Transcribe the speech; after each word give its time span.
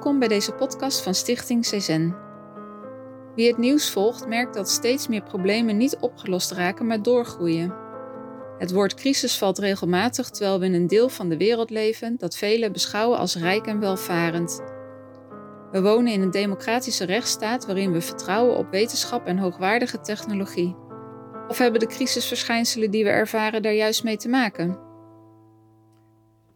Welkom 0.00 0.18
bij 0.18 0.28
deze 0.28 0.52
podcast 0.52 1.02
van 1.02 1.14
Stichting 1.14 1.62
CZN. 1.62 2.14
Wie 3.34 3.48
het 3.48 3.58
nieuws 3.58 3.90
volgt, 3.90 4.26
merkt 4.28 4.54
dat 4.54 4.70
steeds 4.70 5.08
meer 5.08 5.22
problemen 5.22 5.76
niet 5.76 5.96
opgelost 5.96 6.50
raken, 6.50 6.86
maar 6.86 7.02
doorgroeien. 7.02 7.74
Het 8.58 8.72
woord 8.72 8.94
crisis 8.94 9.38
valt 9.38 9.58
regelmatig 9.58 10.30
terwijl 10.30 10.58
we 10.58 10.66
in 10.66 10.74
een 10.74 10.86
deel 10.86 11.08
van 11.08 11.28
de 11.28 11.36
wereld 11.36 11.70
leven 11.70 12.16
dat 12.18 12.36
velen 12.36 12.72
beschouwen 12.72 13.18
als 13.18 13.36
rijk 13.36 13.66
en 13.66 13.80
welvarend. 13.80 14.62
We 15.70 15.82
wonen 15.82 16.12
in 16.12 16.22
een 16.22 16.30
democratische 16.30 17.04
rechtsstaat 17.04 17.66
waarin 17.66 17.92
we 17.92 18.00
vertrouwen 18.00 18.56
op 18.56 18.70
wetenschap 18.70 19.26
en 19.26 19.38
hoogwaardige 19.38 20.00
technologie. 20.00 20.76
Of 21.48 21.58
hebben 21.58 21.80
de 21.80 21.86
crisisverschijnselen 21.86 22.90
die 22.90 23.04
we 23.04 23.10
ervaren 23.10 23.62
daar 23.62 23.74
juist 23.74 24.04
mee 24.04 24.16
te 24.16 24.28
maken? 24.28 24.89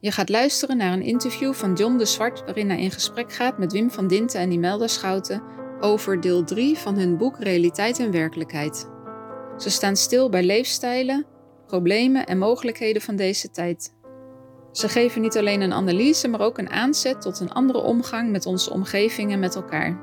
Je 0.04 0.12
gaat 0.12 0.28
luisteren 0.28 0.76
naar 0.76 0.92
een 0.92 1.02
interview 1.02 1.52
van 1.52 1.74
John 1.74 1.96
de 1.96 2.04
Zwart 2.04 2.40
waarin 2.40 2.68
hij 2.68 2.80
in 2.80 2.90
gesprek 2.90 3.32
gaat 3.32 3.58
met 3.58 3.72
Wim 3.72 3.90
van 3.90 4.06
Dinten 4.06 4.40
en 4.40 4.50
Imelda 4.50 4.86
Schouten 4.86 5.42
over 5.80 6.20
deel 6.20 6.44
3 6.44 6.78
van 6.78 6.98
hun 6.98 7.16
boek 7.16 7.38
Realiteit 7.38 7.98
en 7.98 8.10
Werkelijkheid. 8.10 8.88
Ze 9.58 9.70
staan 9.70 9.96
stil 9.96 10.28
bij 10.28 10.42
leefstijlen, 10.42 11.26
problemen 11.66 12.26
en 12.26 12.38
mogelijkheden 12.38 13.02
van 13.02 13.16
deze 13.16 13.50
tijd. 13.50 13.94
Ze 14.72 14.88
geven 14.88 15.20
niet 15.20 15.36
alleen 15.36 15.60
een 15.60 15.72
analyse, 15.72 16.28
maar 16.28 16.40
ook 16.40 16.58
een 16.58 16.70
aanzet 16.70 17.20
tot 17.20 17.40
een 17.40 17.52
andere 17.52 17.78
omgang 17.78 18.30
met 18.30 18.46
onze 18.46 18.70
omgeving 18.70 19.32
en 19.32 19.38
met 19.38 19.54
elkaar. 19.54 20.00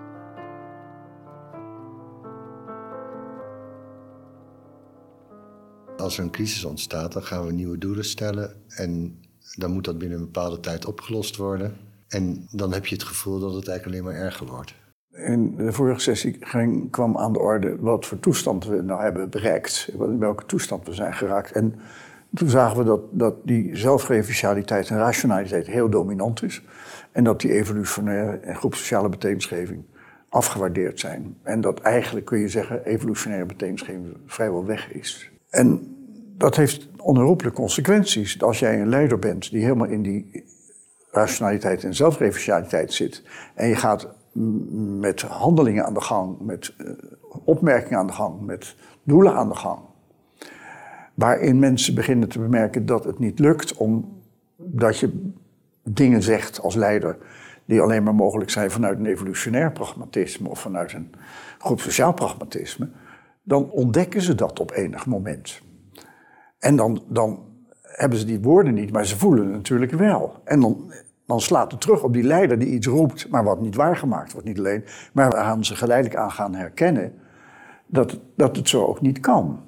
Als 5.97 6.17
er 6.17 6.23
een 6.23 6.31
crisis 6.31 6.63
ontstaat, 6.65 7.13
dan 7.13 7.23
gaan 7.23 7.45
we 7.45 7.52
nieuwe 7.52 7.77
doelen 7.77 8.05
stellen 8.05 8.63
en 8.67 9.19
dan 9.57 9.71
moet 9.71 9.85
dat 9.85 9.97
binnen 9.97 10.17
een 10.17 10.25
bepaalde 10.25 10.59
tijd 10.59 10.85
opgelost 10.85 11.35
worden. 11.35 11.77
En 12.07 12.47
dan 12.52 12.73
heb 12.73 12.85
je 12.85 12.95
het 12.95 13.03
gevoel 13.03 13.39
dat 13.39 13.53
het 13.53 13.67
eigenlijk 13.67 13.85
alleen 13.85 14.13
maar 14.13 14.25
erger 14.25 14.47
wordt. 14.47 14.73
In 15.11 15.55
de 15.55 15.71
vorige 15.71 15.99
sessie 15.99 16.38
ging, 16.39 16.91
kwam 16.91 17.17
aan 17.17 17.33
de 17.33 17.39
orde 17.39 17.75
wat 17.80 18.05
voor 18.05 18.19
toestand 18.19 18.66
we 18.66 18.81
nou 18.81 19.02
hebben 19.02 19.30
bereikt. 19.30 19.89
In 19.99 20.19
welke 20.19 20.45
toestand 20.45 20.88
we 20.88 20.93
zijn 20.93 21.13
geraakt. 21.13 21.52
En 21.52 21.75
toen 22.33 22.49
zagen 22.49 22.77
we 22.77 22.83
dat, 22.83 23.02
dat 23.11 23.35
die 23.43 23.75
zelfreferentialiteit 23.75 24.89
en 24.89 24.97
rationaliteit 24.97 25.67
heel 25.67 25.89
dominant 25.89 26.43
is. 26.43 26.61
En 27.11 27.23
dat 27.23 27.41
die 27.41 27.52
evolutionaire 27.52 28.38
en 28.38 28.55
groepsociale 28.55 29.09
betekenisgeving 29.09 29.83
afgewaardeerd 30.30 30.99
zijn. 30.99 31.38
En 31.43 31.61
dat 31.61 31.80
eigenlijk 31.80 32.25
kun 32.25 32.39
je 32.39 32.49
zeggen 32.49 32.86
evolutionaire 32.86 33.45
betekenisgeving 33.45 34.17
vrijwel 34.25 34.65
weg 34.65 34.91
is. 34.91 35.31
En 35.49 35.95
dat 36.42 36.56
heeft 36.56 36.88
onherroepelijke 36.97 37.59
consequenties. 37.59 38.42
Als 38.42 38.59
jij 38.59 38.81
een 38.81 38.89
leider 38.89 39.20
bent 39.20 39.52
die 39.52 39.64
helemaal 39.64 39.88
in 39.88 40.02
die 40.02 40.45
rationaliteit 41.11 41.83
en 41.83 41.95
zelfreferentialiteit 41.95 42.94
zit... 42.94 43.23
en 43.56 43.67
je 43.67 43.75
gaat 43.75 44.08
met 45.00 45.22
handelingen 45.22 45.86
aan 45.86 45.94
de 45.94 46.02
gang, 46.02 46.39
met 46.39 46.73
eh, 46.78 46.88
opmerkingen 47.44 48.00
aan 48.00 48.08
de 48.08 48.14
gang, 48.14 48.42
met 48.42 48.75
doelen 49.03 49.33
aan 49.33 49.50
de 49.50 49.56
gang... 49.56 49.80
waarin 51.14 51.59
mensen 51.59 51.95
beginnen 51.95 52.30
te 52.30 52.39
bemerken 52.39 52.86
dat 52.86 53.03
het 53.03 53.20
niet 53.20 53.39
lukt 53.39 53.73
omdat 53.73 54.98
je 54.98 55.31
dingen 55.83 56.23
zegt 56.23 56.61
als 56.61 56.76
leider... 56.76 57.17
die 57.66 57.81
alleen 57.81 58.03
maar 58.03 58.16
mogelijk 58.16 58.50
zijn 58.50 58.72
vanuit 58.72 59.00
een 59.00 59.05
evolutionair 59.05 59.72
pragmatisme... 59.72 60.50
of 60.50 60.59
vanuit 60.59 60.94
een 60.94 61.11
groep 61.58 61.80
sociaal 61.80 62.14
pragmatisme... 62.14 62.89
dan 63.44 63.70
ontdekken 63.70 64.22
ze 64.22 64.36
dat 64.36 64.59
op 64.59 64.72
enig 64.72 65.05
moment... 65.05 65.61
En 66.61 66.76
dan, 66.76 67.04
dan 67.08 67.39
hebben 67.82 68.20
ze 68.20 68.26
die 68.26 68.39
woorden 68.39 68.73
niet, 68.73 68.92
maar 68.92 69.05
ze 69.05 69.17
voelen 69.17 69.44
het 69.44 69.54
natuurlijk 69.54 69.92
wel. 69.92 70.33
En 70.44 70.60
dan, 70.60 70.92
dan 71.26 71.42
slaat 71.42 71.72
het 71.72 71.82
terug 71.82 72.04
op 72.04 72.14
die 72.14 72.23
leider 72.23 72.60
die 72.60 72.70
iets 72.70 72.88
roept, 72.88 73.30
maar 73.30 73.44
wat 73.44 73.61
niet 73.61 73.76
waargemaakt 73.76 74.32
wordt. 74.32 74.48
Niet 74.48 74.60
alleen, 74.60 74.83
maar 75.14 75.30
waaraan 75.30 75.66
ze 75.66 75.76
geleidelijk 75.76 76.20
aan 76.20 76.32
gaan 76.32 76.55
herkennen 76.55 77.14
dat, 77.86 78.20
dat 78.36 78.55
het 78.55 78.70
zo 78.70 78.86
ook 78.86 79.02
niet 79.02 79.20
kan. 79.20 79.60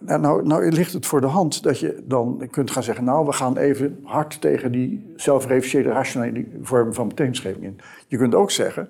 Nou, 0.00 0.20
nou, 0.20 0.46
nou 0.46 0.70
ligt 0.70 0.92
het 0.92 1.06
voor 1.06 1.20
de 1.20 1.26
hand 1.26 1.62
dat 1.62 1.78
je 1.78 2.02
dan 2.06 2.48
kunt 2.50 2.70
gaan 2.70 2.82
zeggen... 2.82 3.04
nou, 3.04 3.26
we 3.26 3.32
gaan 3.32 3.56
even 3.56 4.00
hard 4.02 4.40
tegen 4.40 4.72
die 4.72 5.12
zelfreferentiële 5.16 5.92
rationele 5.92 6.46
vorm 6.62 6.94
van 6.94 7.08
betekenisgeving 7.08 7.64
in. 7.64 7.78
Je 8.06 8.16
kunt 8.16 8.34
ook 8.34 8.50
zeggen, 8.50 8.88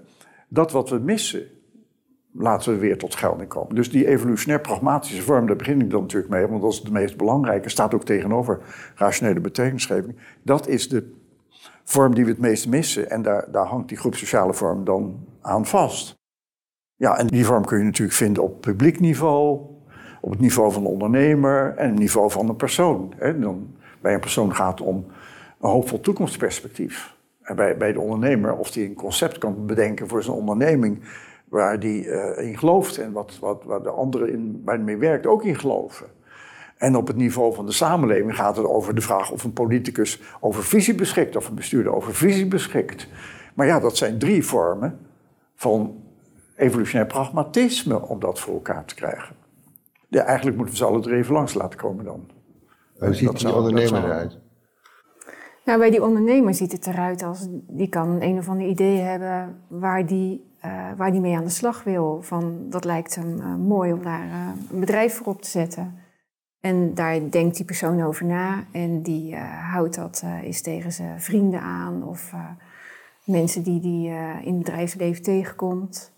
dat 0.49 0.73
wat 0.73 0.89
we 0.91 0.99
missen 0.99 1.43
laten 2.33 2.73
we 2.73 2.79
weer 2.79 2.99
tot 2.99 3.15
gelding 3.15 3.49
komen. 3.49 3.75
Dus 3.75 3.91
die 3.91 4.07
evolutionair 4.07 4.61
pragmatische 4.61 5.23
vorm, 5.23 5.47
daar 5.47 5.57
begin 5.57 5.81
ik 5.81 5.91
dan 5.91 6.01
natuurlijk 6.01 6.33
mee, 6.33 6.47
want 6.47 6.63
dat 6.63 6.73
is 6.73 6.81
de 6.81 6.93
meest 6.93 7.17
belangrijke, 7.17 7.69
staat 7.69 7.95
ook 7.95 8.05
tegenover 8.05 8.59
rationele 8.95 9.41
betekenisgeving. 9.41 10.17
Dat 10.43 10.69
is 10.69 10.89
de 10.89 11.13
vorm 11.85 12.15
die 12.15 12.25
we 12.25 12.31
het 12.31 12.41
meest 12.41 12.69
missen 12.69 13.11
en 13.11 13.23
daar, 13.23 13.51
daar 13.51 13.67
hangt 13.67 13.89
die 13.89 13.99
groepsociale 13.99 14.55
vorm 14.55 14.85
dan 14.85 15.27
aan 15.41 15.67
vast. 15.67 16.21
Ja, 16.97 17.19
en 17.19 17.27
die 17.27 17.47
vorm 17.47 17.65
kun 17.65 17.79
je 17.79 17.85
natuurlijk 17.85 18.17
vinden 18.17 18.43
op 18.43 18.61
publiek 18.61 19.01
niveau, 19.01 19.61
op 20.21 20.31
het 20.31 20.41
niveau 20.41 20.73
van 20.73 20.83
de 20.83 20.89
ondernemer 20.89 21.75
en 21.77 21.89
het 21.89 21.99
niveau 21.99 22.31
van 22.31 22.49
een 22.49 22.57
persoon. 22.57 23.15
Dan, 23.19 23.77
bij 24.01 24.15
een 24.15 24.21
persoon 24.21 24.55
gaat 24.55 24.79
het 24.79 24.89
om 24.89 25.07
een 25.61 25.71
hoopvol 25.71 26.01
toekomstperspectief. 26.01 27.15
En 27.43 27.57
bij, 27.57 27.77
bij 27.77 27.93
de 27.93 28.01
ondernemer, 28.01 28.57
of 28.57 28.71
die 28.71 28.89
een 28.89 28.95
concept 28.95 29.39
kan 29.39 29.67
bedenken 29.67 30.09
voor 30.09 30.23
zijn 30.23 30.37
onderneming, 30.37 31.03
waar 31.53 31.81
die 31.81 32.05
uh, 32.05 32.39
in 32.39 32.59
gelooft 32.59 32.99
en 32.99 33.13
wat, 33.13 33.39
wat, 33.41 33.65
waar 33.65 33.83
de 33.83 33.91
anderen 33.91 34.33
in, 34.33 34.63
bij 34.65 34.79
mee 34.79 34.97
werkt 34.97 35.27
ook 35.27 35.45
in 35.45 35.59
geloven. 35.59 36.07
En 36.77 36.97
op 36.97 37.07
het 37.07 37.17
niveau 37.17 37.55
van 37.55 37.67
de 37.67 37.73
samenleving 37.73 38.37
gaat 38.37 38.57
het 38.57 38.67
over 38.67 38.95
de 38.95 39.01
vraag 39.01 39.31
of 39.31 39.45
een 39.45 39.53
politicus 39.53 40.21
over 40.41 40.65
visie 40.65 40.95
beschikt, 40.95 41.37
of 41.37 41.49
een 41.49 41.55
bestuurder 41.55 41.95
over 41.95 42.15
visie 42.15 42.47
beschikt. 42.47 43.07
Maar 43.55 43.67
ja, 43.67 43.81
dat 43.81 43.97
zijn 43.97 44.19
drie 44.19 44.45
vormen 44.45 44.99
van 45.55 46.03
evolutionair 46.57 47.07
pragmatisme 47.07 48.01
om 48.01 48.21
dat 48.21 48.41
voor 48.41 48.55
elkaar 48.55 48.85
te 48.85 48.95
krijgen. 48.95 49.35
Ja, 50.09 50.23
eigenlijk 50.23 50.57
moeten 50.57 50.75
we 50.75 50.81
ze 50.81 50.87
alle 50.87 51.01
drie 51.01 51.17
even 51.17 51.35
langs 51.35 51.55
laten 51.55 51.79
komen 51.79 52.05
dan. 52.05 52.31
Hoe 52.99 53.15
ziet 53.15 53.39
die 53.39 53.55
ondernemer 53.55 54.05
eruit? 54.05 54.39
Nou, 55.65 55.79
bij 55.79 55.91
die 55.91 56.03
ondernemer 56.03 56.55
ziet 56.55 56.73
het 56.73 56.87
eruit 56.87 57.23
als 57.23 57.47
die 57.51 57.89
kan 57.89 58.21
een 58.21 58.39
of 58.39 58.49
ander 58.49 58.67
idee 58.67 58.99
hebben 58.99 59.63
waar 59.69 60.07
die 60.07 60.51
waar 60.97 61.11
hij 61.11 61.21
mee 61.21 61.37
aan 61.37 61.45
de 61.45 61.51
slag 61.51 61.85
wil. 61.85 62.23
Van, 62.23 62.67
dat 62.71 62.85
lijkt 62.85 63.15
hem 63.15 63.39
uh, 63.39 63.55
mooi 63.55 63.93
om 63.93 64.03
daar 64.03 64.27
uh, 64.27 64.49
een 64.71 64.81
bedrijf 64.81 65.15
voor 65.15 65.27
op 65.27 65.43
te 65.43 65.49
zetten. 65.49 65.99
En 66.61 66.95
daar 66.95 67.31
denkt 67.31 67.57
die 67.57 67.65
persoon 67.65 68.03
over 68.03 68.27
na 68.27 68.65
en 68.73 69.03
die 69.03 69.37
houdt 69.37 69.95
dat 69.95 70.25
eens 70.43 70.61
tegen 70.61 70.93
zijn 70.93 71.21
vrienden 71.21 71.61
aan 71.61 72.05
of 72.05 72.35
mensen 73.25 73.63
die 73.63 73.81
die 73.81 74.09
in 74.43 74.55
het 74.55 74.59
bedrijfsleven 74.59 75.23
tegenkomt. 75.23 76.13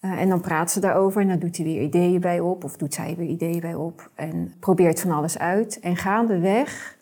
en 0.00 0.28
dan 0.28 0.40
praat 0.40 0.70
ze 0.70 0.80
daarover 0.80 1.22
en 1.22 1.28
dan 1.28 1.38
doet 1.38 1.56
hij 1.56 1.66
weer 1.66 1.82
ideeën 1.82 2.20
bij 2.20 2.40
op 2.40 2.64
of 2.64 2.76
doet 2.76 2.94
zij 2.94 3.14
weer 3.16 3.28
ideeën 3.28 3.60
bij 3.60 3.74
op 3.74 4.10
en 4.14 4.54
probeert 4.60 5.00
van 5.00 5.10
alles 5.10 5.38
uit. 5.38 5.80
En 5.80 5.96
gaandeweg 5.96 6.98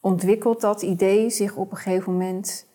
ontwikkelt 0.00 0.60
dat 0.60 0.82
idee 0.82 1.30
zich 1.30 1.56
op 1.56 1.70
een 1.70 1.76
gegeven 1.76 2.12
moment 2.12 2.69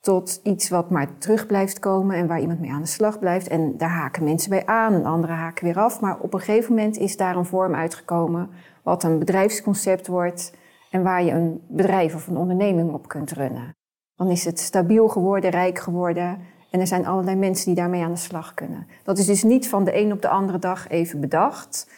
tot 0.00 0.40
iets 0.42 0.68
wat 0.68 0.90
maar 0.90 1.18
terug 1.18 1.46
blijft 1.46 1.78
komen 1.78 2.16
en 2.16 2.26
waar 2.26 2.40
iemand 2.40 2.60
mee 2.60 2.70
aan 2.70 2.82
de 2.82 2.88
slag 2.88 3.18
blijft. 3.18 3.48
En 3.48 3.76
daar 3.76 3.90
haken 3.90 4.24
mensen 4.24 4.50
bij 4.50 4.66
aan 4.66 4.94
en 4.94 5.04
anderen 5.04 5.36
haken 5.36 5.64
weer 5.64 5.78
af. 5.78 6.00
Maar 6.00 6.18
op 6.18 6.34
een 6.34 6.40
gegeven 6.40 6.74
moment 6.74 6.96
is 6.96 7.16
daar 7.16 7.36
een 7.36 7.44
vorm 7.44 7.74
uitgekomen 7.74 8.50
wat 8.82 9.02
een 9.02 9.18
bedrijfsconcept 9.18 10.06
wordt 10.06 10.52
en 10.90 11.02
waar 11.02 11.22
je 11.22 11.30
een 11.30 11.60
bedrijf 11.68 12.14
of 12.14 12.26
een 12.26 12.36
onderneming 12.36 12.92
op 12.92 13.08
kunt 13.08 13.32
runnen. 13.32 13.76
Dan 14.16 14.30
is 14.30 14.44
het 14.44 14.58
stabiel 14.58 15.08
geworden, 15.08 15.50
rijk 15.50 15.78
geworden 15.78 16.38
en 16.70 16.80
er 16.80 16.86
zijn 16.86 17.06
allerlei 17.06 17.36
mensen 17.36 17.66
die 17.66 17.74
daarmee 17.74 18.02
aan 18.02 18.12
de 18.12 18.18
slag 18.18 18.54
kunnen. 18.54 18.86
Dat 19.04 19.18
is 19.18 19.26
dus 19.26 19.42
niet 19.42 19.68
van 19.68 19.84
de 19.84 19.96
een 19.96 20.12
op 20.12 20.22
de 20.22 20.28
andere 20.28 20.58
dag 20.58 20.88
even 20.88 21.20
bedacht, 21.20 21.90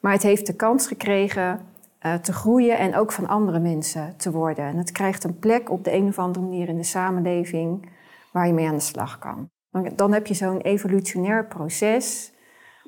maar 0.00 0.12
het 0.12 0.22
heeft 0.22 0.46
de 0.46 0.54
kans 0.54 0.86
gekregen 0.86 1.60
uh, 2.06 2.14
te 2.14 2.32
groeien 2.32 2.78
en 2.78 2.96
ook 2.96 3.12
van 3.12 3.28
andere 3.28 3.58
mensen 3.58 4.14
te 4.16 4.30
worden. 4.30 4.64
En 4.64 4.76
het 4.76 4.92
krijgt 4.92 5.24
een 5.24 5.38
plek 5.38 5.70
op 5.70 5.84
de 5.84 5.92
een 5.92 6.08
of 6.08 6.18
andere 6.18 6.44
manier 6.44 6.68
in 6.68 6.76
de 6.76 6.82
samenleving 6.82 7.88
waar 8.32 8.46
je 8.46 8.52
mee 8.52 8.66
aan 8.66 8.74
de 8.74 8.80
slag 8.80 9.18
kan. 9.18 9.50
Dan 9.94 10.12
heb 10.12 10.26
je 10.26 10.34
zo'n 10.34 10.60
evolutionair 10.60 11.46
proces 11.46 12.32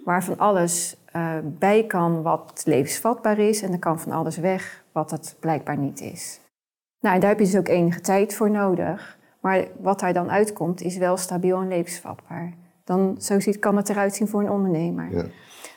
waar 0.04 0.24
van 0.24 0.38
alles 0.38 0.96
uh, 1.16 1.32
bij 1.44 1.86
kan 1.86 2.22
wat 2.22 2.62
levensvatbaar 2.64 3.38
is 3.38 3.62
en 3.62 3.72
er 3.72 3.78
kan 3.78 4.00
van 4.00 4.12
alles 4.12 4.36
weg 4.36 4.84
wat 4.92 5.10
het 5.10 5.36
blijkbaar 5.40 5.78
niet 5.78 6.00
is. 6.00 6.40
Nou, 7.00 7.14
en 7.14 7.20
daar 7.20 7.30
heb 7.30 7.38
je 7.38 7.44
dus 7.44 7.56
ook 7.56 7.68
enige 7.68 8.00
tijd 8.00 8.34
voor 8.34 8.50
nodig. 8.50 9.18
Maar 9.40 9.66
wat 9.80 10.00
daar 10.00 10.12
dan 10.12 10.30
uitkomt 10.30 10.82
is 10.82 10.96
wel 10.96 11.16
stabiel 11.16 11.60
en 11.60 11.68
levensvatbaar. 11.68 12.52
Dan, 12.84 13.16
zo 13.20 13.40
ziet, 13.40 13.58
kan 13.58 13.76
het 13.76 13.88
eruit 13.88 14.14
zien 14.14 14.28
voor 14.28 14.40
een 14.40 14.50
ondernemer. 14.50 15.16
Ja. 15.16 15.24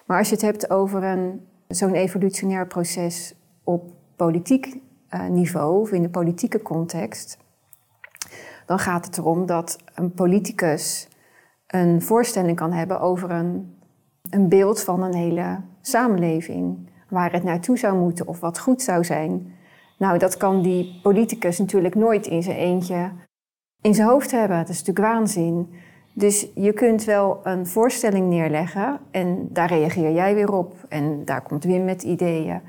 Maar 0.05 0.17
als 0.17 0.29
je 0.29 0.33
het 0.33 0.43
hebt 0.43 0.69
over 0.69 1.03
een 1.03 1.47
zo'n 1.75 1.93
evolutionair 1.93 2.67
proces 2.67 3.35
op 3.63 3.91
politiek 4.15 4.77
uh, 5.09 5.27
niveau 5.27 5.81
of 5.81 5.91
in 5.91 6.01
de 6.01 6.09
politieke 6.09 6.61
context, 6.61 7.37
dan 8.65 8.79
gaat 8.79 9.05
het 9.05 9.17
erom 9.17 9.45
dat 9.45 9.77
een 9.95 10.13
politicus 10.13 11.07
een 11.67 12.01
voorstelling 12.01 12.57
kan 12.57 12.71
hebben 12.71 12.99
over 12.99 13.31
een, 13.31 13.77
een 14.29 14.49
beeld 14.49 14.81
van 14.81 15.03
een 15.03 15.15
hele 15.15 15.59
samenleving, 15.81 16.89
waar 17.09 17.31
het 17.31 17.43
naartoe 17.43 17.77
zou 17.77 17.97
moeten 17.97 18.27
of 18.27 18.39
wat 18.39 18.59
goed 18.59 18.81
zou 18.81 19.03
zijn. 19.03 19.53
Nou, 19.97 20.17
dat 20.17 20.37
kan 20.37 20.61
die 20.61 20.99
politicus 21.03 21.57
natuurlijk 21.57 21.95
nooit 21.95 22.27
in 22.27 22.43
zijn 22.43 22.57
eentje 22.57 23.11
in 23.81 23.93
zijn 23.93 24.07
hoofd 24.07 24.31
hebben. 24.31 24.57
Dat 24.57 24.69
is 24.69 24.83
natuurlijk 24.83 25.13
waanzin. 25.13 25.73
Dus 26.13 26.47
je 26.55 26.73
kunt 26.73 27.03
wel 27.03 27.39
een 27.43 27.67
voorstelling 27.67 28.29
neerleggen 28.29 28.99
en 29.11 29.47
daar 29.49 29.67
reageer 29.67 30.11
jij 30.11 30.35
weer 30.35 30.53
op. 30.53 30.73
En 30.89 31.25
daar 31.25 31.41
komt 31.41 31.63
Wim 31.63 31.85
met 31.85 32.03
ideeën. 32.03 32.61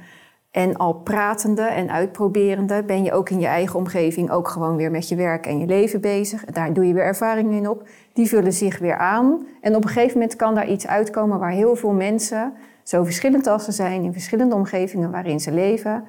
En 0.51 0.77
al 0.77 0.95
pratende 0.95 1.63
en 1.63 1.91
uitproberende 1.91 2.83
ben 2.83 3.05
je 3.05 3.13
ook 3.13 3.31
in 3.31 3.41
je 3.41 3.47
eigen 3.47 3.79
omgeving 3.79 4.31
ook 4.31 4.49
gewoon 4.49 4.77
weer 4.77 4.91
met 4.91 5.09
je 5.09 5.17
werk 5.17 5.47
en 5.47 5.59
je 5.59 5.67
leven 5.67 6.01
bezig. 6.01 6.45
Daar 6.45 6.73
doe 6.73 6.87
je 6.87 6.95
weer 6.95 7.05
ervaringen 7.05 7.53
in 7.53 7.69
op. 7.69 7.89
Die 8.13 8.29
vullen 8.29 8.53
zich 8.53 8.79
weer 8.79 8.97
aan. 8.97 9.47
En 9.61 9.77
op 9.77 9.85
een 9.85 9.91
gegeven 9.91 10.19
moment 10.19 10.37
kan 10.37 10.55
daar 10.55 10.69
iets 10.69 10.87
uitkomen 10.87 11.39
waar 11.39 11.51
heel 11.51 11.77
veel 11.77 11.93
mensen, 11.93 12.53
zo 12.83 13.05
verschillend 13.05 13.47
als 13.47 13.65
ze 13.65 13.73
zijn, 13.73 14.03
in 14.03 14.13
verschillende 14.13 14.55
omgevingen 14.55 15.11
waarin 15.11 15.41
ze 15.41 15.53
leven, 15.53 16.05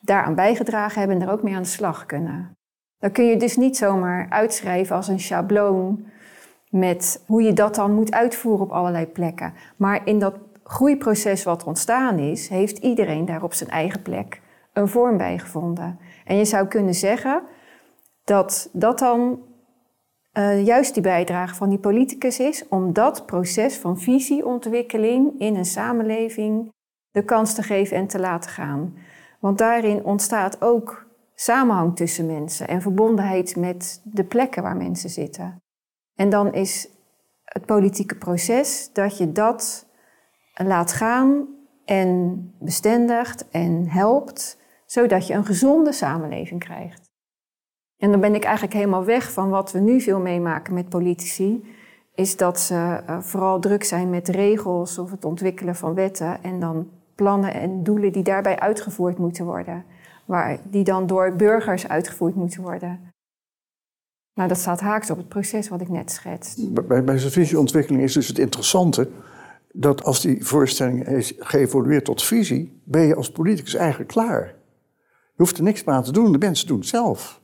daaraan 0.00 0.34
bijgedragen 0.34 0.98
hebben 0.98 1.20
en 1.20 1.26
er 1.26 1.32
ook 1.32 1.42
mee 1.42 1.54
aan 1.54 1.62
de 1.62 1.68
slag 1.68 2.06
kunnen. 2.06 2.56
Dan 2.98 3.10
kun 3.12 3.24
je 3.24 3.36
dus 3.36 3.56
niet 3.56 3.76
zomaar 3.76 4.26
uitschrijven 4.30 4.96
als 4.96 5.08
een 5.08 5.20
schabloon 5.20 6.04
met 6.74 7.22
hoe 7.26 7.42
je 7.42 7.52
dat 7.52 7.74
dan 7.74 7.94
moet 7.94 8.12
uitvoeren 8.12 8.64
op 8.64 8.72
allerlei 8.72 9.06
plekken. 9.06 9.54
Maar 9.76 10.06
in 10.06 10.18
dat 10.18 10.34
groeiproces 10.64 11.44
wat 11.44 11.64
ontstaan 11.64 12.18
is, 12.18 12.48
heeft 12.48 12.78
iedereen 12.78 13.24
daar 13.24 13.42
op 13.42 13.54
zijn 13.54 13.70
eigen 13.70 14.02
plek 14.02 14.40
een 14.72 14.88
vorm 14.88 15.16
bij 15.16 15.38
gevonden. 15.38 15.98
En 16.24 16.36
je 16.36 16.44
zou 16.44 16.66
kunnen 16.66 16.94
zeggen 16.94 17.42
dat 18.24 18.68
dat 18.72 18.98
dan 18.98 19.38
uh, 20.32 20.66
juist 20.66 20.94
die 20.94 21.02
bijdrage 21.02 21.54
van 21.54 21.68
die 21.68 21.78
politicus 21.78 22.40
is 22.40 22.68
om 22.68 22.92
dat 22.92 23.26
proces 23.26 23.76
van 23.76 23.98
visieontwikkeling 23.98 25.40
in 25.40 25.56
een 25.56 25.64
samenleving 25.64 26.72
de 27.10 27.24
kans 27.24 27.54
te 27.54 27.62
geven 27.62 27.96
en 27.96 28.06
te 28.06 28.20
laten 28.20 28.50
gaan. 28.50 28.96
Want 29.40 29.58
daarin 29.58 30.04
ontstaat 30.04 30.62
ook 30.62 31.06
samenhang 31.34 31.96
tussen 31.96 32.26
mensen 32.26 32.68
en 32.68 32.82
verbondenheid 32.82 33.56
met 33.56 34.00
de 34.04 34.24
plekken 34.24 34.62
waar 34.62 34.76
mensen 34.76 35.10
zitten. 35.10 35.63
En 36.14 36.30
dan 36.30 36.52
is 36.52 36.88
het 37.44 37.66
politieke 37.66 38.14
proces 38.14 38.90
dat 38.92 39.18
je 39.18 39.32
dat 39.32 39.86
laat 40.54 40.92
gaan 40.92 41.46
en 41.84 42.54
bestendigt 42.60 43.48
en 43.50 43.88
helpt, 43.88 44.58
zodat 44.86 45.26
je 45.26 45.34
een 45.34 45.44
gezonde 45.44 45.92
samenleving 45.92 46.60
krijgt. 46.60 47.12
En 47.96 48.10
dan 48.10 48.20
ben 48.20 48.34
ik 48.34 48.44
eigenlijk 48.44 48.74
helemaal 48.74 49.04
weg 49.04 49.32
van 49.32 49.48
wat 49.48 49.72
we 49.72 49.78
nu 49.78 50.00
veel 50.00 50.20
meemaken 50.20 50.74
met 50.74 50.88
politici, 50.88 51.64
is 52.14 52.36
dat 52.36 52.60
ze 52.60 52.74
uh, 52.74 53.20
vooral 53.20 53.60
druk 53.60 53.84
zijn 53.84 54.10
met 54.10 54.28
regels 54.28 54.98
of 54.98 55.10
het 55.10 55.24
ontwikkelen 55.24 55.74
van 55.74 55.94
wetten 55.94 56.42
en 56.42 56.60
dan 56.60 56.90
plannen 57.14 57.54
en 57.54 57.82
doelen 57.82 58.12
die 58.12 58.22
daarbij 58.22 58.58
uitgevoerd 58.58 59.18
moeten 59.18 59.44
worden, 59.44 59.84
waar, 60.24 60.58
die 60.64 60.84
dan 60.84 61.06
door 61.06 61.36
burgers 61.36 61.88
uitgevoerd 61.88 62.34
moeten 62.34 62.62
worden. 62.62 63.13
Nou, 64.34 64.48
dat 64.48 64.58
staat 64.58 64.80
haaks 64.80 65.10
op 65.10 65.16
het 65.16 65.28
proces 65.28 65.68
wat 65.68 65.80
ik 65.80 65.88
net 65.88 66.10
schets. 66.10 66.54
Bij, 66.86 67.04
bij 67.04 67.18
visieontwikkeling 67.18 68.02
is 68.02 68.12
dus 68.12 68.28
het 68.28 68.38
interessante 68.38 69.08
dat 69.72 70.04
als 70.04 70.20
die 70.20 70.44
voorstelling 70.44 71.08
is 71.08 71.32
geëvolueerd 71.38 72.04
tot 72.04 72.22
visie, 72.22 72.80
ben 72.84 73.02
je 73.02 73.14
als 73.14 73.30
politicus 73.30 73.74
eigenlijk 73.74 74.10
klaar. 74.10 74.54
Je 75.06 75.42
hoeft 75.42 75.56
er 75.56 75.62
niks 75.62 75.84
meer 75.84 75.94
aan 75.94 76.02
te 76.02 76.12
doen, 76.12 76.32
de 76.32 76.38
mensen 76.38 76.66
doen 76.66 76.78
het 76.78 76.88
zelf. 76.88 77.42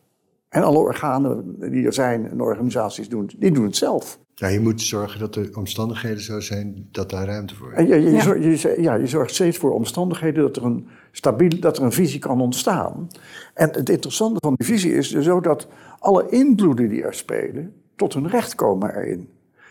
En 0.49 0.63
alle 0.63 0.79
organen 0.79 1.57
die 1.71 1.87
er 1.87 1.93
zijn 1.93 2.31
en 2.31 2.41
organisaties 2.41 3.09
doen, 3.09 3.31
die 3.39 3.53
doen 3.53 3.65
het 3.65 3.77
zelf. 3.77 4.19
Ja, 4.35 4.47
je 4.49 4.61
moet 4.61 4.83
zorgen 4.83 5.21
dat 5.21 5.35
de 5.35 5.51
omstandigheden 5.55 6.23
zo 6.23 6.41
zijn 6.41 6.89
dat 6.91 7.11
daar 7.11 7.27
ruimte 7.27 7.55
voor 7.55 7.73
is. 7.73 7.79
En 7.79 7.87
je, 7.87 8.01
je, 8.01 8.11
ja. 8.11 8.21
Zorgt, 8.21 8.61
je, 8.61 8.77
ja, 8.83 8.95
je 8.95 9.07
zorgt 9.07 9.35
steeds 9.35 9.59
voor 9.59 9.73
omstandigheden 9.73 10.43
dat 10.43 10.57
er, 10.57 10.65
een 10.65 10.89
stabiel, 11.13 11.61
dat 11.61 11.77
er 11.77 11.83
een 11.83 11.93
visie 11.93 12.19
kan 12.19 12.41
ontstaan. 12.41 13.09
En 13.55 13.71
het 13.73 13.89
interessante 13.89 14.39
van 14.41 14.55
die 14.57 14.67
visie 14.67 14.95
is 14.95 15.09
dus 15.09 15.25
zo 15.25 15.41
dat 15.41 15.69
alle 16.01 16.29
invloeden 16.29 16.89
die 16.89 17.03
er 17.03 17.15
spelen, 17.15 17.75
tot 17.97 18.15
hun 18.15 18.29
recht 18.29 18.55
komen 18.55 18.97
erin. 18.97 19.29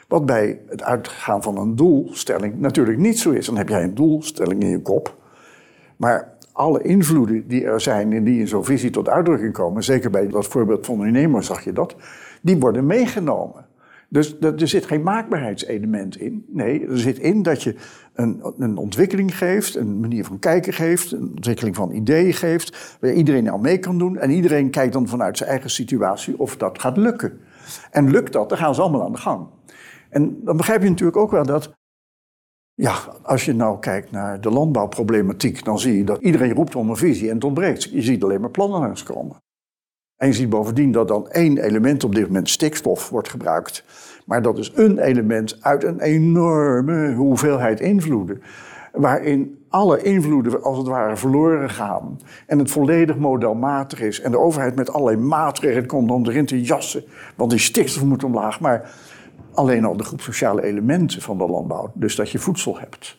Wat 0.08 0.26
bij 0.26 0.60
het 0.68 0.84
uitgaan 0.84 1.44
van 1.44 1.58
een 1.58 1.76
doelstelling 1.76 2.60
natuurlijk 2.60 2.98
niet 2.98 3.20
zo 3.20 3.32
is. 3.32 3.46
Dan 3.46 3.58
heb 3.58 3.70
jij 3.70 3.84
een 3.84 3.96
doelstelling 3.96 4.62
in 4.62 4.70
je 4.70 4.82
kop. 4.82 5.16
Maar 5.98 6.38
alle 6.52 6.82
invloeden 6.82 7.48
die 7.48 7.66
er 7.66 7.82
zijn 7.82 8.14
en 8.14 8.24
die 8.24 8.40
in 8.40 8.48
zo'n 8.48 8.66
visie 8.66 8.90
tot 8.90 9.10
uitdrukking 9.10 9.54
komen, 9.54 9.84
zeker 9.84 10.10
bij 10.10 10.28
dat 10.28 10.48
voorbeeld 10.48 10.86
van 10.86 10.96
ondernemer 10.96 11.44
zag 11.44 11.64
je 11.64 11.74
dat, 11.74 11.96
die 12.42 12.58
worden 12.58 12.86
meegenomen. 12.86 13.66
Dus 14.10 14.40
er 14.40 14.68
zit 14.68 14.86
geen 14.86 15.04
maakbaarheidselement 15.04 16.18
in. 16.18 16.46
Nee, 16.48 16.88
er 16.88 17.00
zit 17.00 17.20
in 17.20 17.44
dat 17.44 17.64
je 17.64 17.76
een, 18.14 18.42
een 18.58 18.78
ontwikkeling 18.78 19.38
geeft, 19.38 19.76
een 19.76 20.00
manier 20.00 20.26
van 20.26 20.40
kijken 20.40 20.74
geeft, 20.74 21.12
een 21.12 21.32
ontwikkeling 21.36 21.76
van 21.76 21.92
ideeën 21.92 22.34
geeft, 22.34 22.98
waar 23.00 23.14
iedereen 23.14 23.50
al 23.50 23.58
mee 23.58 23.78
kan 23.78 23.98
doen. 23.98 24.18
En 24.18 24.32
iedereen 24.32 24.70
kijkt 24.70 24.94
dan 24.94 25.08
vanuit 25.08 25.38
zijn 25.38 25.50
eigen 25.50 25.70
situatie 25.70 26.40
of 26.40 26.58
dat 26.58 26.80
gaat 26.80 26.98
lukken. 26.98 27.40
En 27.92 28.12
lukt 28.12 28.34
dat, 28.34 28.50
dan 28.50 28.58
gaan 28.58 28.76
ze 28.76 28.82
allemaal 28.82 29.06
aan 29.06 29.12
de 29.12 29.18
gang. 29.18 29.48
En 30.10 30.40
dan 30.44 30.58
begrijp 30.58 30.84
je 30.84 30.90
natuurlijk 30.90 31.18
ook 31.18 31.32
wel 31.32 31.46
dat 31.46 31.78
ja, 32.74 32.96
als 33.24 33.46
je 33.46 33.54
nou 33.54 33.80
kijkt 33.80 34.12
naar 34.12 34.42
de 34.42 34.50
landbouwproblematiek, 34.50 35.64
dan 35.64 35.80
zie 35.80 35.98
je 35.98 36.04
dat 36.04 36.22
iedereen 36.22 36.54
roept 36.54 36.76
om 36.76 36.90
een 36.90 36.96
visie 36.96 37.30
en 37.30 37.36
het 37.36 37.44
ontbreekt. 37.44 37.84
Je 37.84 38.02
ziet 38.02 38.24
alleen 38.24 38.42
maar 38.42 38.52
plannen 38.52 38.80
langskomen. 38.80 39.38
En 40.20 40.28
je 40.28 40.34
ziet 40.34 40.50
bovendien 40.50 40.92
dat 40.92 41.08
dan 41.08 41.30
één 41.30 41.58
element 41.58 42.04
op 42.04 42.16
dit 42.16 42.28
moment 42.28 42.50
stikstof 42.50 43.10
wordt 43.10 43.30
gebruikt. 43.30 43.84
Maar 44.26 44.42
dat 44.42 44.58
is 44.58 44.72
een 44.76 45.00
element 45.00 45.58
uit 45.62 45.84
een 45.84 46.00
enorme 46.00 47.14
hoeveelheid 47.14 47.80
invloeden. 47.80 48.42
Waarin 48.92 49.64
alle 49.70 50.02
invloeden 50.02 50.64
als 50.64 50.78
het 50.78 50.88
ware 50.88 51.18
verloren 51.18 51.70
gaan. 51.70 52.20
En 52.48 52.60
het 52.60 52.72
volledig 52.72 53.18
modelmatig 53.18 54.02
is. 54.02 54.22
En 54.22 54.32
de 54.32 54.40
overheid 54.40 54.76
met 54.76 54.94
allerlei 54.94 55.18
maatregelen 55.18 55.88
komt 55.88 56.12
om 56.12 56.26
erin 56.26 56.46
te 56.46 56.62
jassen. 56.62 57.04
Want 57.36 57.50
die 57.50 57.60
stikstof 57.60 58.04
moet 58.04 58.24
omlaag. 58.24 58.60
Maar 58.60 58.92
alleen 59.54 59.86
al 59.86 59.98
de 59.98 60.04
groep 60.04 60.22
sociale 60.22 60.64
elementen 60.64 61.22
van 61.22 61.38
de 61.38 61.48
landbouw. 61.48 61.92
Dus 61.94 62.16
dat 62.16 62.30
je 62.30 62.40
voedsel 62.40 62.80
hebt. 62.80 63.18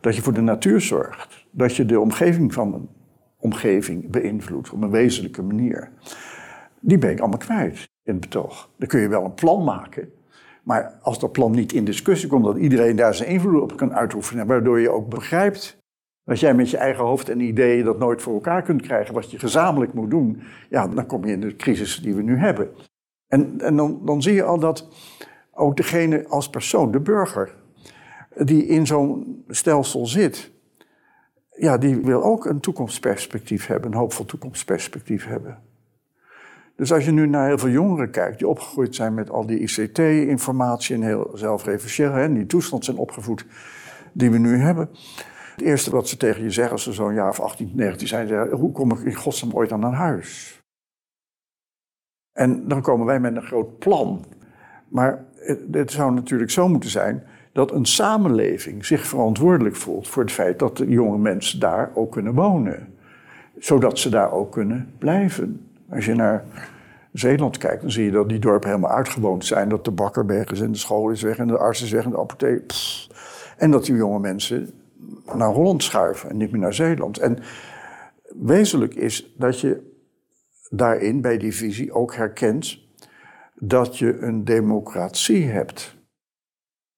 Dat 0.00 0.16
je 0.16 0.22
voor 0.22 0.34
de 0.34 0.40
natuur 0.40 0.80
zorgt. 0.80 1.46
Dat 1.50 1.76
je 1.76 1.86
de 1.86 2.00
omgeving 2.00 2.54
van 2.54 2.88
omgeving 3.40 4.10
beïnvloedt 4.10 4.70
op 4.70 4.82
een 4.82 4.90
wezenlijke 4.90 5.42
manier. 5.42 5.90
Die 6.80 6.98
ben 6.98 7.10
ik 7.10 7.20
allemaal 7.20 7.38
kwijt 7.38 7.88
in 8.02 8.12
het 8.12 8.20
betoog. 8.20 8.70
Dan 8.76 8.88
kun 8.88 9.00
je 9.00 9.08
wel 9.08 9.24
een 9.24 9.34
plan 9.34 9.64
maken. 9.64 10.12
Maar 10.62 10.98
als 11.02 11.18
dat 11.18 11.32
plan 11.32 11.50
niet 11.50 11.72
in 11.72 11.84
discussie 11.84 12.28
komt, 12.28 12.44
dat 12.44 12.56
iedereen 12.56 12.96
daar 12.96 13.14
zijn 13.14 13.28
invloed 13.28 13.62
op 13.62 13.76
kan 13.76 13.94
uitoefenen. 13.94 14.46
Waardoor 14.46 14.80
je 14.80 14.90
ook 14.90 15.08
begrijpt 15.08 15.78
dat 16.24 16.40
jij 16.40 16.54
met 16.54 16.70
je 16.70 16.76
eigen 16.76 17.04
hoofd 17.04 17.28
en 17.28 17.40
ideeën 17.40 17.84
dat 17.84 17.98
nooit 17.98 18.22
voor 18.22 18.34
elkaar 18.34 18.62
kunt 18.62 18.82
krijgen. 18.82 19.14
Wat 19.14 19.30
je 19.30 19.38
gezamenlijk 19.38 19.92
moet 19.92 20.10
doen. 20.10 20.42
Ja, 20.70 20.88
dan 20.88 21.06
kom 21.06 21.24
je 21.24 21.32
in 21.32 21.40
de 21.40 21.56
crisis 21.56 22.00
die 22.02 22.14
we 22.14 22.22
nu 22.22 22.36
hebben. 22.36 22.68
En, 23.26 23.60
en 23.60 23.76
dan, 23.76 24.00
dan 24.04 24.22
zie 24.22 24.34
je 24.34 24.42
al 24.42 24.58
dat 24.58 24.88
ook 25.52 25.76
degene 25.76 26.28
als 26.28 26.50
persoon, 26.50 26.90
de 26.90 27.00
burger, 27.00 27.54
die 28.36 28.66
in 28.66 28.86
zo'n 28.86 29.44
stelsel 29.48 30.06
zit, 30.06 30.50
ja, 31.60 31.78
die 31.78 31.96
wil 31.96 32.22
ook 32.22 32.44
een 32.44 32.60
toekomstperspectief 32.60 33.66
hebben, 33.66 33.90
een 33.92 33.98
hoopvol 33.98 34.24
toekomstperspectief 34.24 35.26
hebben. 35.26 35.58
Dus 36.76 36.92
als 36.92 37.04
je 37.04 37.10
nu 37.10 37.26
naar 37.26 37.46
heel 37.46 37.58
veel 37.58 37.68
jongeren 37.68 38.10
kijkt, 38.10 38.38
die 38.38 38.48
opgegroeid 38.48 38.94
zijn 38.94 39.14
met 39.14 39.30
al 39.30 39.46
die 39.46 39.58
ICT-informatie 39.58 40.94
en 40.94 41.02
heel 41.02 41.30
zelfreferentieel, 41.34 42.12
en 42.12 42.34
die 42.34 42.46
toestand 42.46 42.84
zijn 42.84 42.96
opgevoed 42.96 43.46
die 44.12 44.30
we 44.30 44.38
nu 44.38 44.56
hebben. 44.56 44.88
Het 45.56 45.60
eerste 45.60 45.90
wat 45.90 46.08
ze 46.08 46.16
tegen 46.16 46.42
je 46.42 46.50
zeggen 46.50 46.72
als 46.72 46.82
ze 46.82 46.92
zo'n 46.92 47.14
jaar 47.14 47.28
of 47.28 47.40
18, 47.40 47.72
19 47.74 48.08
zijn, 48.08 48.28
zeggen, 48.28 48.56
hoe 48.56 48.72
kom 48.72 48.92
ik 48.92 48.98
in 48.98 49.14
godsnaam 49.14 49.54
ooit 49.54 49.72
aan 49.72 49.84
een 49.84 49.92
huis? 49.92 50.60
En 52.32 52.68
dan 52.68 52.82
komen 52.82 53.06
wij 53.06 53.20
met 53.20 53.36
een 53.36 53.42
groot 53.42 53.78
plan. 53.78 54.24
Maar 54.88 55.24
het 55.70 55.90
zou 55.90 56.14
natuurlijk 56.14 56.50
zo 56.50 56.68
moeten 56.68 56.90
zijn 56.90 57.22
dat 57.52 57.72
een 57.72 57.86
samenleving 57.86 58.84
zich 58.84 59.06
verantwoordelijk 59.06 59.76
voelt 59.76 60.08
voor 60.08 60.22
het 60.22 60.32
feit 60.32 60.58
dat 60.58 60.76
de 60.76 60.86
jonge 60.86 61.18
mensen 61.18 61.60
daar 61.60 61.90
ook 61.94 62.12
kunnen 62.12 62.34
wonen. 62.34 62.94
Zodat 63.58 63.98
ze 63.98 64.08
daar 64.08 64.32
ook 64.32 64.52
kunnen 64.52 64.94
blijven. 64.98 65.70
Als 65.90 66.04
je 66.04 66.14
naar 66.14 66.44
Zeeland 67.12 67.58
kijkt, 67.58 67.80
dan 67.80 67.90
zie 67.90 68.04
je 68.04 68.10
dat 68.10 68.28
die 68.28 68.38
dorpen 68.38 68.68
helemaal 68.68 68.96
uitgewoond 68.96 69.44
zijn. 69.44 69.68
Dat 69.68 69.84
de 69.84 69.90
bakker 69.90 70.52
is 70.52 70.60
en 70.60 70.72
de 70.72 70.78
school 70.78 71.10
is 71.10 71.22
weg 71.22 71.38
en 71.38 71.46
de 71.46 71.58
arts 71.58 71.82
is 71.82 71.90
weg 71.90 72.04
en 72.04 72.10
de 72.10 72.18
apotheek. 72.18 72.72
En 73.56 73.70
dat 73.70 73.84
die 73.84 73.94
jonge 73.94 74.18
mensen 74.18 74.70
naar 75.34 75.48
Holland 75.48 75.82
schuiven 75.82 76.30
en 76.30 76.36
niet 76.36 76.50
meer 76.50 76.60
naar 76.60 76.74
Zeeland. 76.74 77.18
En 77.18 77.38
wezenlijk 78.40 78.94
is 78.94 79.32
dat 79.36 79.60
je 79.60 79.88
daarin 80.70 81.20
bij 81.20 81.38
die 81.38 81.54
visie 81.54 81.92
ook 81.92 82.14
herkent 82.14 82.78
dat 83.54 83.98
je 83.98 84.18
een 84.18 84.44
democratie 84.44 85.46
hebt. 85.46 85.98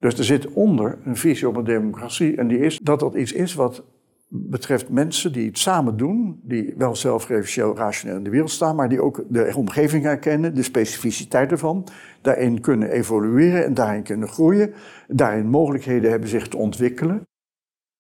Dus 0.03 0.19
er 0.19 0.25
zit 0.25 0.53
onder 0.53 0.99
een 1.05 1.17
visie 1.17 1.49
op 1.49 1.57
een 1.57 1.65
democratie. 1.65 2.37
En 2.37 2.49
die 2.49 2.59
is 2.59 2.79
dat 2.79 3.01
dat 3.01 3.15
iets 3.15 3.33
is 3.33 3.55
wat 3.55 3.85
betreft 4.29 4.89
mensen 4.89 5.33
die 5.33 5.47
het 5.47 5.59
samen 5.59 5.97
doen, 5.97 6.41
die 6.43 6.75
wel 6.77 6.97
zelfreferentieel 6.97 7.77
rationeel 7.77 8.17
in 8.17 8.25
de 8.25 8.31
wereld 8.31 8.51
staan, 8.51 8.77
maar 8.77 8.89
die 8.89 9.03
ook 9.03 9.25
de 9.29 9.53
omgeving 9.57 10.05
herkennen, 10.05 10.55
de 10.55 10.63
specificiteit 10.63 11.51
ervan, 11.51 11.87
daarin 12.21 12.61
kunnen 12.61 12.91
evolueren 12.91 13.65
en 13.65 13.75
daarin 13.75 14.03
kunnen 14.03 14.29
groeien, 14.29 14.75
daarin 15.09 15.47
mogelijkheden 15.47 16.11
hebben 16.11 16.29
zich 16.29 16.49
te 16.49 16.57
ontwikkelen. 16.57 17.23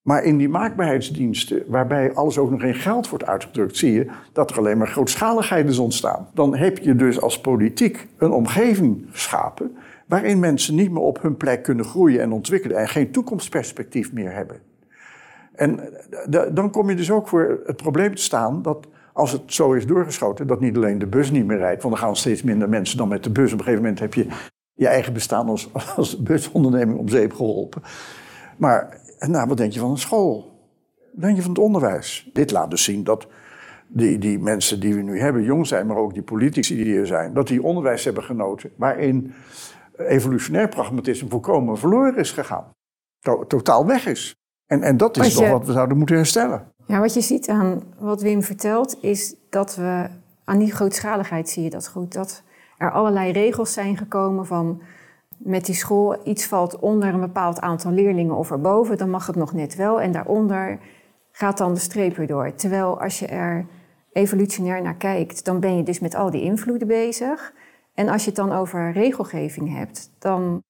Maar 0.02 0.24
in 0.24 0.36
die 0.36 0.48
maakbaarheidsdiensten, 0.48 1.62
waarbij 1.66 2.14
alles 2.14 2.38
ook 2.38 2.50
nog 2.50 2.62
in 2.62 2.74
geld 2.74 3.08
wordt 3.08 3.26
uitgedrukt, 3.26 3.76
zie 3.76 3.92
je 3.92 4.10
dat 4.32 4.50
er 4.50 4.58
alleen 4.58 4.78
maar 4.78 4.88
grootschaligheid 4.88 5.68
is 5.68 5.78
ontstaan. 5.78 6.28
Dan 6.34 6.56
heb 6.56 6.78
je 6.78 6.96
dus 6.96 7.20
als 7.20 7.40
politiek 7.40 8.08
een 8.18 8.32
omgeving 8.32 9.06
geschapen 9.10 9.76
waarin 10.12 10.38
mensen 10.38 10.74
niet 10.74 10.90
meer 10.90 11.02
op 11.02 11.22
hun 11.22 11.36
plek 11.36 11.62
kunnen 11.62 11.84
groeien 11.84 12.20
en 12.20 12.32
ontwikkelen 12.32 12.76
en 12.76 12.88
geen 12.88 13.10
toekomstperspectief 13.10 14.12
meer 14.12 14.34
hebben. 14.34 14.60
En 15.54 15.80
dan 16.54 16.70
kom 16.70 16.90
je 16.90 16.96
dus 16.96 17.10
ook 17.10 17.28
voor 17.28 17.60
het 17.66 17.76
probleem 17.76 18.14
te 18.14 18.22
staan 18.22 18.62
dat 18.62 18.86
als 19.12 19.32
het 19.32 19.42
zo 19.46 19.72
is 19.72 19.86
doorgeschoten, 19.86 20.46
dat 20.46 20.60
niet 20.60 20.76
alleen 20.76 20.98
de 20.98 21.06
bus 21.06 21.30
niet 21.30 21.46
meer 21.46 21.58
rijdt, 21.58 21.82
want 21.82 21.94
er 21.94 22.00
gaan 22.00 22.16
steeds 22.16 22.42
minder 22.42 22.68
mensen 22.68 22.96
dan 22.96 23.08
met 23.08 23.24
de 23.24 23.30
bus. 23.30 23.52
Op 23.52 23.58
een 23.58 23.64
gegeven 23.64 23.82
moment 23.82 24.00
heb 24.00 24.14
je 24.14 24.26
je 24.72 24.86
eigen 24.86 25.12
bestaan 25.12 25.48
als, 25.48 26.22
busonderneming 26.22 26.98
om 26.98 27.08
zeep 27.08 27.32
geholpen. 27.32 27.82
Maar 28.56 29.00
nou, 29.18 29.48
wat 29.48 29.56
denk 29.56 29.72
je 29.72 29.80
van 29.80 29.90
een 29.90 29.98
school? 29.98 30.60
Wat 31.12 31.22
denk 31.22 31.36
je 31.36 31.42
van 31.42 31.50
het 31.50 31.60
onderwijs? 31.60 32.30
Dit 32.32 32.50
laat 32.50 32.70
dus 32.70 32.84
zien 32.84 33.04
dat 33.04 33.26
die, 33.88 34.18
die 34.18 34.38
mensen 34.38 34.80
die 34.80 34.94
we 34.94 35.02
nu 35.02 35.20
hebben, 35.20 35.42
jong 35.42 35.66
zijn, 35.66 35.86
maar 35.86 35.96
ook 35.96 36.14
die 36.14 36.22
politici 36.22 36.76
die 36.76 36.84
hier 36.84 37.06
zijn, 37.06 37.34
dat 37.34 37.48
die 37.48 37.62
onderwijs 37.62 38.04
hebben 38.04 38.22
genoten 38.22 38.70
waarin 38.76 39.34
evolutionair 40.06 40.68
pragmatisme 40.68 41.28
volkomen 41.28 41.78
verloren 41.78 42.16
is 42.16 42.30
gegaan. 42.30 42.64
totaal 43.46 43.86
weg 43.86 44.06
is. 44.06 44.34
En, 44.66 44.82
en 44.82 44.96
dat 44.96 45.16
is 45.16 45.34
toch 45.34 45.50
wat 45.50 45.66
we 45.66 45.72
zouden 45.72 45.96
moeten 45.96 46.16
herstellen. 46.16 46.72
Ja, 46.86 47.00
wat 47.00 47.14
je 47.14 47.20
ziet 47.20 47.48
aan 47.48 47.82
wat 47.98 48.22
Wim 48.22 48.42
vertelt, 48.42 48.98
is 49.00 49.34
dat 49.50 49.76
we 49.76 50.06
aan 50.44 50.58
die 50.58 50.72
grootschaligheid 50.72 51.48
zie 51.48 51.62
je 51.62 51.70
dat 51.70 51.88
goed. 51.88 52.12
Dat 52.12 52.42
er 52.78 52.90
allerlei 52.90 53.32
regels 53.32 53.72
zijn 53.72 53.96
gekomen 53.96 54.46
van 54.46 54.82
met 55.38 55.64
die 55.64 55.74
school 55.74 56.20
iets 56.24 56.46
valt 56.46 56.78
onder 56.78 57.14
een 57.14 57.20
bepaald 57.20 57.60
aantal 57.60 57.92
leerlingen 57.92 58.36
of 58.36 58.50
erboven, 58.50 58.98
dan 58.98 59.10
mag 59.10 59.26
het 59.26 59.36
nog 59.36 59.52
net 59.52 59.76
wel. 59.76 60.00
En 60.00 60.12
daaronder 60.12 60.78
gaat 61.32 61.58
dan 61.58 61.74
de 61.74 61.80
streep 61.80 62.16
weer 62.16 62.26
door. 62.26 62.54
Terwijl 62.54 63.00
als 63.00 63.18
je 63.18 63.26
er 63.26 63.66
evolutionair 64.12 64.82
naar 64.82 64.96
kijkt, 64.96 65.44
dan 65.44 65.60
ben 65.60 65.76
je 65.76 65.82
dus 65.82 66.00
met 66.00 66.14
al 66.14 66.30
die 66.30 66.42
invloeden 66.42 66.88
bezig. 66.88 67.52
En 67.94 68.08
als 68.08 68.22
je 68.22 68.26
het 68.26 68.36
dan 68.36 68.52
over 68.52 68.92
regelgeving 68.92 69.76
hebt, 69.76 70.10
dan, 70.18 70.62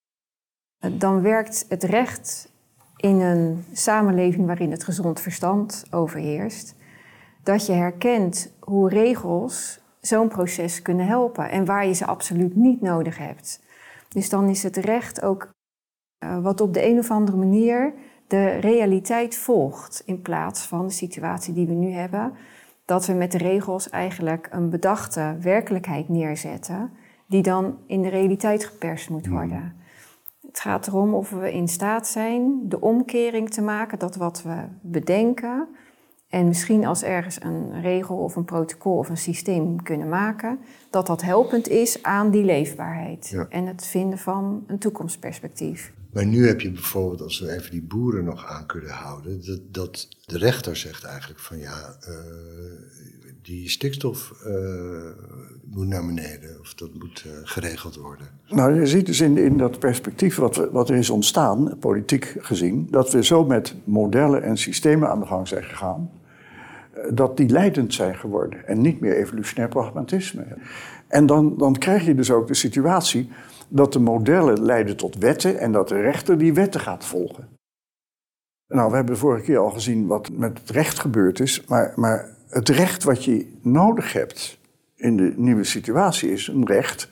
dan 0.98 1.22
werkt 1.22 1.66
het 1.68 1.82
recht 1.82 2.52
in 2.96 3.20
een 3.20 3.64
samenleving 3.72 4.46
waarin 4.46 4.70
het 4.70 4.84
gezond 4.84 5.20
verstand 5.20 5.84
overheerst. 5.90 6.74
Dat 7.42 7.66
je 7.66 7.72
herkent 7.72 8.52
hoe 8.60 8.88
regels 8.88 9.80
zo'n 10.00 10.28
proces 10.28 10.82
kunnen 10.82 11.06
helpen 11.06 11.50
en 11.50 11.64
waar 11.64 11.86
je 11.86 11.92
ze 11.92 12.06
absoluut 12.06 12.56
niet 12.56 12.80
nodig 12.80 13.18
hebt. 13.18 13.62
Dus 14.08 14.28
dan 14.28 14.48
is 14.48 14.62
het 14.62 14.76
recht 14.76 15.22
ook 15.22 15.48
uh, 16.24 16.38
wat 16.38 16.60
op 16.60 16.74
de 16.74 16.86
een 16.86 16.98
of 16.98 17.10
andere 17.10 17.36
manier 17.36 17.94
de 18.26 18.48
realiteit 18.48 19.36
volgt 19.36 20.02
in 20.06 20.22
plaats 20.22 20.66
van 20.66 20.86
de 20.86 20.92
situatie 20.92 21.54
die 21.54 21.66
we 21.66 21.72
nu 21.72 21.90
hebben. 21.90 22.32
Dat 22.84 23.06
we 23.06 23.12
met 23.12 23.32
de 23.32 23.38
regels 23.38 23.90
eigenlijk 23.90 24.48
een 24.50 24.70
bedachte 24.70 25.36
werkelijkheid 25.40 26.08
neerzetten 26.08 26.92
die 27.32 27.42
dan 27.42 27.78
in 27.86 28.02
de 28.02 28.08
realiteit 28.08 28.64
geperst 28.64 29.08
moet 29.08 29.26
hmm. 29.26 29.34
worden. 29.34 29.74
Het 30.46 30.60
gaat 30.60 30.86
erom 30.86 31.14
of 31.14 31.30
we 31.30 31.52
in 31.52 31.68
staat 31.68 32.06
zijn 32.06 32.68
de 32.68 32.80
omkering 32.80 33.50
te 33.50 33.62
maken 33.62 33.98
dat 33.98 34.16
wat 34.16 34.42
we 34.42 34.56
bedenken 34.80 35.68
en 36.28 36.46
misschien 36.46 36.84
als 36.84 37.02
ergens 37.02 37.42
een 37.42 37.80
regel 37.80 38.16
of 38.16 38.36
een 38.36 38.44
protocol 38.44 38.96
of 38.96 39.08
een 39.08 39.16
systeem 39.16 39.82
kunnen 39.82 40.08
maken, 40.08 40.58
dat 40.90 41.06
dat 41.06 41.22
helpend 41.22 41.68
is 41.68 42.02
aan 42.02 42.30
die 42.30 42.44
leefbaarheid 42.44 43.46
en 43.48 43.66
het 43.66 43.86
vinden 43.86 44.18
van 44.18 44.64
een 44.66 44.78
toekomstperspectief. 44.78 45.92
Maar 46.12 46.26
nu 46.26 46.46
heb 46.46 46.60
je 46.60 46.70
bijvoorbeeld, 46.70 47.20
als 47.20 47.40
we 47.40 47.52
even 47.52 47.70
die 47.70 47.82
boeren 47.82 48.24
nog 48.24 48.46
aan 48.46 48.66
kunnen 48.66 48.90
houden, 48.90 49.46
dat, 49.46 49.60
dat 49.70 50.08
de 50.24 50.38
rechter 50.38 50.76
zegt 50.76 51.04
eigenlijk 51.04 51.40
van 51.40 51.58
ja, 51.58 51.96
uh, 52.08 52.14
die 53.42 53.68
stikstof 53.68 54.32
uh, 54.46 54.54
moet 55.64 55.86
naar 55.86 56.06
beneden 56.06 56.60
of 56.60 56.74
dat 56.74 56.90
moet 56.94 57.24
uh, 57.26 57.32
geregeld 57.42 57.96
worden. 57.96 58.26
Nou, 58.48 58.80
je 58.80 58.86
ziet 58.86 59.06
dus 59.06 59.20
in, 59.20 59.38
in 59.38 59.56
dat 59.56 59.78
perspectief 59.78 60.36
wat, 60.36 60.56
wat 60.56 60.88
er 60.88 60.96
is 60.96 61.10
ontstaan, 61.10 61.76
politiek 61.78 62.36
gezien, 62.38 62.88
dat 62.90 63.12
we 63.12 63.24
zo 63.24 63.44
met 63.44 63.74
modellen 63.84 64.42
en 64.42 64.56
systemen 64.56 65.08
aan 65.08 65.20
de 65.20 65.26
gang 65.26 65.48
zijn 65.48 65.64
gegaan 65.64 66.10
dat 67.10 67.36
die 67.36 67.48
leidend 67.48 67.94
zijn 67.94 68.14
geworden 68.14 68.66
en 68.66 68.80
niet 68.80 69.00
meer 69.00 69.16
evolutionair 69.16 69.68
pragmatisme. 69.68 70.44
En 71.08 71.26
dan, 71.26 71.56
dan 71.56 71.78
krijg 71.78 72.04
je 72.04 72.14
dus 72.14 72.30
ook 72.30 72.46
de 72.46 72.54
situatie 72.54 73.30
dat 73.68 73.92
de 73.92 73.98
modellen 73.98 74.62
leiden 74.62 74.96
tot 74.96 75.16
wetten 75.16 75.58
en 75.58 75.72
dat 75.72 75.88
de 75.88 76.00
rechter 76.00 76.38
die 76.38 76.54
wetten 76.54 76.80
gaat 76.80 77.04
volgen. 77.04 77.48
Nou, 78.68 78.90
we 78.90 78.96
hebben 78.96 79.14
de 79.14 79.20
vorige 79.20 79.44
keer 79.44 79.58
al 79.58 79.70
gezien 79.70 80.06
wat 80.06 80.30
met 80.32 80.58
het 80.58 80.70
recht 80.70 80.98
gebeurd 80.98 81.40
is, 81.40 81.64
maar, 81.64 81.92
maar 81.96 82.28
het 82.52 82.68
recht 82.68 83.04
wat 83.04 83.24
je 83.24 83.58
nodig 83.62 84.12
hebt 84.12 84.58
in 84.96 85.16
de 85.16 85.32
nieuwe 85.36 85.64
situatie 85.64 86.32
is 86.32 86.48
een 86.48 86.66
recht 86.66 87.08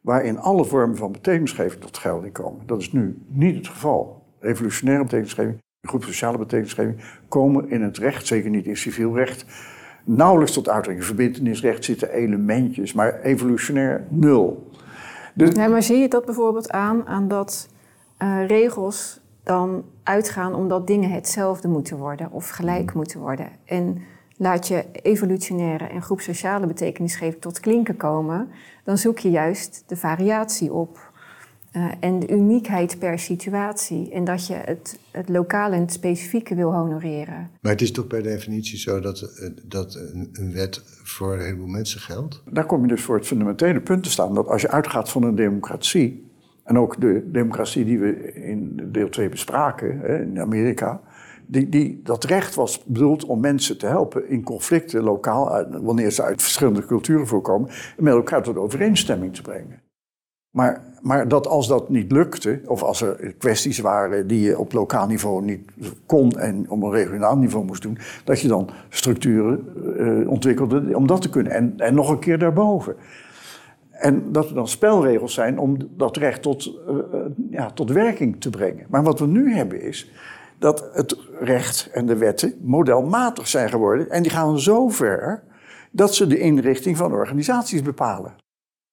waarin 0.00 0.38
alle 0.38 0.64
vormen 0.64 0.96
van 0.96 1.12
betekenisgeving 1.12 1.82
tot 1.82 1.98
gelding 1.98 2.32
komen. 2.32 2.66
Dat 2.66 2.80
is 2.80 2.92
nu 2.92 3.18
niet 3.26 3.56
het 3.56 3.68
geval. 3.68 4.24
Evolutionaire 4.40 5.04
betekenisgeving 5.04 5.58
groep 5.86 6.04
sociale 6.04 6.38
betekenisgeving 6.38 7.00
komen 7.28 7.70
in 7.70 7.82
het 7.82 7.98
recht, 7.98 8.26
zeker 8.26 8.50
niet 8.50 8.66
in 8.66 8.76
civiel 8.76 9.14
recht, 9.14 9.44
nauwelijks 10.04 10.52
tot 10.52 10.68
uitdrukking. 10.68 11.08
In 11.08 11.14
verbindenisrecht 11.14 11.84
zitten 11.84 12.10
elementjes, 12.10 12.92
maar 12.92 13.20
evolutionair 13.20 14.04
nul. 14.08 14.70
Dus... 15.34 15.54
Ja, 15.54 15.66
maar 15.66 15.82
zie 15.82 15.96
je 15.96 16.08
dat 16.08 16.24
bijvoorbeeld 16.24 16.70
aan, 16.70 17.06
aan 17.06 17.28
dat 17.28 17.68
uh, 18.22 18.46
regels 18.46 19.20
dan 19.42 19.84
uitgaan 20.02 20.54
omdat 20.54 20.86
dingen 20.86 21.10
hetzelfde 21.10 21.68
moeten 21.68 21.96
worden 21.96 22.30
of 22.30 22.48
gelijk 22.48 22.94
moeten 22.94 23.20
worden? 23.20 23.48
En 23.64 24.02
laat 24.36 24.68
je 24.68 24.84
evolutionaire 25.02 25.84
en 25.84 26.02
groepsociale 26.02 26.66
betekenisgeving 26.66 27.42
tot 27.42 27.60
klinken 27.60 27.96
komen, 27.96 28.48
dan 28.84 28.98
zoek 28.98 29.18
je 29.18 29.30
juist 29.30 29.84
de 29.86 29.96
variatie 29.96 30.72
op. 30.72 31.14
Uh, 31.76 31.90
en 32.00 32.18
de 32.18 32.28
uniekheid 32.28 32.98
per 32.98 33.18
situatie. 33.18 34.10
En 34.10 34.24
dat 34.24 34.46
je 34.46 34.54
het, 34.54 34.98
het 35.10 35.28
lokale 35.28 35.74
en 35.74 35.80
het 35.80 35.92
specifieke 35.92 36.54
wil 36.54 36.72
honoreren. 36.72 37.50
Maar 37.60 37.72
het 37.72 37.80
is 37.80 37.92
toch 37.92 38.06
per 38.06 38.22
definitie 38.22 38.78
zo 38.78 39.00
dat, 39.00 39.22
eh, 39.22 39.50
dat 39.62 39.94
een, 39.94 40.30
een, 40.32 40.52
wet 40.52 40.82
voor 41.02 41.32
een 41.32 41.40
heleboel 41.40 41.66
mensen 41.66 42.00
geldt? 42.00 42.42
Daar 42.50 42.66
kom 42.66 42.82
je 42.82 42.88
dus 42.88 43.02
voor 43.02 43.16
het 43.16 43.26
fundamentele 43.26 43.80
punt 43.80 44.02
te 44.02 44.10
staan. 44.10 44.34
Dat 44.34 44.46
als 44.46 44.62
je 44.62 44.70
uitgaat 44.70 45.10
van 45.10 45.22
een 45.22 45.34
democratie. 45.34 46.30
En 46.64 46.78
ook 46.78 47.00
de 47.00 47.30
democratie 47.32 47.84
die 47.84 47.98
we 47.98 48.32
in 48.32 48.88
deel 48.92 49.08
2 49.08 49.28
bespraken 49.28 49.98
hè, 49.98 50.22
in 50.22 50.40
Amerika. 50.40 51.00
Die, 51.46 51.68
die, 51.68 52.00
dat 52.02 52.24
recht 52.24 52.54
was 52.54 52.84
bedoeld 52.84 53.24
om 53.24 53.40
mensen 53.40 53.78
te 53.78 53.86
helpen 53.86 54.28
in 54.28 54.42
conflicten 54.42 55.02
lokaal, 55.02 55.66
wanneer 55.82 56.10
ze 56.10 56.22
uit 56.22 56.42
verschillende 56.42 56.86
culturen 56.86 57.26
voorkomen, 57.26 57.68
met 57.98 58.14
elkaar 58.14 58.42
tot 58.42 58.56
overeenstemming 58.56 59.34
te 59.34 59.42
brengen. 59.42 59.84
Maar, 60.56 60.82
maar 61.02 61.28
dat 61.28 61.46
als 61.46 61.68
dat 61.68 61.88
niet 61.88 62.12
lukte, 62.12 62.60
of 62.66 62.82
als 62.82 63.02
er 63.02 63.34
kwesties 63.38 63.78
waren 63.78 64.26
die 64.26 64.40
je 64.40 64.58
op 64.58 64.72
lokaal 64.72 65.06
niveau 65.06 65.44
niet 65.44 65.70
kon 66.06 66.38
en 66.38 66.70
op 66.70 66.82
een 66.82 66.90
regionaal 66.90 67.36
niveau 67.36 67.64
moest 67.64 67.82
doen, 67.82 67.98
dat 68.24 68.40
je 68.40 68.48
dan 68.48 68.70
structuren 68.88 69.64
uh, 69.96 70.30
ontwikkelde 70.30 70.96
om 70.96 71.06
dat 71.06 71.22
te 71.22 71.30
kunnen. 71.30 71.52
En, 71.52 71.74
en 71.76 71.94
nog 71.94 72.10
een 72.10 72.18
keer 72.18 72.38
daarboven. 72.38 72.96
En 73.90 74.32
dat 74.32 74.48
er 74.48 74.54
dan 74.54 74.68
spelregels 74.68 75.34
zijn 75.34 75.58
om 75.58 75.76
dat 75.96 76.16
recht 76.16 76.42
tot, 76.42 76.78
uh, 76.88 76.96
ja, 77.50 77.70
tot 77.70 77.90
werking 77.90 78.40
te 78.40 78.50
brengen. 78.50 78.86
Maar 78.88 79.02
wat 79.02 79.18
we 79.18 79.26
nu 79.26 79.54
hebben 79.54 79.82
is 79.82 80.10
dat 80.58 80.88
het 80.92 81.16
recht 81.40 81.90
en 81.92 82.06
de 82.06 82.16
wetten 82.16 82.58
modelmatig 82.62 83.48
zijn 83.48 83.68
geworden. 83.68 84.10
En 84.10 84.22
die 84.22 84.32
gaan 84.32 84.60
zo 84.60 84.88
ver 84.88 85.42
dat 85.90 86.14
ze 86.14 86.26
de 86.26 86.38
inrichting 86.38 86.96
van 86.96 87.12
organisaties 87.12 87.82
bepalen. 87.82 88.34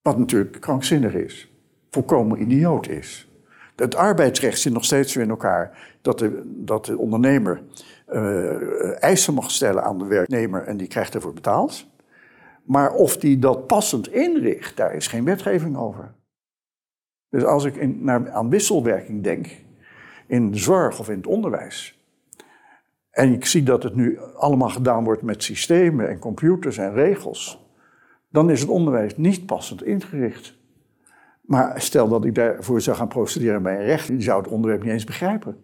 Wat 0.01 0.17
natuurlijk 0.17 0.61
krankzinnig 0.61 1.13
is 1.13 1.53
volkomen 1.93 2.41
idioot 2.41 2.87
is. 2.87 3.27
Het 3.75 3.95
arbeidsrecht 3.95 4.59
zit 4.59 4.73
nog 4.73 4.85
steeds 4.85 5.13
weer 5.13 5.23
in 5.23 5.29
elkaar. 5.29 5.77
Dat 6.01 6.19
de, 6.19 6.41
dat 6.45 6.85
de 6.85 6.97
ondernemer 6.97 7.61
uh, 8.09 9.03
eisen 9.03 9.33
mag 9.33 9.51
stellen 9.51 9.83
aan 9.83 9.97
de 9.97 10.05
werknemer 10.05 10.63
en 10.63 10.77
die 10.77 10.87
krijgt 10.87 11.15
ervoor 11.15 11.33
betaald. 11.33 11.85
Maar 12.63 12.93
of 12.93 13.17
die 13.17 13.39
dat 13.39 13.67
passend 13.67 14.07
inricht, 14.13 14.77
daar 14.77 14.93
is 14.95 15.07
geen 15.07 15.25
wetgeving 15.25 15.77
over. 15.77 16.13
Dus 17.29 17.43
als 17.43 17.65
ik 17.65 17.75
in, 17.75 18.03
naar, 18.03 18.31
aan 18.31 18.49
wisselwerking 18.49 19.23
denk, 19.23 19.47
in 20.27 20.51
de 20.51 20.57
zorg 20.57 20.99
of 20.99 21.09
in 21.09 21.17
het 21.17 21.27
onderwijs. 21.27 22.01
En 23.11 23.33
ik 23.33 23.45
zie 23.45 23.63
dat 23.63 23.83
het 23.83 23.95
nu 23.95 24.19
allemaal 24.35 24.69
gedaan 24.69 25.03
wordt 25.03 25.21
met 25.21 25.43
systemen 25.43 26.09
en 26.09 26.19
computers 26.19 26.77
en 26.77 26.93
regels. 26.93 27.65
Dan 28.29 28.49
is 28.49 28.61
het 28.61 28.69
onderwijs 28.69 29.17
niet 29.17 29.45
passend 29.45 29.83
ingericht. 29.83 30.55
Maar 31.41 31.81
stel 31.81 32.07
dat 32.07 32.25
ik 32.25 32.35
daarvoor 32.35 32.81
zou 32.81 32.97
gaan 32.97 33.07
procederen 33.07 33.63
bij 33.63 33.75
een 33.75 33.85
rechter, 33.85 34.13
die 34.13 34.23
zou 34.23 34.41
het 34.41 34.51
onderwerp 34.51 34.83
niet 34.83 34.91
eens 34.91 35.03
begrijpen. 35.03 35.57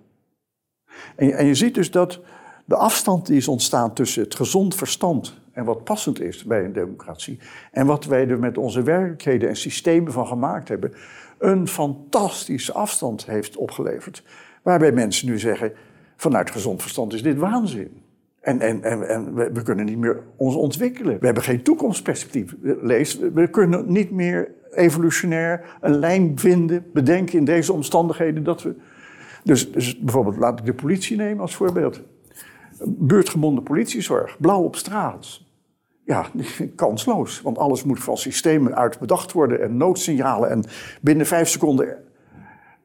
En, 1.16 1.32
en 1.32 1.46
je 1.46 1.56
ziet 1.56 1.76
dus 1.76 1.92
dat 1.92 2.20
de 2.66 2.76
afstand 2.76 3.26
die 3.26 3.38
is 3.38 3.48
ontstaan 3.48 3.94
tussen 3.94 4.24
het 4.24 4.36
gezond 4.36 4.76
verstand 4.76 5.40
en 5.52 5.66
wat 5.66 5.84
passend 5.84 6.22
is 6.22 6.44
bij 6.44 6.66
een 6.66 6.74
democratie, 6.74 7.40
en 7.72 7.86
wat 7.86 8.06
wij 8.06 8.28
er 8.28 8.40
met 8.40 8.58
onze 8.58 8.84
werkelijkheden 8.84 9.50
en 9.50 9.56
systemen 9.56 10.12
van 10.12 10.28
gemaakt 10.28 10.68
hebben, 10.68 10.94
een 11.38 11.68
fantastische 11.68 12.74
afstand 12.74 13.26
heeft 13.26 13.58
opgeleverd. 13.58 14.24
Waarbij 14.70 14.92
mensen 14.92 15.28
nu 15.28 15.40
zeggen, 15.40 15.72
Vanuit 16.20 16.52
gezond 16.52 16.82
verstand 16.82 17.14
is 17.14 17.24
dit 17.24 17.38
waanzin. 17.38 18.02
En, 18.42 18.60
en, 18.60 18.84
en, 18.84 19.10
en 19.10 19.34
we, 19.54 19.62
kunnen 19.62 19.86
niet 19.86 19.98
meer 19.98 20.24
ons 20.36 20.56
ontwikkelen. 20.56 21.20
We 21.20 21.26
hebben 21.26 21.44
geen 21.44 21.62
toekomstperspectief. 21.62 22.56
Lees, 22.62 23.20
we 23.34 23.50
kunnen 23.50 23.92
niet 23.92 24.12
meer 24.12 24.52
evolutionair 24.72 25.78
een 25.82 26.00
lijn 26.00 26.40
vinden, 26.40 26.86
bedenken 26.94 27.38
in 27.38 27.46
deze 27.46 27.74
omstandigheden 27.74 28.44
dat 28.44 28.64
we. 28.64 28.76
Dus, 29.44 29.72
dus 29.72 30.00
bijvoorbeeld, 30.00 30.38
laat 30.38 30.60
ik 30.60 30.66
de 30.66 30.74
politie 30.74 31.18
nemen 31.18 31.42
als 31.42 31.56
voorbeeld. 31.56 32.02
Buurtgebonden 32.84 33.64
politiezorg, 33.64 34.38
blauw 34.40 34.64
op 34.64 34.76
straat. 34.76 35.42
Ja, 36.04 36.26
kansloos. 36.76 37.42
Want 37.42 37.58
alles 37.58 37.84
moet 37.84 38.04
van 38.04 38.18
systemen 38.18 38.76
uit 38.76 39.00
bedacht 39.00 39.32
worden 39.32 39.62
en 39.62 39.78
noodsignalen 39.78 40.50
en 40.50 40.64
binnen 41.02 41.26
vijf 41.26 41.50
seconden. 41.50 41.98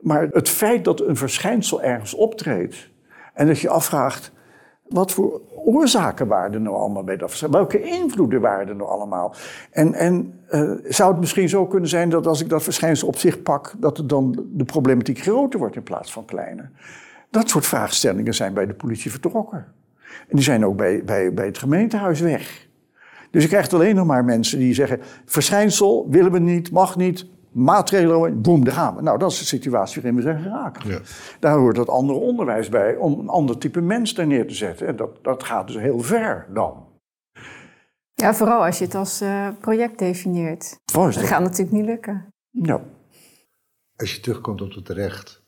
Maar 0.05 0.29
het 0.31 0.49
feit 0.49 0.85
dat 0.85 1.01
een 1.01 1.17
verschijnsel 1.17 1.83
ergens 1.83 2.15
optreedt 2.15 2.91
en 3.35 3.47
dat 3.47 3.59
je 3.59 3.69
afvraagt. 3.69 4.33
Wat 4.89 5.13
voor 5.13 5.41
oorzaken 5.65 6.27
waren 6.27 6.53
er 6.53 6.61
nou 6.61 6.77
allemaal 6.77 7.05
bij 7.05 7.17
dat 7.17 7.29
verschijnsel? 7.29 7.61
Welke 7.61 7.83
invloeden 7.83 8.41
waren 8.41 8.69
er 8.69 8.77
nou 8.77 8.91
allemaal? 8.91 9.35
En, 9.71 9.95
en 9.95 10.41
uh, 10.51 10.71
zou 10.85 11.11
het 11.11 11.21
misschien 11.21 11.49
zo 11.49 11.67
kunnen 11.67 11.89
zijn 11.89 12.09
dat 12.09 12.27
als 12.27 12.41
ik 12.41 12.49
dat 12.49 12.63
verschijnsel 12.63 13.09
op 13.09 13.17
zich 13.17 13.43
pak, 13.43 13.75
dat 13.79 13.97
het 13.97 14.09
dan 14.09 14.47
de 14.53 14.65
problematiek 14.65 15.19
groter 15.19 15.59
wordt 15.59 15.77
in 15.77 15.83
plaats 15.83 16.13
van 16.13 16.25
kleiner? 16.25 16.71
Dat 17.31 17.49
soort 17.49 17.67
vraagstellingen 17.67 18.35
zijn 18.35 18.55
bij 18.55 18.67
de 18.67 18.75
politie 18.75 19.11
vertrokken. 19.11 19.67
En 20.29 20.37
die 20.37 20.45
zijn 20.45 20.65
ook 20.65 20.77
bij, 20.77 21.05
bij, 21.05 21.35
bij 21.35 21.47
het 21.47 21.59
gemeentehuis 21.59 22.21
weg. 22.21 22.67
Dus 23.31 23.43
je 23.43 23.49
krijgt 23.49 23.73
alleen 23.73 23.95
nog 23.95 24.07
maar 24.07 24.25
mensen 24.25 24.59
die 24.59 24.75
zeggen: 24.75 25.01
verschijnsel 25.25 26.07
willen 26.11 26.33
we 26.33 26.39
niet, 26.39 26.71
mag 26.71 26.97
niet, 26.97 27.27
maatregelen, 27.55 28.43
boem, 28.43 28.65
daar 28.65 28.75
gaan 28.75 28.97
we. 28.97 29.03
Nou, 29.03 29.19
dat 29.19 29.31
is 29.31 29.39
de 29.39 29.45
situatie 29.45 30.03
waarin 30.03 30.21
we 30.21 30.23
zijn 30.23 30.43
geraakt. 30.43 30.83
Ja. 30.83 31.01
Daar 31.41 31.57
hoort 31.57 31.77
dat 31.77 31.89
andere 31.89 32.19
onderwijs 32.19 32.69
bij 32.69 32.97
om 32.97 33.19
een 33.19 33.29
ander 33.29 33.59
type 33.59 33.81
mens 33.81 34.15
daar 34.15 34.27
neer 34.27 34.47
te 34.47 34.55
zetten. 34.55 34.87
En 34.87 34.97
dat, 34.97 35.25
dat 35.25 35.43
gaat 35.43 35.67
dus 35.67 35.77
heel 35.77 36.01
ver 36.01 36.47
dan. 36.53 36.87
Ja, 38.15 38.35
vooral 38.35 38.65
als 38.65 38.79
je 38.79 38.85
het 38.85 38.95
als 38.95 39.23
uh, 39.23 39.49
project 39.61 39.99
definieert. 39.99 40.81
Dat 40.93 41.17
gaat 41.17 41.43
natuurlijk 41.43 41.77
niet 41.77 41.85
lukken. 41.85 42.27
Ja. 42.51 42.81
Als 43.97 44.15
je 44.15 44.21
terugkomt 44.21 44.63
op 44.63 44.73
het 44.73 44.89
recht. 44.89 45.43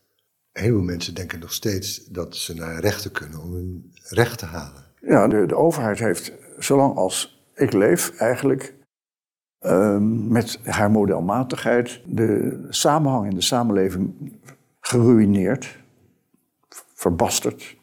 Heel 0.53 0.73
veel 0.73 0.83
mensen 0.83 1.15
denken 1.15 1.39
nog 1.39 1.53
steeds 1.53 2.05
dat 2.05 2.37
ze 2.37 2.55
naar 2.55 2.81
rechten 2.81 3.13
kunnen 3.13 3.43
om 3.43 3.53
hun 3.53 3.93
recht 4.09 4.39
te 4.39 4.47
halen. 4.47 4.85
Ja, 5.01 5.29
de, 5.29 5.47
de 5.47 5.57
overheid 5.57 5.99
heeft, 5.99 6.33
zolang 6.59 6.97
als 6.97 7.45
ik 7.55 7.73
leef, 7.73 8.19
eigenlijk 8.19 8.75
Ehm, 9.59 10.33
met 10.33 10.61
haar 10.65 10.91
modelmatigheid 10.91 12.01
de 12.05 12.59
samenhang 12.69 13.29
in 13.29 13.35
de 13.35 13.41
samenleving 13.41 14.33
geruineerd, 14.81 15.79
verbasterd. 16.95 17.77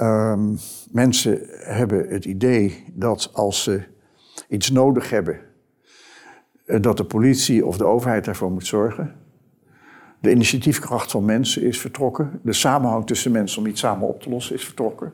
Um, 0.00 0.58
mensen 0.90 1.40
hebben 1.50 2.08
het 2.08 2.24
idee 2.24 2.84
dat 2.92 3.30
als 3.32 3.62
ze 3.62 3.82
iets 4.48 4.70
nodig 4.70 5.10
hebben, 5.10 5.40
eh, 6.66 6.80
dat 6.80 6.96
de 6.96 7.04
politie 7.04 7.66
of 7.66 7.76
de 7.76 7.84
overheid 7.84 8.24
daarvoor 8.24 8.50
moet 8.50 8.66
zorgen. 8.66 9.14
De 10.20 10.30
initiatiefkracht 10.30 11.10
van 11.10 11.24
mensen 11.24 11.62
is 11.62 11.80
vertrokken. 11.80 12.40
De 12.42 12.52
samenhang 12.52 13.06
tussen 13.06 13.32
mensen 13.32 13.58
om 13.58 13.66
iets 13.66 13.80
samen 13.80 14.08
op 14.08 14.22
te 14.22 14.28
lossen 14.28 14.54
is 14.54 14.64
vertrokken. 14.64 15.12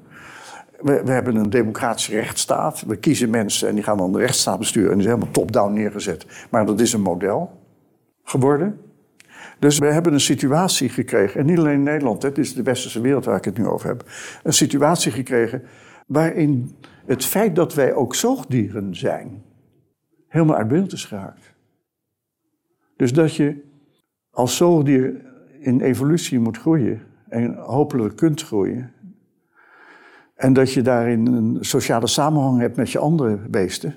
We, 0.82 1.02
we, 1.04 1.10
hebben 1.10 1.37
een 1.37 1.50
democratische 1.50 2.14
rechtsstaat. 2.14 2.82
We 2.87 2.96
kiezen 2.96 3.30
mensen 3.30 3.68
en 3.68 3.75
die 3.75 3.84
gaan 3.84 3.96
dan 3.96 4.12
de 4.12 4.18
rechtsstaat 4.18 4.58
besturen. 4.58 4.90
En 4.90 4.99
die 4.99 5.06
is 5.06 5.12
helemaal 5.12 5.32
top-down 5.32 5.72
neergezet. 5.72 6.26
Maar 6.50 6.66
dat 6.66 6.80
is 6.80 6.92
een 6.92 7.02
model 7.02 7.60
geworden. 8.22 8.80
Dus 9.58 9.78
we 9.78 9.87
hebben 9.87 10.12
een 10.12 10.20
situatie 10.20 10.88
gekregen, 10.88 11.40
en 11.40 11.46
niet 11.46 11.58
alleen 11.58 11.75
in 11.75 11.82
Nederland, 11.82 12.23
het 12.23 12.38
is 12.38 12.54
de 12.54 12.62
westerse 12.62 13.00
wereld 13.00 13.25
waar 13.25 13.36
ik 13.36 13.45
het 13.45 13.58
nu 13.58 13.66
over 13.66 13.88
heb. 13.88 14.04
Een 14.43 14.52
situatie 14.52 15.12
gekregen 15.12 15.62
waarin 16.06 16.76
het 17.06 17.25
feit 17.25 17.56
dat 17.56 17.75
wij 17.75 17.95
ook 17.95 18.14
zoogdieren 18.14 18.95
zijn, 18.97 19.43
helemaal 20.28 20.56
uit 20.56 20.69
beeld 20.69 20.93
is 20.93 21.04
geraakt. 21.04 21.54
Dus 22.97 23.12
dat 23.12 23.34
je 23.34 23.62
als 24.30 24.56
zoogdier 24.56 25.25
in 25.58 25.80
evolutie 25.80 26.38
moet 26.38 26.58
groeien 26.58 27.02
en 27.28 27.54
hopelijk 27.54 28.16
kunt 28.16 28.43
groeien, 28.43 28.93
en 30.40 30.52
dat 30.52 30.72
je 30.72 30.82
daarin 30.82 31.26
een 31.26 31.58
sociale 31.60 32.06
samenhang 32.06 32.60
hebt 32.60 32.76
met 32.76 32.90
je 32.90 32.98
andere 32.98 33.36
beesten, 33.36 33.94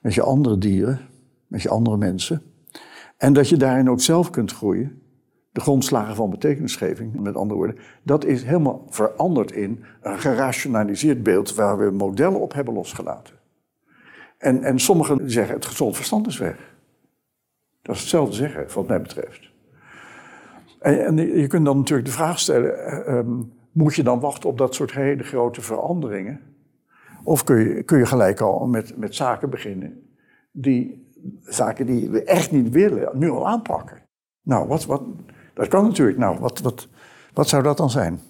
met 0.00 0.14
je 0.14 0.22
andere 0.22 0.58
dieren, 0.58 1.00
met 1.46 1.62
je 1.62 1.68
andere 1.68 1.96
mensen. 1.96 2.42
En 3.16 3.32
dat 3.32 3.48
je 3.48 3.56
daarin 3.56 3.90
ook 3.90 4.00
zelf 4.00 4.30
kunt 4.30 4.52
groeien. 4.52 5.02
De 5.52 5.60
grondslagen 5.60 6.14
van 6.14 6.30
betekenisgeving, 6.30 7.20
met 7.20 7.36
andere 7.36 7.58
woorden. 7.58 7.78
Dat 8.02 8.24
is 8.24 8.42
helemaal 8.42 8.86
veranderd 8.88 9.52
in 9.52 9.84
een 10.02 10.18
gerationaliseerd 10.18 11.22
beeld 11.22 11.54
waar 11.54 11.78
we 11.78 11.90
modellen 11.90 12.40
op 12.40 12.52
hebben 12.52 12.74
losgelaten. 12.74 13.34
En, 14.38 14.62
en 14.62 14.78
sommigen 14.78 15.30
zeggen 15.30 15.54
het 15.54 15.66
gezond 15.66 15.96
verstand 15.96 16.26
is 16.26 16.38
weg. 16.38 16.74
Dat 17.82 17.94
is 17.94 18.00
hetzelfde 18.00 18.34
zeggen, 18.34 18.66
wat 18.74 18.88
mij 18.88 19.00
betreft. 19.00 19.50
En, 20.80 21.04
en 21.04 21.16
je 21.16 21.46
kunt 21.46 21.64
dan 21.64 21.76
natuurlijk 21.76 22.08
de 22.08 22.14
vraag 22.14 22.38
stellen: 22.38 23.14
um, 23.14 23.52
moet 23.76 23.94
je 23.94 24.02
dan 24.02 24.20
wachten 24.20 24.48
op 24.48 24.58
dat 24.58 24.74
soort 24.74 24.92
hele 24.92 25.22
grote 25.22 25.60
veranderingen? 25.60 26.40
Of 27.22 27.44
kun 27.44 27.56
je, 27.56 27.82
kun 27.82 27.98
je 27.98 28.06
gelijk 28.06 28.40
al 28.40 28.66
met, 28.66 28.96
met 28.96 29.14
zaken 29.14 29.50
beginnen, 29.50 30.16
die 30.52 31.10
zaken 31.42 31.86
die 31.86 32.10
we 32.10 32.24
echt 32.24 32.50
niet 32.50 32.70
willen, 32.70 33.18
nu 33.18 33.30
al 33.30 33.48
aanpakken? 33.48 34.02
Nou, 34.42 34.68
wat, 34.68 34.84
wat, 34.84 35.02
dat 35.54 35.68
kan 35.68 35.84
natuurlijk. 35.84 36.18
Nou, 36.18 36.38
wat, 36.38 36.60
wat, 36.60 36.88
wat 37.32 37.48
zou 37.48 37.62
dat 37.62 37.76
dan 37.76 37.90
zijn? 37.90 38.20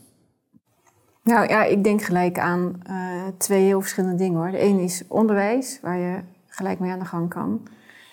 Nou 1.22 1.48
ja, 1.48 1.64
ik 1.64 1.84
denk 1.84 2.02
gelijk 2.02 2.38
aan 2.38 2.80
uh, 2.90 3.22
twee 3.38 3.64
heel 3.64 3.80
verschillende 3.80 4.16
dingen 4.16 4.38
hoor. 4.38 4.50
De 4.50 4.58
ene 4.58 4.82
is 4.82 5.04
onderwijs, 5.08 5.80
waar 5.82 5.98
je 5.98 6.20
gelijk 6.46 6.78
mee 6.78 6.90
aan 6.90 6.98
de 6.98 7.04
gang 7.04 7.28
kan. 7.28 7.68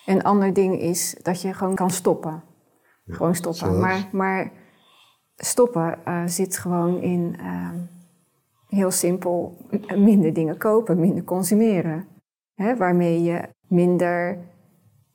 En 0.05 0.15
een 0.15 0.23
ander 0.23 0.53
ding 0.53 0.79
is 0.79 1.19
dat 1.21 1.41
je 1.41 1.53
gewoon 1.53 1.75
kan 1.75 1.89
stoppen. 1.89 2.43
gewoon 3.07 3.35
stoppen. 3.35 3.79
Maar, 3.79 4.09
maar 4.11 4.51
stoppen 5.35 5.99
uh, 6.07 6.23
zit 6.25 6.57
gewoon 6.57 7.01
in 7.01 7.35
uh, 7.39 7.69
heel 8.67 8.91
simpel 8.91 9.57
minder 9.95 10.33
dingen 10.33 10.57
kopen, 10.57 10.99
minder 10.99 11.23
consumeren. 11.23 12.07
Hè, 12.53 12.75
waarmee 12.75 13.21
je 13.21 13.41
minder 13.67 14.37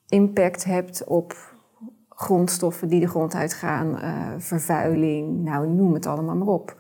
impact 0.09 0.65
hebt 0.65 1.05
op 1.05 1.57
grondstoffen 2.09 2.89
die 2.89 3.01
de 3.01 3.09
grond 3.09 3.35
uitgaan, 3.35 3.89
uh, 3.89 4.35
vervuiling, 4.39 5.45
nou 5.45 5.69
noem 5.69 5.95
het 5.95 6.07
allemaal 6.07 6.37
maar 6.37 6.49
op. 6.49 6.77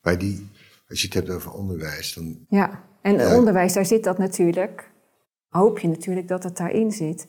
Bij 0.00 0.16
die, 0.16 0.50
als 0.88 1.00
je 1.00 1.06
het 1.06 1.16
hebt 1.16 1.30
over 1.30 1.52
onderwijs, 1.52 2.14
dan. 2.14 2.38
Ja, 2.48 2.82
en 3.00 3.36
onderwijs, 3.36 3.72
daar 3.72 3.86
zit 3.86 4.04
dat 4.04 4.18
natuurlijk. 4.18 4.90
Hoop 5.48 5.78
je 5.78 5.88
natuurlijk 5.88 6.28
dat 6.28 6.42
het 6.42 6.56
daarin 6.56 6.92
zit. 6.92 7.26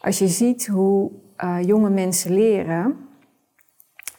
Als 0.00 0.18
je 0.18 0.28
ziet 0.28 0.66
hoe 0.66 1.10
uh, 1.44 1.62
jonge 1.62 1.90
mensen 1.90 2.32
leren, 2.32 3.08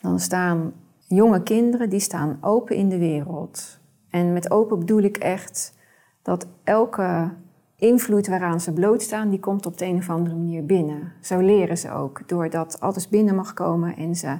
dan 0.06 0.20
staan 0.20 0.74
jonge 1.08 1.44
kinderen 1.44 1.90
die 1.90 2.00
staan 2.00 2.38
open 2.42 2.76
in 2.76 2.90
de 2.90 2.98
wereld. 2.98 3.80
En 4.10 4.34
met 4.34 4.52
open 4.52 4.80
bedoel 4.80 5.02
ik 5.02 5.18
echt 5.18 5.74
dat 6.22 6.48
elke 6.64 7.34
invloed 7.76 8.28
waaraan 8.28 8.62
ze 8.62 8.74
blootstaan, 8.74 9.30
die 9.30 9.40
komt 9.40 9.66
op 9.66 9.78
de 9.78 9.86
een 9.86 9.98
of 9.98 10.10
andere 10.10 10.36
manier 10.36 10.66
binnen. 10.66 11.14
Zo 11.22 11.40
leren 11.40 11.78
ze 11.78 11.92
ook, 11.92 12.28
doordat 12.28 12.80
alles 12.80 13.10
binnen 13.10 13.36
mag 13.36 13.54
komen 13.54 13.96
en 13.96 14.16
ze 14.16 14.38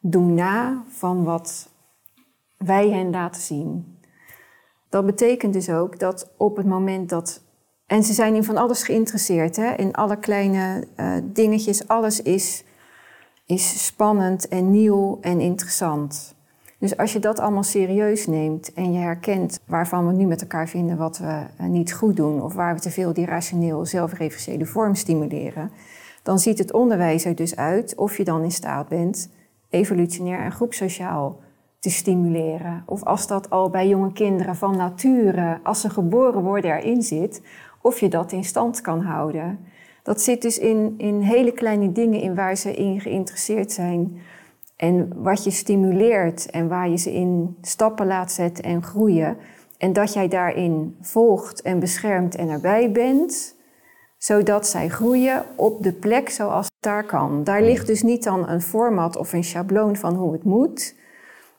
doen 0.00 0.34
na 0.34 0.82
van 0.88 1.24
wat 1.24 1.68
wij 2.58 2.90
hen 2.90 3.10
laten 3.10 3.42
zien. 3.42 3.98
Dat 4.88 5.06
betekent 5.06 5.52
dus 5.52 5.70
ook 5.70 5.98
dat 5.98 6.32
op 6.36 6.56
het 6.56 6.66
moment 6.66 7.08
dat. 7.08 7.42
En 7.86 8.02
ze 8.02 8.12
zijn 8.12 8.34
in 8.34 8.44
van 8.44 8.56
alles 8.56 8.82
geïnteresseerd, 8.82 9.56
hè? 9.56 9.74
in 9.74 9.92
alle 9.92 10.18
kleine 10.18 10.86
uh, 10.96 11.16
dingetjes, 11.24 11.88
alles 11.88 12.22
is 12.22 12.64
is 13.46 13.86
spannend 13.86 14.48
en 14.48 14.70
nieuw 14.70 15.18
en 15.20 15.40
interessant. 15.40 16.34
Dus 16.78 16.96
als 16.96 17.12
je 17.12 17.18
dat 17.18 17.38
allemaal 17.38 17.62
serieus 17.62 18.26
neemt 18.26 18.72
en 18.72 18.92
je 18.92 18.98
herkent 18.98 19.60
waarvan 19.66 20.06
we 20.06 20.12
nu 20.12 20.24
met 20.24 20.40
elkaar 20.40 20.68
vinden 20.68 20.96
wat 20.96 21.18
we 21.18 21.46
eh, 21.56 21.66
niet 21.66 21.92
goed 21.92 22.16
doen, 22.16 22.42
of 22.42 22.54
waar 22.54 22.74
we 22.74 22.80
te 22.80 22.90
veel 22.90 23.12
die 23.12 23.26
rationeel 23.26 23.86
zelfreferentiële 23.86 24.66
vorm 24.66 24.94
stimuleren, 24.94 25.70
dan 26.22 26.38
ziet 26.38 26.58
het 26.58 26.72
onderwijs 26.72 27.24
er 27.24 27.34
dus 27.34 27.56
uit 27.56 27.94
of 27.94 28.16
je 28.16 28.24
dan 28.24 28.42
in 28.42 28.50
staat 28.50 28.88
bent 28.88 29.30
evolutionair 29.70 30.40
en 30.40 30.52
groepsociaal 30.52 31.40
te 31.78 31.90
stimuleren. 31.90 32.82
Of 32.86 33.02
als 33.04 33.26
dat 33.26 33.50
al 33.50 33.70
bij 33.70 33.88
jonge 33.88 34.12
kinderen 34.12 34.56
van 34.56 34.76
nature, 34.76 35.60
als 35.62 35.80
ze 35.80 35.90
geboren 35.90 36.42
worden, 36.42 36.76
erin 36.76 37.02
zit, 37.02 37.42
of 37.80 38.00
je 38.00 38.08
dat 38.08 38.32
in 38.32 38.44
stand 38.44 38.80
kan 38.80 39.00
houden. 39.00 39.58
Dat 40.04 40.20
zit 40.20 40.42
dus 40.42 40.58
in, 40.58 40.94
in 40.96 41.20
hele 41.20 41.52
kleine 41.52 41.92
dingen 41.92 42.20
in 42.20 42.34
waar 42.34 42.56
ze 42.56 42.74
in 42.74 43.00
geïnteresseerd 43.00 43.72
zijn. 43.72 44.20
En 44.76 45.22
wat 45.22 45.44
je 45.44 45.50
stimuleert 45.50 46.50
en 46.50 46.68
waar 46.68 46.88
je 46.88 46.96
ze 46.96 47.12
in 47.12 47.56
stappen 47.60 48.06
laat 48.06 48.32
zetten 48.32 48.64
en 48.64 48.82
groeien. 48.82 49.36
En 49.78 49.92
dat 49.92 50.12
jij 50.12 50.28
daarin 50.28 50.96
volgt 51.00 51.62
en 51.62 51.78
beschermt 51.78 52.34
en 52.34 52.48
erbij 52.48 52.92
bent, 52.92 53.54
zodat 54.18 54.66
zij 54.66 54.88
groeien 54.88 55.44
op 55.56 55.82
de 55.82 55.92
plek 55.92 56.30
zoals 56.30 56.64
het 56.64 56.82
daar 56.82 57.04
kan. 57.04 57.44
Daar 57.44 57.62
ligt 57.62 57.86
dus 57.86 58.02
niet 58.02 58.24
dan 58.24 58.48
een 58.48 58.62
format 58.62 59.16
of 59.16 59.32
een 59.32 59.44
schabloon 59.44 59.96
van 59.96 60.14
hoe 60.14 60.32
het 60.32 60.44
moet. 60.44 60.94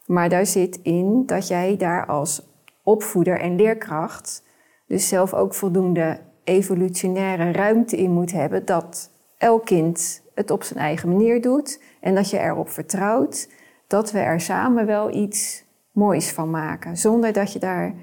Maar 0.06 0.30
daar 0.30 0.46
zit 0.46 0.80
in 0.84 1.26
dat 1.26 1.48
jij 1.48 1.78
daar 1.78 2.06
als 2.06 2.48
opvoeder 2.84 3.40
en 3.40 3.56
leerkracht 3.56 4.44
dus 4.88 5.08
zelf 5.08 5.34
ook 5.34 5.54
voldoende 5.54 6.20
evolutionaire 6.46 7.52
ruimte 7.52 7.98
in 7.98 8.12
moet 8.12 8.32
hebben 8.32 8.66
dat 8.66 9.10
elk 9.38 9.66
kind 9.66 10.22
het 10.34 10.52
op 10.52 10.64
zijn 10.64 10.80
eigen 10.80 11.10
manier 11.10 11.42
doet 11.42 11.82
en 12.00 12.16
dat 12.16 12.30
je 12.30 12.40
erop 12.40 12.70
vertrouwt 12.70 13.50
dat 13.88 14.12
we 14.12 14.20
er 14.20 14.42
samen 14.42 14.86
wel 14.86 15.14
iets 15.14 15.64
moois 15.92 16.32
van 16.32 16.50
maken. 16.50 16.98
Zonder 16.98 17.34
dat 17.34 17.54
je 17.54 17.60
daar 17.60 17.94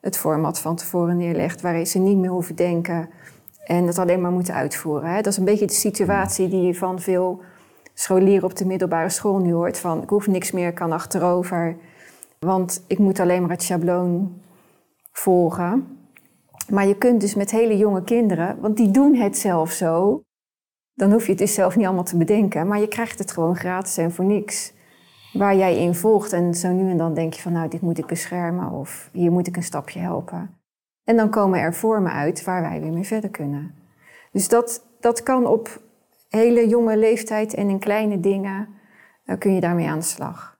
het 0.00 0.16
format 0.16 0.58
van 0.58 0.76
tevoren 0.76 1.16
neerlegt 1.16 1.60
waarin 1.60 1.86
ze 1.86 1.98
niet 1.98 2.16
meer 2.16 2.30
hoeven 2.30 2.54
denken 2.54 3.08
en 3.64 3.86
het 3.86 3.98
alleen 3.98 4.20
maar 4.20 4.30
moeten 4.30 4.54
uitvoeren. 4.54 5.14
Dat 5.14 5.26
is 5.26 5.36
een 5.36 5.44
beetje 5.44 5.66
de 5.66 5.72
situatie 5.72 6.48
die 6.48 6.62
je 6.62 6.74
van 6.74 7.00
veel 7.00 7.40
scholieren 7.94 8.44
op 8.44 8.56
de 8.56 8.66
middelbare 8.66 9.08
school 9.08 9.38
nu 9.38 9.52
hoort. 9.52 9.78
Van 9.78 10.02
ik 10.02 10.08
hoef 10.08 10.26
niks 10.26 10.50
meer, 10.50 10.72
kan 10.72 10.92
achterover. 10.92 11.76
Want 12.38 12.84
ik 12.86 12.98
moet 12.98 13.20
alleen 13.20 13.40
maar 13.40 13.50
het 13.50 13.62
schabloon 13.62 14.40
volgen. 15.12 16.01
Maar 16.72 16.86
je 16.86 16.98
kunt 16.98 17.20
dus 17.20 17.34
met 17.34 17.50
hele 17.50 17.76
jonge 17.76 18.02
kinderen, 18.02 18.60
want 18.60 18.76
die 18.76 18.90
doen 18.90 19.14
het 19.14 19.38
zelf 19.38 19.70
zo. 19.70 20.22
Dan 20.94 21.12
hoef 21.12 21.24
je 21.24 21.30
het 21.30 21.38
dus 21.38 21.54
zelf 21.54 21.76
niet 21.76 21.86
allemaal 21.86 22.04
te 22.04 22.16
bedenken. 22.16 22.66
Maar 22.66 22.80
je 22.80 22.88
krijgt 22.88 23.18
het 23.18 23.32
gewoon 23.32 23.56
gratis 23.56 23.96
en 23.96 24.12
voor 24.12 24.24
niks. 24.24 24.72
Waar 25.32 25.56
jij 25.56 25.76
in 25.76 25.94
volgt. 25.94 26.32
En 26.32 26.54
zo 26.54 26.68
nu 26.68 26.90
en 26.90 26.96
dan 26.96 27.14
denk 27.14 27.34
je 27.34 27.42
van 27.42 27.52
nou, 27.52 27.68
dit 27.68 27.80
moet 27.80 27.98
ik 27.98 28.06
beschermen. 28.06 28.70
Of 28.70 29.08
hier 29.12 29.32
moet 29.32 29.46
ik 29.46 29.56
een 29.56 29.62
stapje 29.62 30.00
helpen. 30.00 30.58
En 31.04 31.16
dan 31.16 31.30
komen 31.30 31.60
er 31.60 31.74
vormen 31.74 32.12
uit 32.12 32.44
waar 32.44 32.62
wij 32.62 32.80
weer 32.80 32.92
mee 32.92 33.06
verder 33.06 33.30
kunnen. 33.30 33.74
Dus 34.30 34.48
dat, 34.48 34.86
dat 35.00 35.22
kan 35.22 35.46
op 35.46 35.82
hele 36.28 36.68
jonge 36.68 36.96
leeftijd 36.96 37.54
en 37.54 37.68
in 37.68 37.78
kleine 37.78 38.20
dingen 38.20 38.68
uh, 39.24 39.38
kun 39.38 39.54
je 39.54 39.60
daarmee 39.60 39.88
aan 39.88 39.98
de 39.98 40.04
slag. 40.04 40.58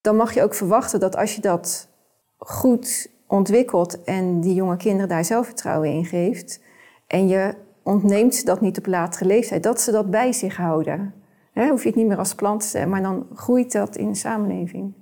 Dan 0.00 0.16
mag 0.16 0.34
je 0.34 0.42
ook 0.42 0.54
verwachten 0.54 1.00
dat 1.00 1.16
als 1.16 1.34
je 1.34 1.40
dat 1.40 1.88
goed 2.36 3.16
ontwikkelt 3.28 4.04
en 4.04 4.40
die 4.40 4.54
jonge 4.54 4.76
kinderen 4.76 5.08
daar 5.08 5.24
zelfvertrouwen 5.24 5.92
in 5.92 6.04
geeft 6.04 6.62
en 7.06 7.28
je 7.28 7.54
ontneemt 7.82 8.34
ze 8.34 8.44
dat 8.44 8.60
niet 8.60 8.78
op 8.78 8.86
latere 8.86 9.24
leeftijd, 9.24 9.62
dat 9.62 9.80
ze 9.80 9.90
dat 9.90 10.10
bij 10.10 10.32
zich 10.32 10.56
houden. 10.56 11.14
He, 11.52 11.68
hoef 11.68 11.82
je 11.82 11.88
het 11.88 11.96
niet 11.96 12.06
meer 12.06 12.18
als 12.18 12.34
plant 12.34 12.70
te 12.70 12.86
maar 12.86 13.02
dan 13.02 13.26
groeit 13.34 13.72
dat 13.72 13.96
in 13.96 14.08
de 14.08 14.14
samenleving. 14.14 14.94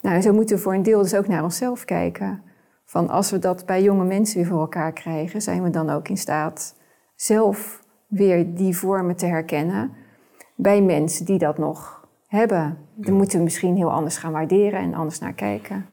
Nou, 0.00 0.16
en 0.16 0.22
zo 0.22 0.32
moeten 0.32 0.56
we 0.56 0.62
voor 0.62 0.74
een 0.74 0.82
deel 0.82 1.02
dus 1.02 1.14
ook 1.14 1.28
naar 1.28 1.42
onszelf 1.42 1.84
kijken. 1.84 2.42
Van 2.84 3.08
als 3.08 3.30
we 3.30 3.38
dat 3.38 3.66
bij 3.66 3.82
jonge 3.82 4.04
mensen 4.04 4.36
weer 4.36 4.46
voor 4.46 4.60
elkaar 4.60 4.92
krijgen, 4.92 5.42
zijn 5.42 5.62
we 5.62 5.70
dan 5.70 5.90
ook 5.90 6.08
in 6.08 6.16
staat 6.16 6.74
zelf 7.14 7.82
weer 8.06 8.54
die 8.54 8.76
vormen 8.76 9.16
te 9.16 9.26
herkennen 9.26 9.92
bij 10.54 10.82
mensen 10.82 11.24
die 11.24 11.38
dat 11.38 11.58
nog 11.58 12.08
hebben. 12.26 12.78
Dan 12.94 13.14
moeten 13.14 13.38
we 13.38 13.44
misschien 13.44 13.76
heel 13.76 13.92
anders 13.92 14.16
gaan 14.18 14.32
waarderen 14.32 14.80
en 14.80 14.94
anders 14.94 15.18
naar 15.18 15.32
kijken. 15.32 15.86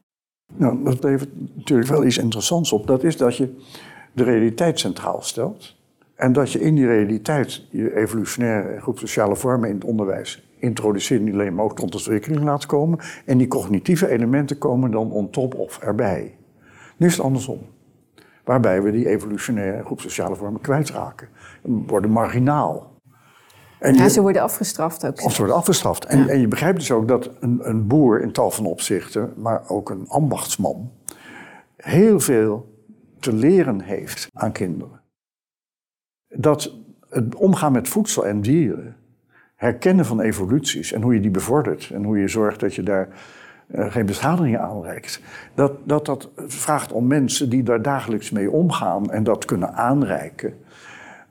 Nou, 0.54 0.84
dat 0.84 1.02
levert 1.04 1.30
natuurlijk 1.54 1.88
wel 1.88 2.04
iets 2.04 2.18
interessants 2.18 2.72
op. 2.72 2.86
Dat 2.86 3.04
is 3.04 3.16
dat 3.16 3.36
je 3.36 3.54
de 4.12 4.24
realiteit 4.24 4.78
centraal 4.78 5.22
stelt. 5.22 5.76
En 6.14 6.32
dat 6.32 6.52
je 6.52 6.60
in 6.60 6.74
die 6.74 6.86
realiteit 6.86 7.66
je 7.70 7.96
evolutionaire 7.96 8.68
en 8.68 8.80
groep 8.82 8.98
sociale 8.98 9.36
vormen 9.36 9.68
in 9.68 9.74
het 9.74 9.84
onderwijs 9.84 10.44
introduceert, 10.58 11.22
niet 11.22 11.32
alleen 11.32 11.54
maar 11.54 11.64
ook 11.64 11.76
tot 11.76 11.94
ontwikkeling 11.94 12.44
laat 12.44 12.66
komen. 12.66 12.98
En 13.24 13.38
die 13.38 13.48
cognitieve 13.48 14.08
elementen 14.08 14.58
komen 14.58 14.90
dan 14.90 15.10
on 15.10 15.30
top 15.30 15.54
of 15.54 15.78
erbij. 15.78 16.36
Nu 16.96 17.06
is 17.06 17.16
het 17.16 17.24
andersom. 17.24 17.58
Waarbij 18.44 18.82
we 18.82 18.90
die 18.90 19.08
evolutionaire 19.08 19.84
groep 19.84 20.00
sociale 20.00 20.36
vormen 20.36 20.60
kwijtraken. 20.60 21.28
Worden 21.62 22.10
marginaal. 22.10 22.95
En 23.86 23.94
ja, 23.94 24.08
ze 24.08 24.20
worden 24.20 24.42
afgestraft 24.42 25.06
ook. 25.06 25.24
Of 25.24 25.32
ze 25.32 25.38
worden 25.38 25.56
afgestraft. 25.56 26.04
En, 26.04 26.28
en 26.28 26.40
je 26.40 26.48
begrijpt 26.48 26.78
dus 26.78 26.92
ook 26.92 27.08
dat 27.08 27.30
een, 27.40 27.60
een 27.62 27.86
boer 27.86 28.20
in 28.20 28.32
tal 28.32 28.50
van 28.50 28.66
opzichten, 28.66 29.32
maar 29.36 29.68
ook 29.68 29.90
een 29.90 30.08
ambachtsman, 30.08 30.92
heel 31.76 32.20
veel 32.20 32.74
te 33.20 33.32
leren 33.32 33.80
heeft 33.80 34.28
aan 34.32 34.52
kinderen. 34.52 35.00
Dat 36.28 36.74
het 37.08 37.34
omgaan 37.34 37.72
met 37.72 37.88
voedsel 37.88 38.26
en 38.26 38.40
dieren, 38.40 38.96
herkennen 39.54 40.04
van 40.04 40.20
evoluties 40.20 40.92
en 40.92 41.02
hoe 41.02 41.14
je 41.14 41.20
die 41.20 41.30
bevordert 41.30 41.90
en 41.90 42.04
hoe 42.04 42.18
je 42.18 42.28
zorgt 42.28 42.60
dat 42.60 42.74
je 42.74 42.82
daar 42.82 43.08
uh, 43.68 43.92
geen 43.92 44.06
beschadigingen 44.06 44.60
aanreikt. 44.60 45.20
Dat, 45.54 45.72
dat 45.84 46.06
dat 46.06 46.30
vraagt 46.36 46.92
om 46.92 47.06
mensen 47.06 47.50
die 47.50 47.62
daar 47.62 47.82
dagelijks 47.82 48.30
mee 48.30 48.50
omgaan 48.50 49.10
en 49.10 49.24
dat 49.24 49.44
kunnen 49.44 49.74
aanreiken. 49.74 50.54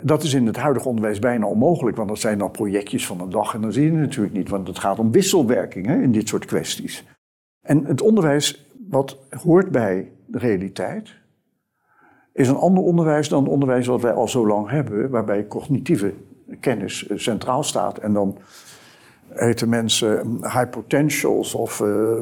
Dat 0.02 0.24
is 0.24 0.34
in 0.34 0.46
het 0.46 0.58
huidige 0.58 0.88
onderwijs 0.88 1.20
bijna 1.20 1.46
onmogelijk, 1.46 1.98
want 1.98 2.10
dat 2.10 2.20
zijn 2.20 2.38
dan 2.38 2.52
projectjes 2.52 3.06
van 3.06 3.22
een 3.22 3.30
dag 3.30 3.54
en 3.54 3.62
dan 3.62 3.72
zie 3.72 3.84
je 3.84 3.92
het 3.92 4.00
natuurlijk 4.00 4.36
niet, 4.36 4.50
want 4.50 4.68
het 4.68 4.80
gaat 4.80 5.00
om 5.00 5.12
wisselwerking 5.12 5.86
hè, 5.86 6.02
in 6.02 6.12
dit 6.12 6.28
soort 6.28 6.46
kwesties. 6.46 7.06
En 7.62 7.86
het 7.86 8.02
onderwijs, 8.02 8.70
wat 8.90 9.18
hoort 9.44 9.72
bij 9.72 10.12
de 10.26 10.38
realiteit, 10.38 11.16
is 12.34 12.48
een 12.48 12.56
ander 12.56 12.84
onderwijs 12.84 13.30
dan 13.30 13.44
het 13.44 13.52
onderwijs 13.52 13.88
wat 13.88 14.02
wij 14.02 14.14
al 14.14 14.28
zo 14.28 14.48
lang 14.48 14.70
hebben, 14.70 15.10
waarbij 15.10 15.48
cognitieve 15.48 16.14
kennis 16.60 17.10
centraal 17.16 17.64
staat 17.64 17.98
en 17.98 18.14
dan 18.14 18.38
heten 19.30 19.70
mensen 19.70 20.28
high 20.42 20.70
potentials 20.70 21.56
of 21.56 21.80
uh, 21.80 22.20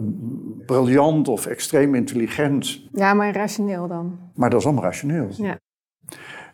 briljant 0.66 1.28
of 1.28 1.46
extreem 1.46 1.96
intelligent. 1.96 2.82
Ja, 2.92 3.14
maar 3.14 3.34
rationeel 3.34 3.88
dan. 3.88 4.20
Maar 4.36 4.50
dat 4.50 4.60
is 4.60 4.66
allemaal 4.66 4.84
rationeel. 4.84 5.28
Ja. 5.32 5.60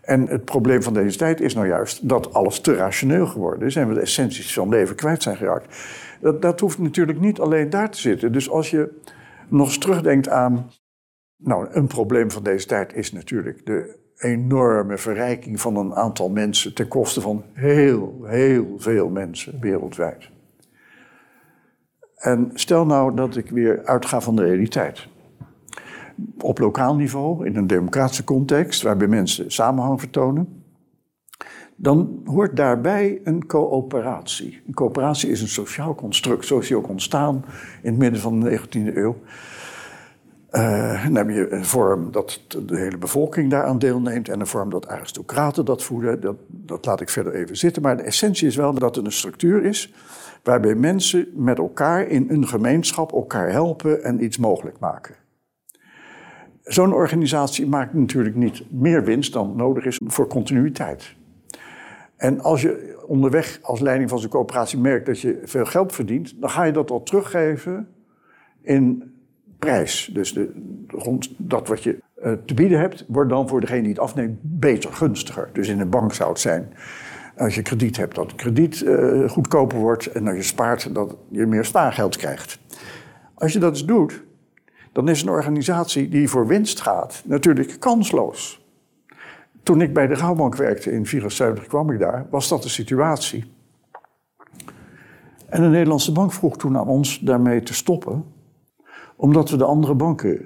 En 0.09 0.27
het 0.27 0.45
probleem 0.45 0.83
van 0.83 0.93
deze 0.93 1.17
tijd 1.17 1.41
is 1.41 1.53
nou 1.53 1.67
juist 1.67 2.09
dat 2.09 2.33
alles 2.33 2.59
te 2.59 2.75
rationeel 2.75 3.27
geworden 3.27 3.67
is 3.67 3.75
en 3.75 3.87
we 3.87 3.93
de 3.93 3.99
essenties 3.99 4.53
van 4.53 4.69
leven 4.69 4.95
kwijt 4.95 5.23
zijn 5.23 5.37
geraakt. 5.37 5.77
Dat, 6.21 6.41
dat 6.41 6.59
hoeft 6.59 6.77
natuurlijk 6.77 7.19
niet 7.19 7.39
alleen 7.39 7.69
daar 7.69 7.91
te 7.91 7.99
zitten. 7.99 8.31
Dus 8.31 8.49
als 8.49 8.69
je 8.69 8.99
nog 9.49 9.67
eens 9.67 9.77
terugdenkt 9.77 10.29
aan. 10.29 10.71
Nou, 11.37 11.67
een 11.71 11.87
probleem 11.87 12.31
van 12.31 12.43
deze 12.43 12.67
tijd 12.67 12.93
is 12.93 13.11
natuurlijk 13.11 13.65
de 13.65 13.97
enorme 14.17 14.97
verrijking 14.97 15.61
van 15.61 15.75
een 15.75 15.95
aantal 15.95 16.29
mensen 16.29 16.73
ten 16.73 16.87
koste 16.87 17.21
van 17.21 17.43
heel, 17.53 18.23
heel 18.23 18.73
veel 18.77 19.09
mensen 19.09 19.59
wereldwijd. 19.59 20.29
En 22.15 22.51
stel 22.53 22.85
nou 22.85 23.15
dat 23.15 23.35
ik 23.35 23.49
weer 23.49 23.85
uitga 23.85 24.21
van 24.21 24.35
de 24.35 24.43
realiteit. 24.43 25.07
Op 26.39 26.59
lokaal 26.59 26.95
niveau, 26.95 27.45
in 27.45 27.55
een 27.55 27.67
democratische 27.67 28.23
context, 28.23 28.81
waarbij 28.81 29.07
mensen 29.07 29.51
samenhang 29.51 29.99
vertonen, 29.99 30.63
dan 31.75 32.21
hoort 32.25 32.55
daarbij 32.55 33.21
een 33.23 33.45
coöperatie. 33.45 34.61
Een 34.67 34.73
coöperatie 34.73 35.29
is 35.29 35.41
een 35.41 35.47
sociaal 35.47 35.95
construct, 35.95 36.45
zoals 36.45 36.67
die 36.67 36.77
ook 36.77 36.89
ontstaan 36.89 37.45
in 37.81 37.89
het 37.89 37.99
midden 37.99 38.21
van 38.21 38.39
de 38.39 38.59
19e 38.59 38.95
eeuw. 38.95 39.15
Uh, 40.51 41.03
dan 41.03 41.15
heb 41.15 41.29
je 41.29 41.51
een 41.51 41.65
vorm 41.65 42.11
dat 42.11 42.41
de 42.65 42.77
hele 42.77 42.97
bevolking 42.97 43.49
daaraan 43.49 43.79
deelneemt 43.79 44.29
en 44.29 44.39
een 44.39 44.47
vorm 44.47 44.69
dat 44.69 44.87
aristocraten 44.87 45.65
dat 45.65 45.83
voeden. 45.83 46.21
Dat, 46.21 46.35
dat 46.47 46.85
laat 46.85 47.01
ik 47.01 47.09
verder 47.09 47.33
even 47.33 47.57
zitten. 47.57 47.81
Maar 47.81 47.97
de 47.97 48.03
essentie 48.03 48.47
is 48.47 48.55
wel 48.55 48.73
dat 48.73 48.97
er 48.97 49.05
een 49.05 49.11
structuur 49.11 49.63
is 49.65 49.93
waarbij 50.43 50.75
mensen 50.75 51.27
met 51.33 51.57
elkaar 51.57 52.07
in 52.07 52.25
een 52.29 52.47
gemeenschap 52.47 53.11
elkaar 53.11 53.51
helpen 53.51 54.03
en 54.03 54.23
iets 54.23 54.37
mogelijk 54.37 54.79
maken. 54.79 55.15
Zo'n 56.69 56.93
organisatie 56.93 57.67
maakt 57.67 57.93
natuurlijk 57.93 58.35
niet 58.35 58.63
meer 58.71 59.03
winst 59.03 59.33
dan 59.33 59.55
nodig 59.55 59.85
is 59.85 59.99
voor 60.05 60.27
continuïteit. 60.27 61.15
En 62.15 62.41
als 62.41 62.61
je 62.61 63.03
onderweg 63.07 63.59
als 63.61 63.79
leiding 63.79 64.09
van 64.09 64.19
zo'n 64.19 64.29
coöperatie 64.29 64.79
merkt 64.79 65.05
dat 65.05 65.19
je 65.19 65.39
veel 65.43 65.65
geld 65.65 65.93
verdient, 65.93 66.41
dan 66.41 66.49
ga 66.49 66.63
je 66.63 66.71
dat 66.71 66.91
al 66.91 67.03
teruggeven 67.03 67.87
in 68.61 69.13
prijs. 69.59 70.09
Dus 70.13 70.33
de, 70.33 70.51
dat 71.37 71.67
wat 71.67 71.83
je 71.83 71.99
uh, 72.23 72.31
te 72.45 72.53
bieden 72.53 72.79
hebt, 72.79 73.05
wordt 73.07 73.29
dan 73.29 73.47
voor 73.47 73.61
degene 73.61 73.81
die 73.81 73.89
het 73.89 73.99
afneemt 73.99 74.39
beter, 74.41 74.93
gunstiger. 74.93 75.49
Dus 75.53 75.67
in 75.67 75.79
een 75.79 75.89
bank 75.89 76.13
zou 76.13 76.29
het 76.29 76.39
zijn 76.39 76.73
als 77.37 77.55
je 77.55 77.61
krediet 77.61 77.97
hebt, 77.97 78.15
dat 78.15 78.35
krediet 78.35 78.81
uh, 78.81 79.29
goedkoper 79.29 79.77
wordt. 79.77 80.05
En 80.05 80.27
als 80.27 80.35
je 80.35 80.43
spaart, 80.43 80.95
dat 80.95 81.15
je 81.29 81.45
meer 81.45 81.65
spaargeld 81.65 82.17
krijgt. 82.17 82.59
Als 83.33 83.53
je 83.53 83.59
dat 83.59 83.71
eens 83.71 83.85
doet, 83.85 84.23
dan 84.91 85.09
is 85.09 85.21
een 85.21 85.29
organisatie 85.29 86.09
die 86.09 86.29
voor 86.29 86.47
winst 86.47 86.81
gaat 86.81 87.21
natuurlijk 87.25 87.79
kansloos. 87.79 88.67
Toen 89.63 89.81
ik 89.81 89.93
bij 89.93 90.07
de 90.07 90.15
Gouwbank 90.15 90.55
werkte 90.55 90.91
in 90.91 91.03
1974 91.03 91.67
kwam 91.67 91.91
ik 91.91 91.99
daar, 91.99 92.27
was 92.29 92.47
dat 92.47 92.63
de 92.63 92.69
situatie. 92.69 93.51
En 95.45 95.61
de 95.61 95.67
Nederlandse 95.67 96.11
bank 96.11 96.33
vroeg 96.33 96.57
toen 96.57 96.77
aan 96.77 96.87
ons 96.87 97.19
daarmee 97.19 97.63
te 97.63 97.73
stoppen, 97.73 98.25
omdat 99.15 99.49
we 99.49 99.57
de 99.57 99.63
andere 99.63 99.95
banken 99.95 100.45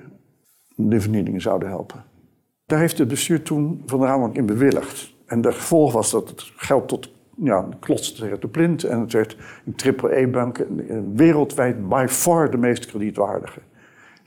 de 0.75 1.01
vernielingen 1.01 1.41
zouden 1.41 1.69
helpen. 1.69 2.03
Daar 2.65 2.79
heeft 2.79 2.97
het 2.97 3.08
bestuur 3.08 3.41
toen 3.41 3.84
van 3.86 3.99
de 3.99 4.06
Raadbank 4.06 4.36
in 4.36 4.45
bewilligd. 4.45 5.13
En 5.25 5.41
de 5.41 5.51
gevolg 5.51 5.93
was 5.93 6.12
dat 6.12 6.29
het 6.29 6.51
geld 6.56 6.88
tot 6.88 7.12
ja, 7.36 7.67
klotste 7.79 8.21
tegen 8.21 8.41
de 8.41 8.47
plint. 8.47 8.84
En 8.84 8.99
het 8.99 9.13
werd 9.13 9.38
een 9.65 9.75
triple-E-bank 9.75 10.65
wereldwijd 11.13 11.89
by 11.89 12.06
far 12.10 12.51
de 12.51 12.58
meest 12.58 12.86
kredietwaardige. 12.86 13.60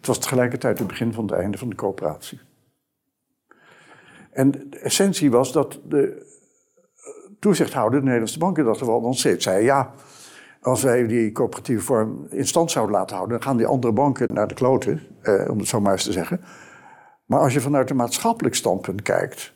Het 0.07 0.17
was 0.17 0.25
tegelijkertijd 0.25 0.79
het 0.79 0.89
begin 0.89 1.13
van 1.13 1.25
het 1.25 1.35
einde 1.35 1.59
van 1.59 1.69
de 1.69 1.75
coöperatie. 1.75 2.41
En 4.31 4.51
de 4.51 4.79
essentie 4.79 5.31
was 5.31 5.53
dat 5.53 5.81
de 5.85 6.27
toezichthouder, 7.39 7.99
de 7.99 8.05
Nederlandse 8.05 8.39
banken, 8.39 8.65
dat 8.65 8.81
er 8.81 8.87
wel 8.87 9.01
dan 9.01 9.15
steeds 9.15 9.45
zei: 9.45 9.65
ja, 9.65 9.93
Als 10.61 10.83
wij 10.83 11.07
die 11.07 11.33
coöperatieve 11.33 11.85
vorm 11.85 12.27
in 12.31 12.47
stand 12.47 12.71
zouden 12.71 12.95
laten 12.95 13.17
houden, 13.17 13.39
dan 13.39 13.47
gaan 13.47 13.57
die 13.57 13.67
andere 13.67 13.93
banken 13.93 14.35
naar 14.35 14.49
de 14.49 14.55
kloten, 14.55 15.03
eh, 15.23 15.51
om 15.51 15.59
het 15.59 15.69
zo 15.69 15.81
maar 15.81 15.93
eens 15.93 16.05
te 16.05 16.13
zeggen. 16.13 16.41
Maar 17.25 17.41
als 17.41 17.53
je 17.53 17.61
vanuit 17.61 17.91
een 17.91 17.97
maatschappelijk 17.97 18.55
standpunt 18.55 19.03
kijkt, 19.03 19.55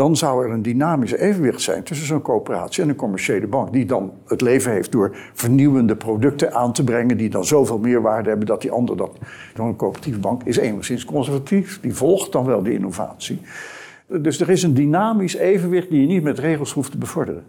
dan 0.00 0.16
zou 0.16 0.44
er 0.44 0.50
een 0.50 0.62
dynamisch 0.62 1.12
evenwicht 1.12 1.60
zijn 1.60 1.82
tussen 1.82 2.06
zo'n 2.06 2.22
coöperatie 2.22 2.82
en 2.82 2.88
een 2.88 2.96
commerciële 2.96 3.46
bank. 3.46 3.72
Die 3.72 3.86
dan 3.86 4.12
het 4.26 4.40
leven 4.40 4.72
heeft 4.72 4.92
door 4.92 5.16
vernieuwende 5.34 5.96
producten 5.96 6.54
aan 6.54 6.72
te 6.72 6.84
brengen. 6.84 7.16
Die 7.16 7.30
dan 7.30 7.44
zoveel 7.44 7.78
meer 7.78 8.02
waarde 8.02 8.28
hebben 8.28 8.46
dat 8.46 8.60
die 8.60 8.70
andere 8.70 8.98
dat. 8.98 9.18
Dan 9.54 9.66
een 9.66 9.76
coöperatieve 9.76 10.18
bank 10.18 10.42
is 10.42 10.56
enigszins 10.56 11.04
conservatief. 11.04 11.80
Die 11.80 11.94
volgt 11.94 12.32
dan 12.32 12.44
wel 12.44 12.62
die 12.62 12.72
innovatie. 12.72 13.40
Dus 14.06 14.40
er 14.40 14.50
is 14.50 14.62
een 14.62 14.74
dynamisch 14.74 15.34
evenwicht 15.34 15.90
die 15.90 16.00
je 16.00 16.06
niet 16.06 16.22
met 16.22 16.38
regels 16.38 16.72
hoeft 16.72 16.90
te 16.90 16.98
bevorderen. 16.98 17.44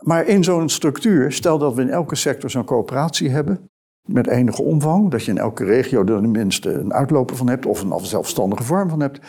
Maar 0.00 0.26
in 0.26 0.44
zo'n 0.44 0.68
structuur, 0.68 1.32
stel 1.32 1.58
dat 1.58 1.74
we 1.74 1.82
in 1.82 1.90
elke 1.90 2.14
sector 2.14 2.50
zo'n 2.50 2.64
coöperatie 2.64 3.30
hebben, 3.30 3.68
met 4.04 4.26
enige 4.26 4.62
omvang, 4.62 5.10
dat 5.10 5.24
je 5.24 5.30
in 5.30 5.38
elke 5.38 5.64
regio 5.64 6.00
er 6.00 6.06
tenminste 6.06 6.72
een 6.72 6.92
uitloper 6.92 7.36
van 7.36 7.48
hebt 7.48 7.66
of 7.66 7.82
een 7.82 8.06
zelfstandige 8.06 8.62
vorm 8.62 8.88
van 8.88 9.00
hebt. 9.00 9.20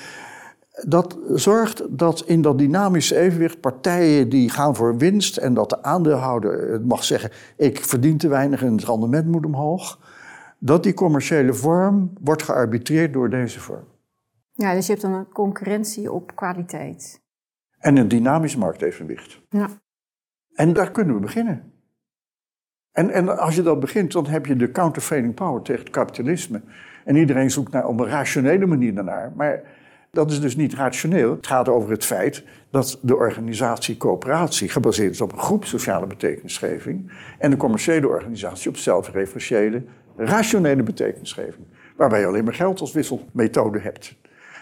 Dat 0.85 1.17
zorgt 1.33 1.97
dat 1.97 2.23
in 2.25 2.41
dat 2.41 2.57
dynamische 2.57 3.17
evenwicht 3.17 3.59
partijen 3.59 4.29
die 4.29 4.49
gaan 4.49 4.75
voor 4.75 4.97
winst 4.97 5.37
en 5.37 5.53
dat 5.53 5.69
de 5.69 5.83
aandeelhouder 5.83 6.81
mag 6.81 7.03
zeggen: 7.03 7.31
ik 7.55 7.85
verdien 7.85 8.17
te 8.17 8.27
weinig 8.27 8.63
en 8.63 8.71
het 8.71 8.83
rendement 8.83 9.27
moet 9.27 9.45
omhoog, 9.45 9.99
dat 10.59 10.83
die 10.83 10.93
commerciële 10.93 11.53
vorm 11.53 12.13
wordt 12.21 12.43
gearbitreerd 12.43 13.13
door 13.13 13.29
deze 13.29 13.59
vorm. 13.59 13.83
Ja, 14.53 14.73
dus 14.73 14.85
je 14.85 14.91
hebt 14.91 15.03
dan 15.03 15.13
een 15.13 15.29
concurrentie 15.29 16.11
op 16.11 16.35
kwaliteit. 16.35 17.21
En 17.79 17.97
een 17.97 18.07
dynamisch 18.07 18.55
marktevenwicht. 18.55 19.41
Ja. 19.49 19.69
En 20.53 20.73
daar 20.73 20.91
kunnen 20.91 21.15
we 21.15 21.21
beginnen. 21.21 21.71
En, 22.91 23.09
en 23.09 23.37
als 23.37 23.55
je 23.55 23.61
dat 23.61 23.79
begint, 23.79 24.11
dan 24.11 24.25
heb 24.27 24.45
je 24.45 24.55
de 24.55 24.71
counterfeiting 24.71 25.33
power 25.33 25.61
tegen 25.61 25.81
het 25.81 25.89
kapitalisme. 25.89 26.61
En 27.05 27.15
iedereen 27.15 27.51
zoekt 27.51 27.71
naar, 27.71 27.87
op 27.87 27.99
een 27.99 28.07
rationele 28.07 28.65
manier 28.65 28.95
daarnaar. 28.95 29.31
Maar 29.35 29.61
dat 30.17 30.32
is 30.32 30.39
dus 30.39 30.56
niet 30.56 30.73
rationeel. 30.73 31.32
Het 31.32 31.47
gaat 31.47 31.69
over 31.69 31.91
het 31.91 32.06
feit 32.06 32.43
dat 32.69 32.99
de 33.01 33.15
organisatie 33.15 33.97
coöperatie 33.97 34.69
gebaseerd 34.69 35.12
is 35.12 35.21
op 35.21 35.32
een 35.32 35.39
groep 35.39 35.65
sociale 35.65 36.08
betekenisgeving. 36.08 37.12
En 37.39 37.49
de 37.49 37.58
commerciële 37.58 38.08
organisatie 38.08 38.69
op 38.69 38.77
zelfreferentiële, 38.77 39.84
rationele 40.15 40.84
betekenisgeving. 40.84 41.65
Waarbij 41.95 42.19
je 42.19 42.25
alleen 42.25 42.43
maar 42.43 42.53
geld 42.53 42.80
als 42.80 42.91
wisselmethode 42.91 43.80
hebt. 43.80 44.15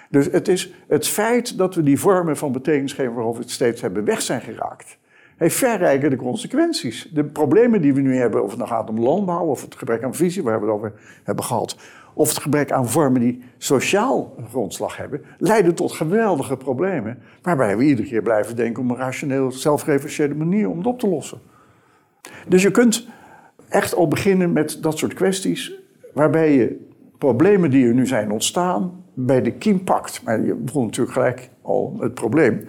Dus 0.10 0.28
het 0.32 0.48
is 0.48 0.74
het 0.88 1.08
feit 1.08 1.58
dat 1.58 1.76
we 1.76 1.84
die 1.84 2.00
vormen 2.00 2.38
van 2.38 2.52
betekenisgeving 2.52 3.13
waarover 3.13 3.39
we 3.39 3.46
het 3.46 3.54
steeds 3.54 3.82
hebben 3.82 4.04
weg 4.04 4.22
zijn 4.22 4.41
geraakt 4.41 4.98
heeft 5.38 5.56
verrijkende 5.56 6.15
consequenties. 6.15 7.10
De 7.13 7.24
problemen 7.24 7.82
die 7.82 7.94
we 7.94 8.02
nu 8.02 8.18
hebben, 8.18 8.44
of 8.44 8.50
het 8.50 8.58
nou 8.58 8.70
gaat 8.70 8.89
om 8.89 9.00
landbouw, 9.00 9.46
of 9.46 9.62
het 9.62 9.76
gebrek 9.76 10.04
aan 10.04 10.15
visie, 10.15 10.44
waar 10.44 10.60
we 10.60 10.65
het 10.65 10.76
over 10.76 10.94
hebben 11.24 11.44
gehad, 11.44 11.78
of 12.15 12.30
het 12.30 12.38
gebrek 12.38 12.71
aan 12.71 12.89
vormen 12.89 13.21
die 13.21 13.43
sociaal 13.58 14.34
een 14.38 14.47
grondslag 14.47 14.97
hebben, 14.97 15.21
leiden 15.38 15.75
tot 15.75 15.91
geweldige 15.91 16.58
problemen. 16.58 17.19
Waarbij 17.41 17.78
we 17.78 17.84
iedere 17.84 18.08
keer 18.08 18.21
blijven 18.21 18.56
denken 18.56 18.84
om 18.84 18.89
een 18.89 18.97
rationeel, 18.97 19.51
zelfreferentiële 19.51 20.36
manier 20.36 20.69
om 20.69 20.78
het 20.78 20.88
op 20.88 20.99
te 20.99 21.08
lossen. 21.08 21.39
Dus 22.47 22.62
je 22.62 22.71
kunt 22.71 23.08
echt 23.69 23.95
al 23.95 24.08
beginnen 24.08 24.54
met 24.54 24.78
dat 24.82 24.97
soort 24.97 25.13
kwesties, 25.13 25.73
waarbij 26.13 26.56
je 26.56 26.88
problemen 27.17 27.71
die 27.71 27.88
er 27.88 27.93
nu 27.93 28.08
zijn 28.08 28.32
ontstaan, 28.32 29.04
bij 29.13 29.41
de 29.41 29.51
kiem 29.51 29.84
pakt. 29.84 30.23
Maar 30.23 30.45
je 30.45 30.54
begon 30.54 30.86
natuurlijk 30.86 31.13
gelijk 31.15 31.49
al 31.62 31.97
het 31.99 32.13
probleem 32.13 32.65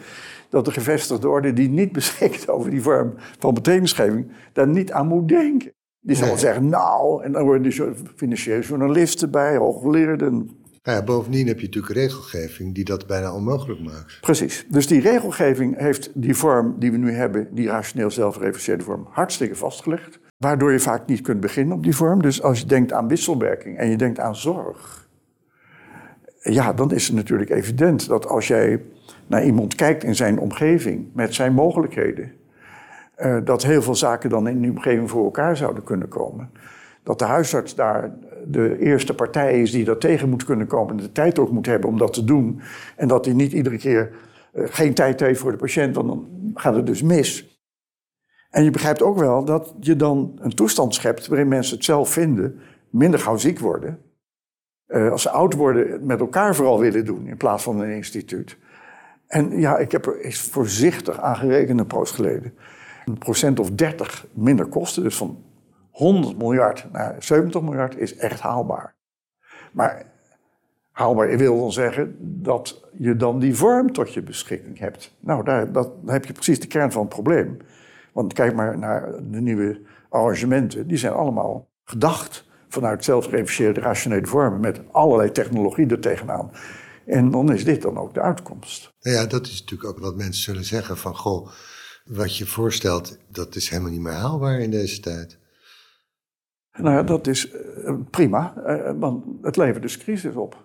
dat 0.49 0.65
de 0.65 0.71
gevestigde 0.71 1.29
orde 1.29 1.53
die 1.53 1.69
niet 1.69 1.93
beschikt 1.93 2.49
over 2.55 2.71
die 2.71 2.83
vorm 2.83 3.15
van 3.39 3.55
betekenisgeving, 3.55 4.31
daar 4.53 4.69
niet 4.69 4.93
aan 4.93 5.07
moet 5.07 5.29
denken. 5.29 5.76
Die 6.07 6.17
zal 6.17 6.37
zeggen, 6.39 6.69
nou, 6.69 7.23
en 7.25 7.33
dan 7.33 7.45
worden 7.45 7.63
die 7.63 7.93
financiële 8.17 8.63
journalisten 8.63 9.31
bij, 9.31 9.57
hooggeleerden. 9.57 10.51
Ja, 10.83 11.03
bovendien 11.03 11.47
heb 11.47 11.61
je 11.61 11.67
natuurlijk 11.67 11.95
regelgeving 11.95 12.75
die 12.75 12.85
dat 12.85 13.07
bijna 13.07 13.35
onmogelijk 13.35 13.81
maakt. 13.81 14.19
Precies. 14.21 14.67
Dus 14.69 14.87
die 14.87 15.01
regelgeving 15.01 15.79
heeft 15.79 16.11
die 16.15 16.35
vorm 16.35 16.77
die 16.79 16.91
we 16.91 16.97
nu 16.97 17.13
hebben, 17.13 17.49
die 17.55 17.69
rationeel 17.69 18.11
zelfreferentieerde 18.11 18.85
vorm, 18.85 19.07
hartstikke 19.11 19.55
vastgelegd. 19.55 20.19
Waardoor 20.37 20.73
je 20.73 20.81
vaak 20.81 21.07
niet 21.07 21.21
kunt 21.21 21.41
beginnen 21.41 21.77
op 21.77 21.83
die 21.83 21.97
vorm. 21.97 22.23
Dus 22.23 22.43
als 22.43 22.61
je 22.61 22.67
denkt 22.67 22.93
aan 22.93 23.09
wisselwerking 23.09 23.79
en 23.79 23.89
je 23.89 23.97
denkt 23.97 24.19
aan 24.19 24.37
zorg, 24.37 25.09
ja, 26.41 26.73
dan 26.73 26.93
is 26.93 27.07
het 27.07 27.17
natuurlijk 27.17 27.51
evident 27.51 28.07
dat 28.09 28.27
als 28.27 28.49
jij 28.49 28.83
naar 29.27 29.45
iemand 29.45 29.75
kijkt 29.75 30.05
in 30.05 30.15
zijn 30.15 30.39
omgeving 30.39 31.09
met 31.15 31.35
zijn 31.35 31.53
mogelijkheden, 31.53 32.33
uh, 33.17 33.39
dat 33.45 33.63
heel 33.63 33.83
veel 33.83 33.95
zaken 33.95 34.31
dan 34.31 34.49
in 34.49 34.61
die 34.61 34.71
omgeving 34.71 35.11
voor 35.11 35.25
elkaar 35.25 35.57
zouden 35.57 35.85
kunnen 35.85 36.09
komen. 36.09 36.51
Dat 37.03 37.19
de 37.19 37.25
huisarts 37.25 37.75
daar 37.75 38.15
de 38.47 38.79
eerste 38.79 39.15
partij 39.15 39.63
is 39.63 39.71
die 39.71 39.85
dat 39.85 40.01
tegen 40.01 40.29
moet 40.29 40.45
kunnen 40.45 40.67
komen 40.67 40.97
en 40.97 41.03
de 41.03 41.13
tijd 41.13 41.39
ook 41.39 41.51
moet 41.51 41.67
hebben 41.67 41.91
om 41.91 41.99
dat 41.99 42.13
te 42.13 42.25
doen. 42.25 42.61
En 42.97 43.09
dat 43.09 43.25
hij 43.25 43.35
niet 43.35 43.53
iedere 43.53 43.79
keer 43.79 44.13
uh, 44.55 44.65
geen 44.69 44.95
tijd 44.95 45.21
heeft 45.21 45.41
voor 45.41 45.51
de 45.51 45.57
patiënt, 45.57 45.95
want 45.95 46.09
dan 46.09 46.29
gaat 46.55 46.75
het 46.75 46.87
dus 46.87 47.03
mis. 47.03 47.61
En 48.51 48.65
je 48.65 48.71
begrijpt 48.71 49.03
ook 49.03 49.19
wel 49.19 49.45
dat 49.45 49.75
je 49.81 49.97
dan 49.97 50.39
een 50.41 50.55
toestand 50.55 50.95
schept 50.95 51.27
waarin 51.27 51.49
mensen 51.49 51.77
het 51.77 51.85
zelf 51.85 52.11
vinden, 52.11 52.61
minder 52.91 53.21
gauw 53.21 53.37
ziek 53.37 53.59
worden. 53.59 53.99
Uh, 54.89 55.11
als 55.11 55.23
ze 55.23 55.31
oud 55.31 55.55
worden, 55.55 56.07
met 56.07 56.21
elkaar 56.21 56.55
vooral 56.55 56.81
willen 56.81 57.05
doen 57.05 57.27
in 57.27 57.37
plaats 57.37 57.63
van 57.63 57.81
een 57.81 57.91
instituut. 57.91 58.57
En 59.27 59.61
ja, 59.61 59.79
ik 59.79 59.93
heb 59.93 60.07
er 60.07 60.21
eens 60.21 60.41
voorzichtig 60.41 61.21
aan 61.21 61.37
gerekend 61.37 61.81
een 61.81 61.87
poos 61.87 62.11
geleden. 62.11 62.55
Een 63.07 63.19
procent 63.19 63.59
of 63.59 63.71
30 63.71 64.27
minder 64.33 64.67
kosten, 64.67 65.03
dus 65.03 65.17
van 65.17 65.45
100 65.91 66.39
miljard 66.39 66.93
naar 66.93 67.17
70 67.19 67.63
miljard, 67.63 67.97
is 67.97 68.17
echt 68.17 68.41
haalbaar. 68.41 68.95
Maar 69.73 70.07
haalbaar 70.91 71.37
wil 71.37 71.59
dan 71.59 71.73
zeggen 71.73 72.17
dat 72.43 72.83
je 72.99 73.17
dan 73.17 73.39
die 73.39 73.55
vorm 73.55 73.93
tot 73.93 74.15
je 74.15 74.23
beschikking 74.23 74.79
hebt. 74.79 75.15
Nou, 75.21 75.45
daar, 75.45 75.73
dat, 75.73 75.91
heb 76.07 76.25
je 76.25 76.33
precies 76.33 76.61
de 76.61 76.67
kern 76.67 76.93
van 76.93 77.01
het 77.01 77.11
probleem. 77.11 77.57
Want 78.13 78.33
kijk 78.33 78.55
maar 78.55 78.79
naar 78.79 79.13
de 79.31 79.41
nieuwe 79.41 79.81
arrangementen, 80.09 80.87
die 80.87 80.97
zijn 80.97 81.13
allemaal 81.13 81.69
gedacht 81.85 82.45
vanuit 82.69 83.05
zelfreferentieerde 83.05 83.81
rationele 83.81 84.27
vormen 84.27 84.61
met 84.61 84.81
allerlei 84.93 85.33
technologie 85.33 85.87
er 85.87 86.01
tegenaan. 86.01 86.51
En 87.07 87.31
dan 87.31 87.53
is 87.53 87.65
dit 87.65 87.83
dan 87.83 87.99
ook 87.99 88.15
de 88.15 88.21
uitkomst. 88.21 88.95
Nou 89.01 89.17
ja, 89.17 89.27
dat 89.27 89.47
is 89.47 89.61
natuurlijk 89.61 89.91
ook 89.91 89.99
wat 89.99 90.17
mensen 90.17 90.43
zullen 90.43 90.65
zeggen 90.65 90.97
van... 90.97 91.17
goh, 91.17 91.49
wat 92.07 92.37
je 92.37 92.47
voorstelt, 92.47 93.19
dat 93.29 93.55
is 93.55 93.69
helemaal 93.69 93.91
niet 93.91 94.01
meer 94.01 94.13
haalbaar 94.13 94.59
in 94.59 94.71
deze 94.71 95.01
tijd. 95.01 95.39
Nou 96.73 96.95
ja, 96.95 97.03
dat 97.03 97.27
is 97.27 97.53
uh, 97.53 97.95
prima, 98.11 98.55
uh, 98.67 98.91
want 98.99 99.25
het 99.43 99.57
levert 99.57 99.83
dus 99.83 99.99
crisis 99.99 100.35
op. 100.35 100.65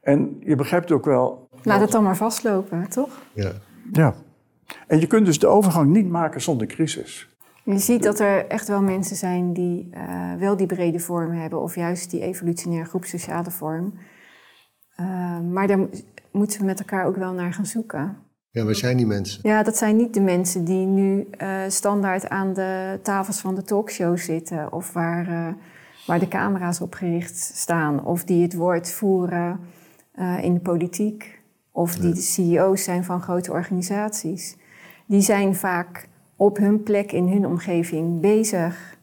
En 0.00 0.36
je 0.40 0.56
begrijpt 0.56 0.92
ook 0.92 1.04
wel... 1.04 1.48
Laat 1.62 1.80
het 1.80 1.90
dan 1.90 2.02
maar 2.02 2.16
vastlopen, 2.16 2.88
toch? 2.88 3.22
Ja. 3.32 3.52
Ja. 3.92 4.14
En 4.86 5.00
je 5.00 5.06
kunt 5.06 5.26
dus 5.26 5.38
de 5.38 5.46
overgang 5.46 5.90
niet 5.90 6.08
maken 6.08 6.40
zonder 6.40 6.66
crisis. 6.66 7.28
Je 7.64 7.78
ziet 7.78 8.02
dat 8.02 8.20
er 8.20 8.46
echt 8.46 8.68
wel 8.68 8.82
mensen 8.82 9.16
zijn 9.16 9.52
die 9.52 9.90
uh, 9.94 10.34
wel 10.34 10.56
die 10.56 10.66
brede 10.66 10.98
vorm 10.98 11.32
hebben... 11.32 11.60
of 11.60 11.74
juist 11.74 12.10
die 12.10 12.20
evolutionair 12.20 12.86
groepsociale 12.86 13.50
vorm... 13.50 13.94
Uh, 15.00 15.40
maar 15.40 15.66
daar 15.66 15.88
moeten 16.32 16.60
we 16.60 16.64
met 16.66 16.78
elkaar 16.78 17.06
ook 17.06 17.16
wel 17.16 17.32
naar 17.32 17.52
gaan 17.52 17.66
zoeken. 17.66 18.16
Ja, 18.54 18.64
waar 18.64 18.74
zijn 18.74 18.96
die 18.96 19.06
mensen? 19.06 19.40
Ja, 19.42 19.62
dat 19.62 19.76
zijn 19.76 19.96
niet 19.96 20.14
de 20.14 20.20
mensen 20.20 20.64
die 20.64 20.86
nu 20.86 21.28
uh, 21.38 21.58
standaard 21.68 22.28
aan 22.28 22.52
de 22.52 23.00
tafels 23.02 23.40
van 23.40 23.54
de 23.54 23.62
talkshow 23.62 24.18
zitten. 24.18 24.72
Of 24.72 24.92
waar, 24.92 25.28
uh, 25.28 25.48
waar 26.06 26.18
de 26.18 26.28
camera's 26.28 26.80
op 26.80 26.94
gericht 26.94 27.36
staan. 27.38 28.04
Of 28.04 28.24
die 28.24 28.42
het 28.42 28.54
woord 28.54 28.90
voeren 28.90 29.60
in 30.40 30.54
de 30.54 30.60
politiek. 30.60 31.40
Of 31.70 31.94
die 31.94 32.14
de 32.14 32.20
CEO's 32.20 32.84
zijn 32.84 33.04
van 33.04 33.22
grote 33.22 33.52
organisaties. 33.52 34.56
Die 35.06 35.20
zijn 35.20 35.54
vaak 35.54 36.08
op 36.36 36.56
hun 36.56 36.82
plek 36.82 37.12
in 37.12 37.28
hun 37.28 37.46
omgeving 37.46 38.20
bezig. 38.20 38.98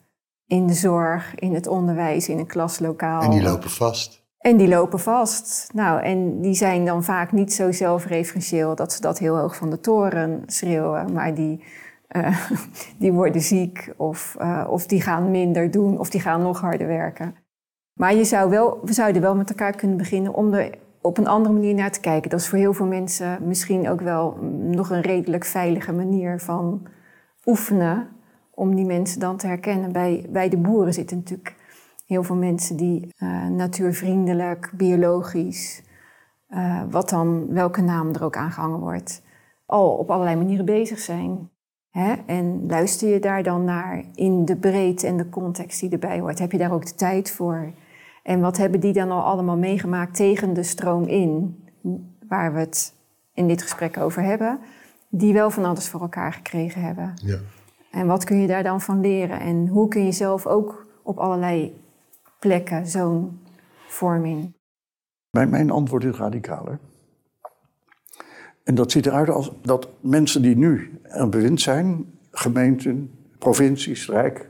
In 0.45 0.67
de 0.67 0.73
zorg, 0.73 1.35
in 1.35 1.53
het 1.53 1.67
onderwijs, 1.67 2.29
in 2.29 2.37
een 2.37 2.47
klaslokaal. 2.47 3.21
En 3.21 3.29
die 3.29 3.41
lopen 3.41 3.69
vast. 3.69 4.18
En 4.39 4.57
die 4.57 4.67
lopen 4.67 4.99
vast. 4.99 5.69
Nou, 5.73 6.01
en 6.01 6.41
die 6.41 6.53
zijn 6.53 6.85
dan 6.85 7.03
vaak 7.03 7.31
niet 7.31 7.53
zo 7.53 7.71
zelfreferentieel 7.71 8.75
dat 8.75 8.93
ze 8.93 9.01
dat 9.01 9.19
heel 9.19 9.37
hoog 9.37 9.55
van 9.55 9.69
de 9.69 9.79
toren 9.79 10.43
schreeuwen, 10.45 11.13
maar 11.13 11.33
die, 11.33 11.63
uh, 12.11 12.49
die 12.99 13.11
worden 13.11 13.41
ziek 13.41 13.93
of, 13.97 14.35
uh, 14.41 14.67
of 14.69 14.85
die 14.85 15.01
gaan 15.01 15.31
minder 15.31 15.71
doen 15.71 15.99
of 15.99 16.09
die 16.09 16.21
gaan 16.21 16.41
nog 16.41 16.61
harder 16.61 16.87
werken. 16.87 17.35
Maar 17.93 18.15
je 18.15 18.23
zou 18.23 18.49
wel, 18.49 18.79
we 18.83 18.93
zouden 18.93 19.21
wel 19.21 19.35
met 19.35 19.49
elkaar 19.49 19.75
kunnen 19.75 19.97
beginnen 19.97 20.33
om 20.33 20.53
er 20.53 20.77
op 21.01 21.17
een 21.17 21.27
andere 21.27 21.53
manier 21.53 21.73
naar 21.73 21.91
te 21.91 21.99
kijken. 21.99 22.29
Dat 22.29 22.39
is 22.39 22.47
voor 22.47 22.57
heel 22.57 22.73
veel 22.73 22.85
mensen 22.85 23.47
misschien 23.47 23.89
ook 23.89 24.01
wel 24.01 24.37
nog 24.61 24.89
een 24.89 25.01
redelijk 25.01 25.45
veilige 25.45 25.93
manier 25.93 26.39
van 26.39 26.87
oefenen. 27.45 28.07
Om 28.51 28.75
die 28.75 28.85
mensen 28.85 29.19
dan 29.19 29.37
te 29.37 29.47
herkennen. 29.47 29.91
Bij, 29.91 30.25
bij 30.29 30.49
de 30.49 30.57
boeren 30.57 30.93
zitten 30.93 31.17
natuurlijk 31.17 31.55
heel 32.09 32.23
veel 32.23 32.35
mensen 32.35 32.75
die 32.75 33.13
uh, 33.17 33.47
natuurvriendelijk, 33.47 34.71
biologisch, 34.73 35.83
uh, 36.49 36.81
wat 36.89 37.09
dan, 37.09 37.47
welke 37.53 37.81
naam 37.81 38.13
er 38.13 38.23
ook 38.23 38.35
aangehangen 38.35 38.79
wordt, 38.79 39.21
al 39.65 39.91
op 39.91 40.11
allerlei 40.11 40.35
manieren 40.35 40.65
bezig 40.65 40.99
zijn. 40.99 41.49
Hè? 41.89 42.13
En 42.25 42.63
luister 42.67 43.09
je 43.09 43.19
daar 43.19 43.43
dan 43.43 43.63
naar 43.63 44.03
in 44.15 44.45
de 44.45 44.55
breedte 44.55 45.07
en 45.07 45.17
de 45.17 45.29
context 45.29 45.79
die 45.79 45.89
erbij 45.89 46.19
hoort? 46.19 46.39
Heb 46.39 46.51
je 46.51 46.57
daar 46.57 46.73
ook 46.73 46.85
de 46.85 46.95
tijd 46.95 47.31
voor? 47.31 47.73
En 48.23 48.41
wat 48.41 48.57
hebben 48.57 48.79
die 48.79 48.93
dan 48.93 49.11
al 49.11 49.21
allemaal 49.21 49.57
meegemaakt 49.57 50.15
tegen 50.15 50.53
de 50.53 50.63
stroom 50.63 51.03
in, 51.03 51.63
waar 52.27 52.53
we 52.53 52.59
het 52.59 52.93
in 53.33 53.47
dit 53.47 53.61
gesprek 53.61 53.97
over 53.97 54.23
hebben, 54.23 54.59
die 55.09 55.33
wel 55.33 55.49
van 55.49 55.65
alles 55.65 55.89
voor 55.89 56.01
elkaar 56.01 56.33
gekregen 56.33 56.81
hebben? 56.81 57.13
Ja. 57.15 57.37
En 57.91 58.07
wat 58.07 58.23
kun 58.23 58.37
je 58.37 58.47
daar 58.47 58.63
dan 58.63 58.81
van 58.81 59.01
leren? 59.01 59.39
En 59.39 59.67
hoe 59.67 59.87
kun 59.87 60.05
je 60.05 60.11
zelf 60.11 60.47
ook 60.47 60.87
op 61.03 61.17
allerlei 61.17 61.87
plekken 62.39 62.87
zo'n 62.87 63.39
vorming? 63.87 64.53
Mijn, 65.29 65.49
mijn 65.49 65.69
antwoord 65.69 66.03
is 66.03 66.17
radicaler. 66.17 66.79
En 68.63 68.75
dat 68.75 68.91
ziet 68.91 69.05
eruit 69.05 69.29
als 69.29 69.51
dat 69.61 69.89
mensen 69.99 70.41
die 70.41 70.57
nu 70.57 70.99
aan 71.03 71.29
bewind 71.29 71.61
zijn, 71.61 72.05
gemeenten, 72.31 73.11
provincies, 73.39 74.09
rijk, 74.09 74.49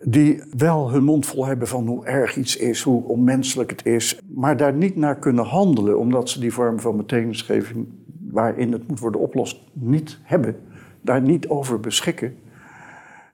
die 0.00 0.42
wel 0.56 0.90
hun 0.90 1.04
mond 1.04 1.26
vol 1.26 1.46
hebben 1.46 1.68
van 1.68 1.86
hoe 1.86 2.06
erg 2.06 2.36
iets 2.36 2.56
is, 2.56 2.82
hoe 2.82 3.04
onmenselijk 3.04 3.70
het 3.70 3.86
is, 3.86 4.18
maar 4.34 4.56
daar 4.56 4.72
niet 4.72 4.96
naar 4.96 5.18
kunnen 5.18 5.44
handelen, 5.44 5.98
omdat 5.98 6.28
ze 6.28 6.40
die 6.40 6.52
vorm 6.52 6.80
van 6.80 6.96
betekenisgeving 6.96 7.86
waarin 8.30 8.72
het 8.72 8.88
moet 8.88 8.98
worden 8.98 9.20
oplost 9.20 9.60
niet 9.72 10.18
hebben, 10.22 10.56
daar 11.00 11.22
niet 11.22 11.48
over 11.48 11.80
beschikken. 11.80 12.36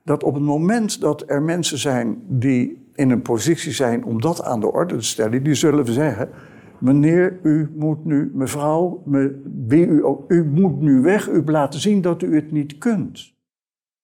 Dat 0.03 0.23
op 0.23 0.33
het 0.33 0.43
moment 0.43 1.01
dat 1.01 1.23
er 1.27 1.41
mensen 1.41 1.77
zijn 1.77 2.23
die 2.27 2.91
in 2.93 3.09
een 3.09 3.21
positie 3.21 3.71
zijn 3.71 4.05
om 4.05 4.21
dat 4.21 4.43
aan 4.43 4.59
de 4.59 4.71
orde 4.71 4.95
te 4.95 5.03
stellen, 5.03 5.43
die 5.43 5.53
zullen 5.53 5.85
zeggen: 5.85 6.29
meneer, 6.79 7.39
u 7.43 7.71
moet 7.75 8.05
nu, 8.05 8.31
mevrouw, 8.33 9.01
me, 9.05 9.41
wie 9.67 9.87
u 9.87 10.05
ook, 10.05 10.31
u 10.31 10.45
moet 10.45 10.81
nu 10.81 11.01
weg, 11.01 11.29
u 11.29 11.43
laten 11.45 11.79
zien 11.79 12.01
dat 12.01 12.21
u 12.21 12.35
het 12.35 12.51
niet 12.51 12.77
kunt. 12.77 13.33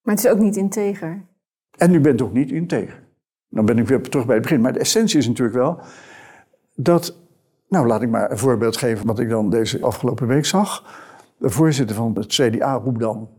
Maar 0.01 0.15
het 0.15 0.25
is 0.25 0.31
ook 0.31 0.39
niet 0.39 0.55
integer. 0.55 1.25
En 1.77 1.93
u 1.93 1.99
bent 1.99 2.21
ook 2.21 2.33
niet 2.33 2.51
integer. 2.51 3.07
Dan 3.49 3.65
ben 3.65 3.77
ik 3.77 3.88
weer 3.88 4.01
terug 4.01 4.25
bij 4.25 4.35
het 4.35 4.43
begin. 4.43 4.62
Maar 4.62 4.73
de 4.73 4.79
essentie 4.79 5.17
is 5.17 5.27
natuurlijk 5.27 5.57
wel 5.57 5.79
dat. 6.75 7.17
Nou, 7.67 7.88
laat 7.88 8.01
ik 8.01 8.09
maar 8.09 8.31
een 8.31 8.38
voorbeeld 8.38 8.77
geven 8.77 9.05
wat 9.05 9.19
ik 9.19 9.29
dan 9.29 9.49
deze 9.49 9.81
afgelopen 9.81 10.27
week 10.27 10.45
zag. 10.45 10.83
De 11.38 11.49
voorzitter 11.49 11.95
van 11.95 12.15
het 12.15 12.27
CDA 12.27 12.73
roept 12.73 12.99
dan 12.99 13.29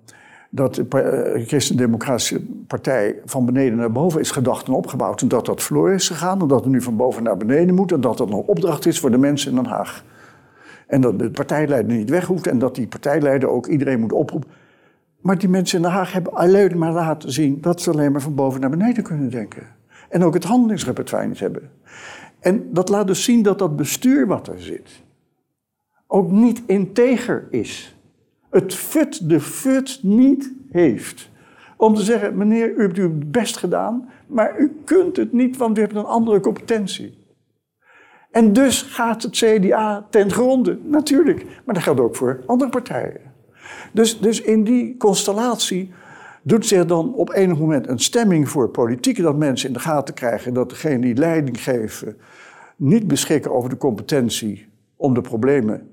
dat 0.51 0.75
de 0.75 0.87
eh, 0.89 1.47
Christen-Democratische 1.47 2.41
Partij 2.67 3.21
van 3.25 3.45
beneden 3.45 3.79
naar 3.79 3.93
boven 3.93 4.21
is 4.21 4.31
gedacht 4.31 4.67
en 4.67 4.73
opgebouwd. 4.73 5.21
En 5.21 5.29
dat 5.29 5.47
dat 5.47 5.63
verloren 5.63 5.95
is 5.95 6.09
gegaan. 6.09 6.41
En 6.41 6.49
dat 6.49 6.61
het 6.61 6.73
nu 6.73 6.83
van 6.83 6.97
boven 6.97 7.23
naar 7.23 7.37
beneden 7.37 7.75
moet. 7.75 7.93
En 7.93 8.01
dat 8.01 8.19
dat 8.19 8.29
een 8.29 8.35
opdracht 8.35 8.87
is 8.87 9.01
voor 9.01 9.11
de 9.11 9.19
mensen 9.19 9.51
in 9.51 9.57
Den 9.57 9.67
Haag. 9.67 10.05
En 10.87 11.01
dat 11.01 11.19
de 11.19 11.31
partijleider 11.31 11.97
niet 11.97 12.11
weg 12.11 12.27
hoeft. 12.27 12.47
En 12.47 12.59
dat 12.59 12.75
die 12.75 12.87
partijleider 12.87 13.49
ook 13.49 13.67
iedereen 13.67 14.01
moet 14.01 14.13
oproepen. 14.13 14.51
Maar 15.21 15.39
die 15.39 15.49
mensen 15.49 15.77
in 15.77 15.83
Den 15.83 15.93
Haag 15.93 16.13
hebben 16.13 16.33
alleen 16.33 16.79
maar 16.79 16.93
laten 16.93 17.33
zien 17.33 17.59
dat 17.61 17.81
ze 17.81 17.91
alleen 17.91 18.13
maar 18.13 18.23
van 18.23 18.35
boven 18.35 18.61
naar 18.61 18.71
beneden 18.71 19.03
kunnen 19.03 19.31
denken. 19.31 19.63
En 20.09 20.25
ook 20.25 20.35
het 20.35 20.45
handelingsrepertoire 20.45 21.29
niet 21.29 21.41
hebben. 21.41 21.71
En 22.41 22.73
dat 22.73 22.89
laat 22.89 23.07
dus 23.07 23.25
zien 23.25 23.43
dat 23.43 23.59
dat 23.59 23.77
bestuur 23.77 24.27
wat 24.27 24.49
er 24.49 24.61
zit 24.63 25.03
ook 26.13 26.31
niet 26.31 26.63
integer 26.67 27.47
is. 27.51 27.97
Het 28.51 28.75
fut 28.75 29.29
de 29.29 29.41
fut 29.41 29.99
niet 30.03 30.53
heeft. 30.71 31.31
Om 31.77 31.95
te 31.95 32.03
zeggen, 32.03 32.37
meneer, 32.37 32.75
u 32.77 32.83
hebt 32.83 32.99
uw 32.99 33.13
best 33.27 33.57
gedaan, 33.57 34.09
maar 34.27 34.59
u 34.59 34.81
kunt 34.85 35.17
het 35.17 35.33
niet, 35.33 35.57
want 35.57 35.79
u 35.79 35.81
hebt 35.81 35.95
een 35.95 36.05
andere 36.05 36.41
competentie. 36.41 37.19
En 38.31 38.53
dus 38.53 38.83
gaat 38.83 39.23
het 39.23 39.33
CDA 39.33 40.07
ten 40.11 40.31
gronde, 40.31 40.79
natuurlijk. 40.85 41.45
Maar 41.65 41.75
dat 41.75 41.83
geldt 41.85 42.01
ook 42.01 42.17
voor 42.17 42.41
andere 42.47 42.71
partijen. 42.71 43.21
Dus, 43.93 44.21
dus 44.21 44.41
in 44.41 44.65
die 44.65 44.97
constellatie 44.97 45.93
doet 46.43 46.67
zich 46.67 46.87
dan 46.87 47.15
op 47.15 47.33
enig 47.33 47.59
moment 47.59 47.89
een 47.89 47.99
stemming 47.99 48.49
voor 48.49 48.69
politiek... 48.69 49.23
dat 49.23 49.37
mensen 49.37 49.69
in 49.69 49.75
de 49.75 49.81
gaten 49.81 50.15
krijgen 50.15 50.55
dat 50.55 50.71
degene 50.71 51.01
die 51.01 51.15
leiding 51.15 51.63
geven... 51.63 52.17
niet 52.77 53.07
beschikken 53.07 53.53
over 53.53 53.71
de 53.71 53.77
competentie 53.77 54.69
om 54.97 55.15
de 55.15 55.21
problemen 55.21 55.89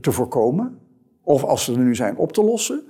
te 0.00 0.12
voorkomen... 0.12 0.78
of 1.26 1.44
als 1.44 1.64
ze 1.64 1.72
er 1.72 1.78
nu 1.78 1.94
zijn 1.94 2.16
op 2.16 2.32
te 2.32 2.44
lossen... 2.44 2.82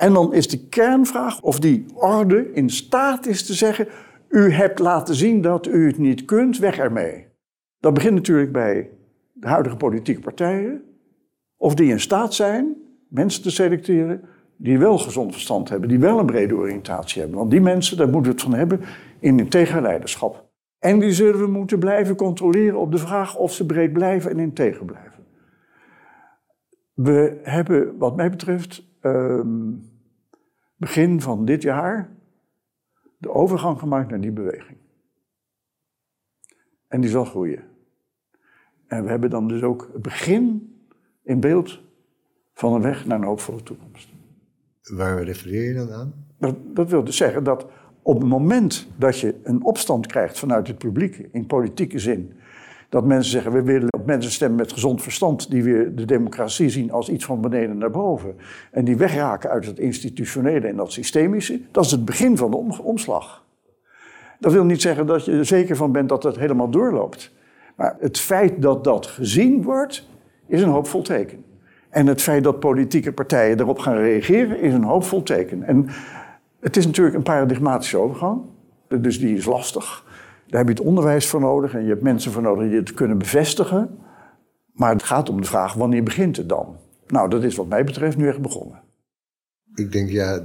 En 0.00 0.12
dan 0.12 0.34
is 0.34 0.48
de 0.48 0.68
kernvraag 0.68 1.40
of 1.40 1.58
die 1.58 1.84
orde 1.94 2.52
in 2.52 2.70
staat 2.70 3.26
is 3.26 3.46
te 3.46 3.54
zeggen: 3.54 3.88
U 4.28 4.52
hebt 4.52 4.78
laten 4.78 5.14
zien 5.14 5.40
dat 5.40 5.66
u 5.66 5.86
het 5.86 5.98
niet 5.98 6.24
kunt, 6.24 6.58
weg 6.58 6.78
ermee. 6.78 7.26
Dat 7.78 7.94
begint 7.94 8.14
natuurlijk 8.14 8.52
bij 8.52 8.90
de 9.32 9.46
huidige 9.46 9.76
politieke 9.76 10.20
partijen. 10.20 10.82
Of 11.56 11.74
die 11.74 11.90
in 11.90 12.00
staat 12.00 12.34
zijn 12.34 12.76
mensen 13.08 13.42
te 13.42 13.50
selecteren 13.50 14.20
die 14.56 14.78
wel 14.78 14.98
gezond 14.98 15.32
verstand 15.32 15.68
hebben, 15.68 15.88
die 15.88 15.98
wel 15.98 16.18
een 16.18 16.26
brede 16.26 16.54
oriëntatie 16.54 17.20
hebben. 17.20 17.38
Want 17.38 17.50
die 17.50 17.60
mensen, 17.60 17.96
daar 17.96 18.08
moeten 18.08 18.30
we 18.30 18.36
het 18.36 18.46
van 18.46 18.58
hebben 18.58 18.80
in 19.18 19.38
integer 19.38 19.82
leiderschap. 19.82 20.48
En 20.78 20.98
die 20.98 21.12
zullen 21.12 21.40
we 21.40 21.46
moeten 21.46 21.78
blijven 21.78 22.16
controleren 22.16 22.78
op 22.78 22.92
de 22.92 22.98
vraag 22.98 23.36
of 23.36 23.52
ze 23.52 23.66
breed 23.66 23.92
blijven 23.92 24.30
en 24.30 24.38
integer 24.38 24.84
blijven. 24.84 25.09
We 27.02 27.40
hebben, 27.42 27.98
wat 27.98 28.16
mij 28.16 28.30
betreft, 28.30 28.86
ehm, 29.00 29.72
begin 30.76 31.20
van 31.20 31.44
dit 31.44 31.62
jaar 31.62 32.16
de 33.18 33.30
overgang 33.30 33.78
gemaakt 33.78 34.10
naar 34.10 34.20
die 34.20 34.32
beweging. 34.32 34.78
En 36.88 37.00
die 37.00 37.10
zal 37.10 37.24
groeien. 37.24 37.64
En 38.86 39.02
we 39.02 39.10
hebben 39.10 39.30
dan 39.30 39.48
dus 39.48 39.62
ook 39.62 39.90
het 39.92 40.02
begin 40.02 40.74
in 41.22 41.40
beeld 41.40 41.80
van 42.52 42.72
een 42.72 42.82
weg 42.82 43.06
naar 43.06 43.18
een 43.18 43.24
hoopvolle 43.24 43.62
toekomst. 43.62 44.08
Waar 44.82 45.22
refereer 45.22 45.68
je 45.68 45.74
dan 45.74 45.92
aan? 45.92 46.26
Dat, 46.38 46.56
dat 46.74 46.90
wil 46.90 47.04
dus 47.04 47.16
zeggen 47.16 47.44
dat 47.44 47.66
op 48.02 48.20
het 48.20 48.28
moment 48.28 48.88
dat 48.96 49.18
je 49.18 49.40
een 49.42 49.64
opstand 49.64 50.06
krijgt 50.06 50.38
vanuit 50.38 50.66
het 50.66 50.78
publiek, 50.78 51.16
in 51.16 51.46
politieke 51.46 51.98
zin, 51.98 52.32
dat 52.90 53.04
mensen 53.04 53.30
zeggen, 53.30 53.52
we 53.52 53.62
willen 53.62 53.92
op 53.92 54.06
mensen 54.06 54.30
stemmen 54.30 54.58
met 54.58 54.72
gezond 54.72 55.02
verstand, 55.02 55.50
die 55.50 55.62
weer 55.62 55.94
de 55.94 56.04
democratie 56.04 56.68
zien 56.68 56.92
als 56.92 57.08
iets 57.08 57.24
van 57.24 57.40
beneden 57.40 57.78
naar 57.78 57.90
boven, 57.90 58.36
en 58.70 58.84
die 58.84 58.96
wegraken 58.96 59.50
uit 59.50 59.66
het 59.66 59.78
institutionele 59.78 60.66
en 60.66 60.76
dat 60.76 60.92
systemische, 60.92 61.60
dat 61.70 61.84
is 61.84 61.90
het 61.90 62.04
begin 62.04 62.36
van 62.36 62.50
de 62.50 62.56
omslag. 62.82 63.44
Dat 64.38 64.52
wil 64.52 64.64
niet 64.64 64.80
zeggen 64.80 65.06
dat 65.06 65.24
je 65.24 65.32
er 65.32 65.46
zeker 65.46 65.76
van 65.76 65.92
bent 65.92 66.08
dat 66.08 66.22
het 66.22 66.38
helemaal 66.38 66.70
doorloopt. 66.70 67.32
Maar 67.76 67.96
het 68.00 68.18
feit 68.18 68.62
dat 68.62 68.84
dat 68.84 69.06
gezien 69.06 69.62
wordt, 69.62 70.08
is 70.46 70.62
een 70.62 70.68
hoopvol 70.68 71.02
teken. 71.02 71.44
En 71.90 72.06
het 72.06 72.22
feit 72.22 72.44
dat 72.44 72.60
politieke 72.60 73.12
partijen 73.12 73.60
erop 73.60 73.78
gaan 73.78 73.96
reageren, 73.96 74.60
is 74.60 74.72
een 74.72 74.84
hoopvol 74.84 75.22
teken. 75.22 75.62
En 75.62 75.88
het 76.60 76.76
is 76.76 76.86
natuurlijk 76.86 77.16
een 77.16 77.22
paradigmatische 77.22 77.98
overgang, 77.98 78.40
dus 78.88 79.18
die 79.18 79.36
is 79.36 79.44
lastig. 79.44 80.04
Daar 80.50 80.64
heb 80.64 80.68
je 80.68 80.74
het 80.74 80.88
onderwijs 80.88 81.26
voor 81.26 81.40
nodig 81.40 81.74
en 81.74 81.82
je 81.82 81.88
hebt 81.88 82.02
mensen 82.02 82.32
voor 82.32 82.42
nodig 82.42 82.68
die 82.68 82.78
het 82.78 82.94
kunnen 82.94 83.18
bevestigen. 83.18 83.98
Maar 84.72 84.92
het 84.92 85.02
gaat 85.02 85.28
om 85.28 85.40
de 85.40 85.46
vraag, 85.46 85.74
wanneer 85.74 86.02
begint 86.02 86.36
het 86.36 86.48
dan? 86.48 86.76
Nou, 87.06 87.28
dat 87.28 87.42
is 87.42 87.56
wat 87.56 87.68
mij 87.68 87.84
betreft 87.84 88.16
nu 88.16 88.28
echt 88.28 88.40
begonnen. 88.40 88.82
Ik 89.74 89.92
denk, 89.92 90.10
ja, 90.10 90.44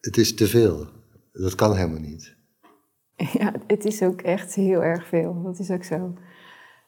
het 0.00 0.16
is 0.16 0.34
te 0.34 0.46
veel. 0.46 0.86
Dat 1.32 1.54
kan 1.54 1.76
helemaal 1.76 2.00
niet. 2.00 2.36
Ja, 3.32 3.52
het 3.66 3.84
is 3.84 4.02
ook 4.02 4.20
echt 4.20 4.54
heel 4.54 4.82
erg 4.82 5.06
veel. 5.06 5.42
Dat 5.42 5.58
is 5.58 5.70
ook 5.70 5.84
zo. 5.84 6.14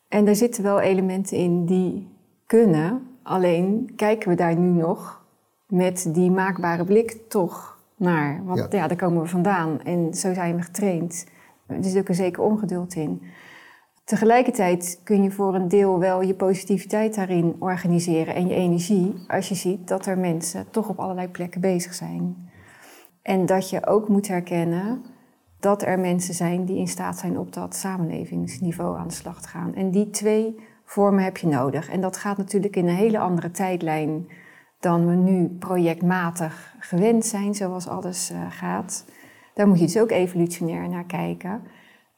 En 0.08 0.26
er 0.26 0.36
zitten 0.36 0.62
wel 0.62 0.80
elementen 0.80 1.36
in 1.36 1.66
die 1.66 2.08
kunnen. 2.46 3.02
Alleen 3.22 3.92
kijken 3.96 4.28
we 4.28 4.34
daar 4.34 4.56
nu 4.56 4.68
nog 4.68 5.24
met 5.66 6.08
die 6.12 6.30
maakbare 6.30 6.84
blik 6.84 7.16
toch 7.28 7.78
naar. 7.96 8.44
Want 8.44 8.58
ja. 8.58 8.66
ja, 8.70 8.86
daar 8.86 8.96
komen 8.96 9.22
we 9.22 9.28
vandaan 9.28 9.80
en 9.82 10.14
zo 10.14 10.34
zijn 10.34 10.56
we 10.56 10.62
getraind. 10.62 11.26
Er 11.66 11.84
zit 11.84 11.98
ook 11.98 12.08
een 12.08 12.14
zeker 12.14 12.42
ongeduld 12.42 12.94
in. 12.94 13.22
Tegelijkertijd 14.04 15.00
kun 15.04 15.22
je 15.22 15.30
voor 15.30 15.54
een 15.54 15.68
deel 15.68 15.98
wel 15.98 16.22
je 16.22 16.34
positiviteit 16.34 17.14
daarin 17.14 17.56
organiseren 17.58 18.34
en 18.34 18.46
je 18.46 18.54
energie 18.54 19.14
als 19.28 19.48
je 19.48 19.54
ziet 19.54 19.88
dat 19.88 20.06
er 20.06 20.18
mensen 20.18 20.70
toch 20.70 20.88
op 20.88 20.98
allerlei 20.98 21.28
plekken 21.28 21.60
bezig 21.60 21.94
zijn. 21.94 22.50
En 23.22 23.46
dat 23.46 23.70
je 23.70 23.86
ook 23.86 24.08
moet 24.08 24.28
herkennen 24.28 25.02
dat 25.60 25.82
er 25.82 25.98
mensen 25.98 26.34
zijn 26.34 26.64
die 26.64 26.76
in 26.76 26.88
staat 26.88 27.18
zijn 27.18 27.38
op 27.38 27.52
dat 27.52 27.76
samenlevingsniveau 27.76 28.98
aan 28.98 29.08
de 29.08 29.14
slag 29.14 29.42
te 29.42 29.48
gaan. 29.48 29.74
En 29.74 29.90
die 29.90 30.10
twee 30.10 30.56
vormen 30.84 31.24
heb 31.24 31.36
je 31.36 31.46
nodig. 31.46 31.88
En 31.88 32.00
dat 32.00 32.16
gaat 32.16 32.36
natuurlijk 32.36 32.76
in 32.76 32.88
een 32.88 32.94
hele 32.94 33.18
andere 33.18 33.50
tijdlijn 33.50 34.28
dan 34.80 35.06
we 35.06 35.14
nu 35.14 35.48
projectmatig 35.48 36.74
gewend 36.78 37.26
zijn, 37.26 37.54
zoals 37.54 37.88
alles 37.88 38.30
uh, 38.30 38.38
gaat. 38.48 39.04
Daar 39.54 39.68
moet 39.68 39.78
je 39.78 39.84
dus 39.84 39.98
ook 39.98 40.10
evolutionair 40.10 40.88
naar 40.88 41.04
kijken. 41.04 41.62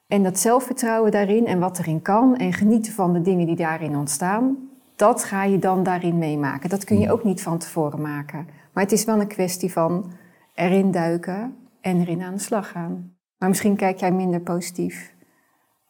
En 0.06 0.22
dat 0.22 0.38
zelfvertrouwen 0.38 1.10
daarin 1.10 1.46
en 1.46 1.58
wat 1.58 1.78
erin 1.78 2.02
kan 2.02 2.36
en 2.36 2.52
genieten 2.52 2.92
van 2.92 3.12
de 3.12 3.20
dingen 3.20 3.46
die 3.46 3.56
daarin 3.56 3.96
ontstaan, 3.96 4.56
dat 4.96 5.24
ga 5.24 5.44
je 5.44 5.58
dan 5.58 5.82
daarin 5.82 6.18
meemaken. 6.18 6.70
Dat 6.70 6.84
kun 6.84 6.98
je 6.98 7.12
ook 7.12 7.24
niet 7.24 7.42
van 7.42 7.58
tevoren 7.58 8.00
maken. 8.00 8.46
Maar 8.72 8.82
het 8.82 8.92
is 8.92 9.04
wel 9.04 9.20
een 9.20 9.26
kwestie 9.26 9.72
van 9.72 10.12
erin 10.54 10.90
duiken 10.90 11.54
en 11.80 12.00
erin 12.00 12.22
aan 12.22 12.34
de 12.34 12.40
slag 12.40 12.70
gaan. 12.70 13.14
Maar 13.38 13.48
misschien 13.48 13.76
kijk 13.76 13.98
jij 13.98 14.12
minder 14.12 14.40
positief 14.40 15.14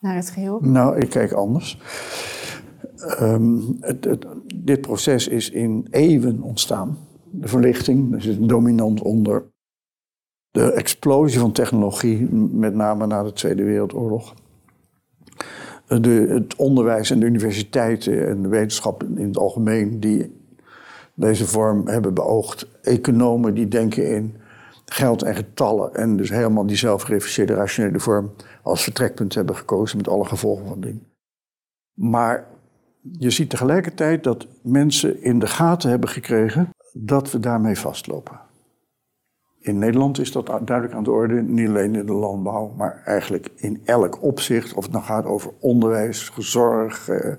naar 0.00 0.14
het 0.14 0.30
geheel? 0.30 0.58
Nou, 0.60 0.98
ik 0.98 1.10
kijk 1.10 1.32
anders. 1.32 1.80
Um, 3.20 3.76
het, 3.80 4.04
het, 4.04 4.26
dit 4.54 4.80
proces 4.80 5.28
is 5.28 5.50
in 5.50 5.86
eeuwen 5.90 6.42
ontstaan. 6.42 6.98
de 7.30 7.48
verlichting, 7.48 8.10
daar 8.10 8.22
zit 8.22 8.48
dominant 8.48 9.02
onder. 9.02 9.54
De 10.56 10.72
explosie 10.72 11.38
van 11.38 11.52
technologie, 11.52 12.28
met 12.32 12.74
name 12.74 13.06
na 13.06 13.22
de 13.22 13.32
Tweede 13.32 13.64
Wereldoorlog. 13.64 14.34
De, 15.86 16.26
het 16.28 16.56
onderwijs 16.56 17.10
en 17.10 17.20
de 17.20 17.26
universiteiten 17.26 18.28
en 18.28 18.42
de 18.42 18.48
wetenschap 18.48 19.02
in 19.02 19.26
het 19.26 19.38
algemeen, 19.38 20.00
die 20.00 20.40
deze 21.14 21.46
vorm 21.46 21.88
hebben 21.88 22.14
beoogd. 22.14 22.68
Economen 22.82 23.54
die 23.54 23.68
denken 23.68 24.10
in 24.14 24.36
geld 24.84 25.22
en 25.22 25.34
getallen 25.34 25.94
en 25.94 26.16
dus 26.16 26.30
helemaal 26.30 26.66
die 26.66 26.76
zelfgerefuseerde 26.76 27.54
rationele 27.54 28.00
vorm 28.00 28.32
als 28.62 28.82
vertrekpunt 28.82 29.34
hebben 29.34 29.56
gekozen 29.56 29.96
met 29.96 30.08
alle 30.08 30.24
gevolgen 30.24 30.66
van 30.66 30.80
dien. 30.80 31.06
Maar 31.94 32.46
je 33.18 33.30
ziet 33.30 33.50
tegelijkertijd 33.50 34.24
dat 34.24 34.46
mensen 34.62 35.22
in 35.22 35.38
de 35.38 35.46
gaten 35.46 35.90
hebben 35.90 36.08
gekregen 36.08 36.68
dat 36.92 37.30
we 37.30 37.40
daarmee 37.40 37.78
vastlopen. 37.78 38.45
In 39.66 39.78
Nederland 39.78 40.18
is 40.18 40.32
dat 40.32 40.46
duidelijk 40.46 40.96
aan 40.96 41.04
de 41.04 41.10
orde, 41.10 41.42
niet 41.42 41.68
alleen 41.68 41.94
in 41.94 42.06
de 42.06 42.12
landbouw, 42.12 42.72
maar 42.76 43.02
eigenlijk 43.04 43.48
in 43.56 43.80
elk 43.84 44.22
opzicht. 44.22 44.74
Of 44.74 44.82
het 44.82 44.92
nou 44.92 45.04
gaat 45.04 45.24
over 45.24 45.50
onderwijs, 45.60 46.32
zorg. 46.38 47.08
Eh, 47.08 47.32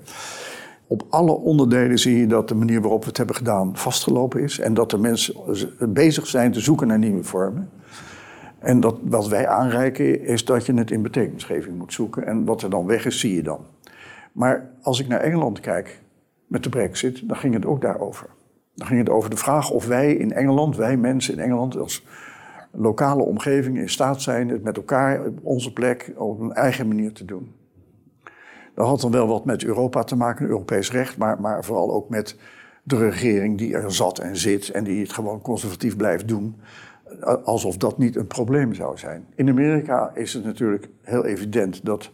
op 0.87 1.05
alle 1.09 1.31
onderdelen 1.31 1.97
zie 1.97 2.19
je 2.19 2.27
dat 2.27 2.47
de 2.47 2.55
manier 2.55 2.81
waarop 2.81 3.01
we 3.01 3.07
het 3.07 3.17
hebben 3.17 3.35
gedaan 3.35 3.77
vastgelopen 3.77 4.41
is. 4.41 4.59
En 4.59 4.73
dat 4.73 4.89
de 4.89 4.97
mensen 4.97 5.35
bezig 5.93 6.27
zijn 6.27 6.51
te 6.51 6.59
zoeken 6.59 6.87
naar 6.87 6.97
nieuwe 6.97 7.23
vormen. 7.23 7.69
En 8.59 8.79
dat, 8.79 8.97
wat 9.03 9.27
wij 9.27 9.47
aanreiken 9.47 10.21
is 10.21 10.45
dat 10.45 10.65
je 10.65 10.73
het 10.73 10.91
in 10.91 11.01
betekenisgeving 11.01 11.77
moet 11.77 11.93
zoeken. 11.93 12.25
En 12.25 12.45
wat 12.45 12.61
er 12.61 12.69
dan 12.69 12.85
weg 12.85 13.05
is, 13.05 13.19
zie 13.19 13.35
je 13.35 13.43
dan. 13.43 13.59
Maar 14.31 14.69
als 14.81 14.99
ik 14.99 15.07
naar 15.07 15.21
Engeland 15.21 15.59
kijk 15.59 16.01
met 16.47 16.63
de 16.63 16.69
brexit, 16.69 17.27
dan 17.27 17.37
ging 17.37 17.53
het 17.53 17.65
ook 17.65 17.81
daarover. 17.81 18.27
Dan 18.77 18.87
ging 18.87 18.99
het 18.99 19.09
over 19.09 19.29
de 19.29 19.37
vraag 19.37 19.69
of 19.69 19.87
wij 19.87 20.13
in 20.13 20.33
Engeland, 20.33 20.75
wij 20.75 20.97
mensen 20.97 21.33
in 21.33 21.39
Engeland 21.39 21.77
als 21.77 22.05
lokale 22.71 23.23
omgeving 23.23 23.77
in 23.77 23.89
staat 23.89 24.21
zijn 24.21 24.49
het 24.49 24.63
met 24.63 24.77
elkaar 24.77 25.25
op 25.25 25.39
onze 25.41 25.73
plek 25.73 26.13
op 26.15 26.39
een 26.39 26.53
eigen 26.53 26.87
manier 26.87 27.13
te 27.13 27.25
doen. 27.25 27.55
Dat 28.75 28.87
had 28.87 29.01
dan 29.01 29.11
wel 29.11 29.27
wat 29.27 29.45
met 29.45 29.63
Europa 29.63 30.03
te 30.03 30.15
maken, 30.15 30.47
Europees 30.47 30.91
recht, 30.91 31.17
maar, 31.17 31.41
maar 31.41 31.63
vooral 31.63 31.93
ook 31.93 32.09
met 32.09 32.35
de 32.83 32.97
regering 32.97 33.57
die 33.57 33.75
er 33.75 33.93
zat 33.93 34.19
en 34.19 34.37
zit 34.37 34.69
en 34.69 34.83
die 34.83 35.01
het 35.01 35.13
gewoon 35.13 35.41
conservatief 35.41 35.95
blijft 35.95 36.27
doen. 36.27 36.55
Alsof 37.43 37.77
dat 37.77 37.97
niet 37.97 38.15
een 38.15 38.27
probleem 38.27 38.73
zou 38.73 38.97
zijn. 38.97 39.25
In 39.35 39.49
Amerika 39.49 40.11
is 40.13 40.33
het 40.33 40.43
natuurlijk 40.43 40.87
heel 41.01 41.25
evident 41.25 41.85
dat 41.85 42.11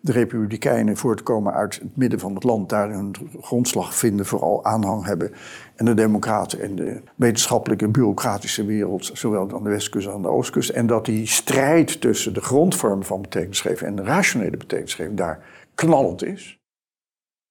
de 0.00 0.12
Republikeinen 0.12 0.96
voortkomen 0.96 1.52
uit 1.52 1.74
het 1.74 1.96
midden 1.96 2.20
van 2.20 2.34
het 2.34 2.44
land, 2.44 2.68
daar 2.68 2.90
hun 2.90 3.14
grondslag 3.40 3.94
vinden, 3.94 4.26
vooral 4.26 4.64
aanhang 4.64 5.04
hebben. 5.04 5.32
En 5.76 5.84
de 5.84 5.94
Democraten 5.94 6.60
en 6.60 6.76
de 6.76 7.02
wetenschappelijke 7.14 7.88
bureaucratische 7.88 8.64
wereld, 8.64 9.10
zowel 9.12 9.50
aan 9.54 9.62
de 9.62 9.68
westkust 9.68 10.06
als 10.06 10.16
aan 10.16 10.22
de 10.22 10.28
oostkust. 10.28 10.70
En 10.70 10.86
dat 10.86 11.04
die 11.04 11.26
strijd 11.26 12.00
tussen 12.00 12.34
de 12.34 12.40
grondvormen 12.40 13.06
van 13.06 13.22
betekenisgeving 13.22 13.90
en 13.90 13.96
de 13.96 14.02
rationele 14.02 14.56
betekenisgeving 14.56 15.16
daar 15.16 15.44
knallend 15.74 16.24
is. 16.24 16.58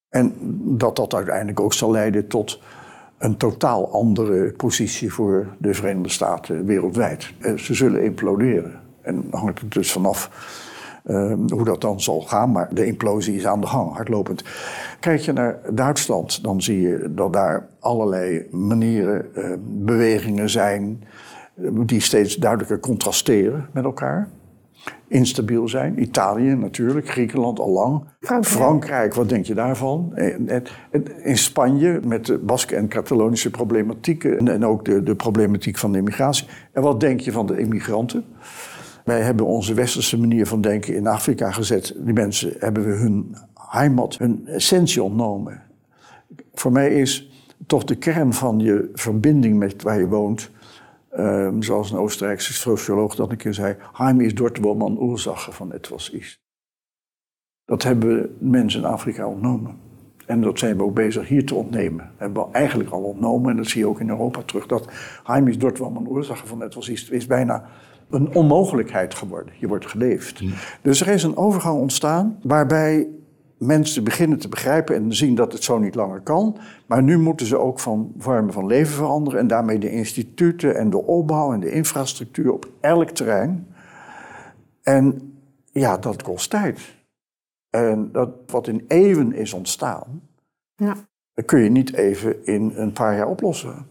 En 0.09 0.33
dat 0.77 0.95
dat 0.95 1.13
uiteindelijk 1.13 1.59
ook 1.59 1.73
zal 1.73 1.91
leiden 1.91 2.27
tot 2.27 2.59
een 3.17 3.37
totaal 3.37 3.91
andere 3.91 4.51
positie 4.51 5.13
voor 5.13 5.55
de 5.57 5.73
Verenigde 5.73 6.09
Staten 6.09 6.65
wereldwijd. 6.65 7.33
Eh, 7.39 7.57
ze 7.57 7.73
zullen 7.73 8.03
imploderen. 8.03 8.81
En 9.01 9.27
hangt 9.31 9.61
het 9.61 9.71
dus 9.71 9.91
vanaf 9.91 10.29
uh, 11.08 11.34
hoe 11.47 11.64
dat 11.64 11.82
dan 11.82 12.01
zal 12.01 12.22
gaan. 12.22 12.51
Maar 12.51 12.74
de 12.74 12.86
implosie 12.86 13.36
is 13.36 13.45
aan 13.45 13.62
de 13.62 13.68
gang, 13.68 13.95
hardlopend. 13.95 14.43
Kijk 14.99 15.20
je 15.20 15.34
naar 15.34 15.60
Duitsland, 15.72 16.43
dan 16.43 16.62
zie 16.62 16.82
je 16.82 17.12
dat 17.16 17.34
daar 17.34 17.68
allerlei 17.80 18.47
manieren, 18.51 19.26
uh, 19.36 19.53
bewegingen 19.62 20.49
zijn. 20.49 21.03
die 21.86 22.01
steeds 22.01 22.36
duidelijker 22.36 22.80
contrasteren 22.80 23.70
met 23.74 23.84
elkaar 23.84 24.30
instabiel 25.08 25.68
zijn. 25.68 26.01
Italië 26.01 26.55
natuurlijk, 26.55 27.10
Griekenland 27.10 27.60
al 27.60 27.70
lang. 27.70 28.03
Frankrijk. 28.20 28.55
Frankrijk, 28.55 29.14
wat 29.14 29.30
denk 29.30 29.45
je 29.45 29.53
daarvan? 29.53 30.14
In 31.24 31.38
Spanje 31.38 31.99
met 32.05 32.26
de 32.26 32.38
Basque 32.38 32.76
en 32.76 32.88
Catalonische 32.88 33.49
problematieken 33.49 34.47
en 34.47 34.66
ook 34.66 34.86
de, 34.86 35.03
de 35.03 35.16
problematiek 35.16 35.78
van 35.78 35.91
de 35.91 35.97
immigratie. 35.97 36.47
En 36.72 36.82
wat 36.82 36.99
denk 36.99 37.20
je 37.20 37.32
van 37.32 37.45
de 37.45 37.60
immigranten? 37.60 38.26
Wij 39.08 39.22
hebben 39.22 39.45
onze 39.45 39.74
westerse 39.74 40.20
manier 40.20 40.47
van 40.47 40.62
denken 40.62 40.95
in 40.95 41.08
Afrika 41.08 41.51
gezet. 41.51 41.95
Die 41.97 42.14
mensen 42.14 42.53
hebben 42.60 42.86
we 42.86 42.93
hun 42.93 43.36
heimat, 43.53 44.18
hun 44.18 44.47
essentie 44.47 45.03
ontnomen. 45.03 45.62
Voor 46.53 46.72
mij 46.72 46.99
is 46.99 47.32
toch 47.68 47.84
de 47.84 47.95
kern 47.95 48.34
van 48.34 48.60
je 48.60 48.89
verbinding 48.93 49.58
met 49.58 49.84
waar 49.84 49.99
je 49.99 50.08
woont 50.08 50.51
Um, 51.20 51.64
zoals 51.64 51.91
een 51.91 51.97
Oostenrijkse 51.97 52.53
socioloog 52.53 53.16
dat 53.16 53.32
een 53.32 53.38
keer 53.38 53.53
zei: 53.53 53.76
Heim 53.93 54.22
is 54.22 54.36
dort 54.36 54.58
wo 54.58 54.76
man 54.76 55.12
Ursache 55.12 55.51
van 55.51 55.74
etwas 55.74 56.10
is. 56.10 56.41
Dat 57.66 57.84
hebben 57.84 58.36
mensen 58.39 58.80
in 58.80 58.86
Afrika 58.86 59.28
ontnomen. 59.28 59.78
En 60.26 60.41
dat 60.41 60.60
zijn 60.60 60.78
we 60.78 60.84
ook 60.84 60.93
bezig 60.93 61.28
hier 61.28 61.45
te 61.45 61.55
ontnemen. 61.55 61.97
Dat 61.97 62.14
hebben 62.18 62.45
we 62.45 62.51
eigenlijk 62.51 62.89
al 62.89 63.03
ontnomen, 63.03 63.51
en 63.51 63.58
dat 63.58 63.68
zie 63.68 63.82
je 63.82 63.88
ook 63.88 63.99
in 63.99 64.10
Europa 64.10 64.41
terug. 64.41 64.66
Dat 64.66 64.88
Heim 65.24 65.47
is 65.47 65.58
dort 65.58 65.78
wo 65.78 65.89
man 65.89 66.18
Ursache 66.18 66.47
van 66.47 66.64
etwas 66.64 66.89
is, 66.89 67.10
is 67.10 67.26
bijna 67.26 67.70
een 68.10 68.36
onmogelijkheid 68.36 69.14
geworden. 69.14 69.53
Je 69.60 69.68
wordt 69.68 69.88
geleefd. 69.88 70.43
Dus 70.82 71.01
er 71.01 71.08
is 71.08 71.24
een 71.24 71.38
overgang 71.38 71.80
ontstaan 71.80 72.39
waarbij 72.41 73.08
mensen 73.58 74.03
beginnen 74.03 74.39
te 74.39 74.49
begrijpen 74.49 74.95
en 74.95 75.16
zien 75.16 75.36
dat 75.36 75.51
het 75.53 75.64
zo 75.64 75.78
niet 75.78 75.95
langer 75.95 76.22
kan. 76.22 76.58
Maar 76.86 77.03
nu 77.03 77.18
moeten 77.18 77.45
ze 77.45 77.58
ook 77.58 77.80
van 77.80 78.14
vormen 78.18 78.53
van 78.53 78.66
leven 78.66 78.93
veranderen 78.93 79.39
en 79.39 79.47
daarmee 79.47 79.80
de 79.80 79.91
instituten 79.91 80.76
en 80.76 80.89
de 80.89 81.03
opbouw 81.03 81.53
en 81.53 81.60
de 81.60 81.72
infrastructuur 81.72 82.51
op 82.51 82.70
elk 82.80 83.10
terrein. 83.10 83.68
En 84.84 85.34
ja, 85.72 85.97
dat 85.97 86.24
kost 86.24 86.49
tijd. 86.49 86.95
En 87.70 88.10
dat 88.12 88.30
wat 88.45 88.68
in 88.68 88.86
eeuwen 88.88 89.34
is 89.34 89.53
ontstaan, 89.53 90.22
ja. 90.76 90.95
dat 91.34 91.45
kun 91.45 91.60
je 91.60 91.70
niet 91.70 91.93
even 91.93 92.45
in 92.45 92.72
een 92.76 92.93
paar 92.93 93.16
jaar 93.16 93.28
oplossen. 93.28 93.86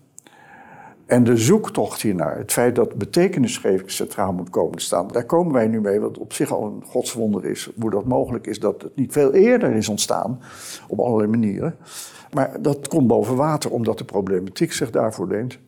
En 1.06 1.24
de 1.24 1.36
zoektocht 1.36 2.02
hiernaar, 2.02 2.36
het 2.36 2.52
feit 2.52 2.74
dat 2.74 2.94
betekenisgeving 2.94 3.90
centraal 3.90 4.32
moet 4.32 4.50
komen 4.50 4.78
te 4.78 4.84
staan, 4.84 5.08
daar 5.08 5.24
komen 5.24 5.52
wij 5.52 5.66
nu 5.66 5.80
mee, 5.80 6.00
wat 6.00 6.18
op 6.18 6.32
zich 6.32 6.52
al 6.52 6.66
een 6.66 6.82
godswonder 6.86 7.44
is, 7.44 7.70
hoe 7.80 7.90
dat 7.90 8.04
mogelijk 8.04 8.46
is 8.46 8.60
dat 8.60 8.82
het 8.82 8.96
niet 8.96 9.12
veel 9.12 9.32
eerder 9.32 9.74
is 9.74 9.88
ontstaan, 9.88 10.40
op 10.88 10.98
allerlei 10.98 11.30
manieren. 11.30 11.76
Maar 12.32 12.62
dat 12.62 12.88
komt 12.88 13.06
boven 13.06 13.36
water, 13.36 13.70
omdat 13.70 13.98
de 13.98 14.04
problematiek 14.04 14.72
zich 14.72 14.90
daarvoor 14.90 15.28
leent. 15.28 15.58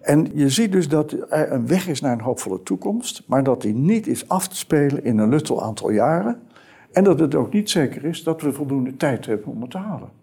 En 0.00 0.30
je 0.34 0.48
ziet 0.48 0.72
dus 0.72 0.88
dat 0.88 1.12
er 1.12 1.52
een 1.52 1.66
weg 1.66 1.88
is 1.88 2.00
naar 2.00 2.12
een 2.12 2.20
hoopvolle 2.20 2.62
toekomst, 2.62 3.22
maar 3.26 3.42
dat 3.42 3.62
die 3.62 3.74
niet 3.74 4.06
is 4.06 4.28
af 4.28 4.48
te 4.48 4.56
spelen 4.56 5.04
in 5.04 5.18
een 5.18 5.28
luttel 5.28 5.62
aantal 5.62 5.90
jaren. 5.90 6.40
En 6.92 7.04
dat 7.04 7.20
het 7.20 7.34
ook 7.34 7.52
niet 7.52 7.70
zeker 7.70 8.04
is 8.04 8.22
dat 8.22 8.42
we 8.42 8.52
voldoende 8.52 8.96
tijd 8.96 9.26
hebben 9.26 9.46
om 9.46 9.60
het 9.60 9.70
te 9.70 9.78
halen. 9.78 10.19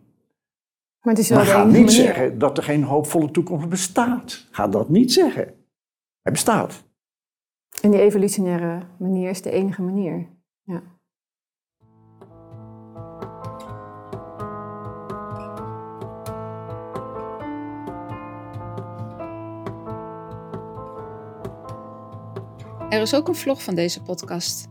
Maar 1.08 1.16
het 1.16 1.26
is 1.26 1.32
wel 1.32 1.46
ga 1.46 1.64
niet 1.64 1.92
zeggen 1.92 2.40
dat 2.40 2.58
er 2.58 2.64
geen 2.64 2.84
hoopvolle 2.84 3.32
toekomst 3.32 3.70
bestaat. 3.70 4.48
Ga 4.52 4.68
dat 4.68 4.90
niet 4.90 5.14
zeggen. 5.14 5.44
Hij 6.22 6.32
bestaat. 6.32 6.84
En 7.82 7.92
die 7.92 8.00
evolutionaire 8.00 8.82
manier 9.00 9.30
is 9.30 9.42
de 9.42 9.52
enige 9.52 9.82
manier. 9.82 10.28
Ja. 10.64 10.84
Er 22.90 23.02
is 23.02 23.16
ook 23.16 23.28
een 23.28 23.36
vlog 23.36 23.64
van 23.64 23.76
deze 23.76 24.02
podcast. 24.02 24.68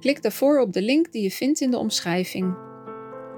Klik 0.00 0.22
daarvoor 0.22 0.60
op 0.60 0.72
de 0.72 0.82
link 0.82 1.12
die 1.12 1.22
je 1.22 1.30
vindt 1.30 1.60
in 1.60 1.70
de 1.70 1.78
omschrijving. 1.78 2.67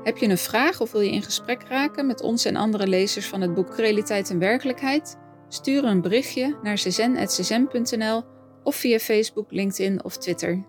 Heb 0.03 0.17
je 0.17 0.29
een 0.29 0.39
vraag 0.39 0.81
of 0.81 0.93
wil 0.93 1.01
je 1.01 1.11
in 1.11 1.23
gesprek 1.23 1.63
raken 1.63 2.07
met 2.07 2.23
ons 2.23 2.45
en 2.45 2.57
andere 2.57 2.87
lezers 2.87 3.27
van 3.27 3.41
het 3.41 3.55
boek 3.55 3.77
Realiteit 3.77 4.31
en 4.31 4.39
Werkelijkheid? 4.39 5.17
Stuur 5.49 5.85
een 5.85 6.01
berichtje 6.01 6.57
naar 6.63 6.75
czen.czen.nl 6.75 8.23
of 8.63 8.77
via 8.77 8.99
Facebook, 8.99 9.51
LinkedIn 9.53 10.05
of 10.05 10.17
Twitter. 10.17 10.65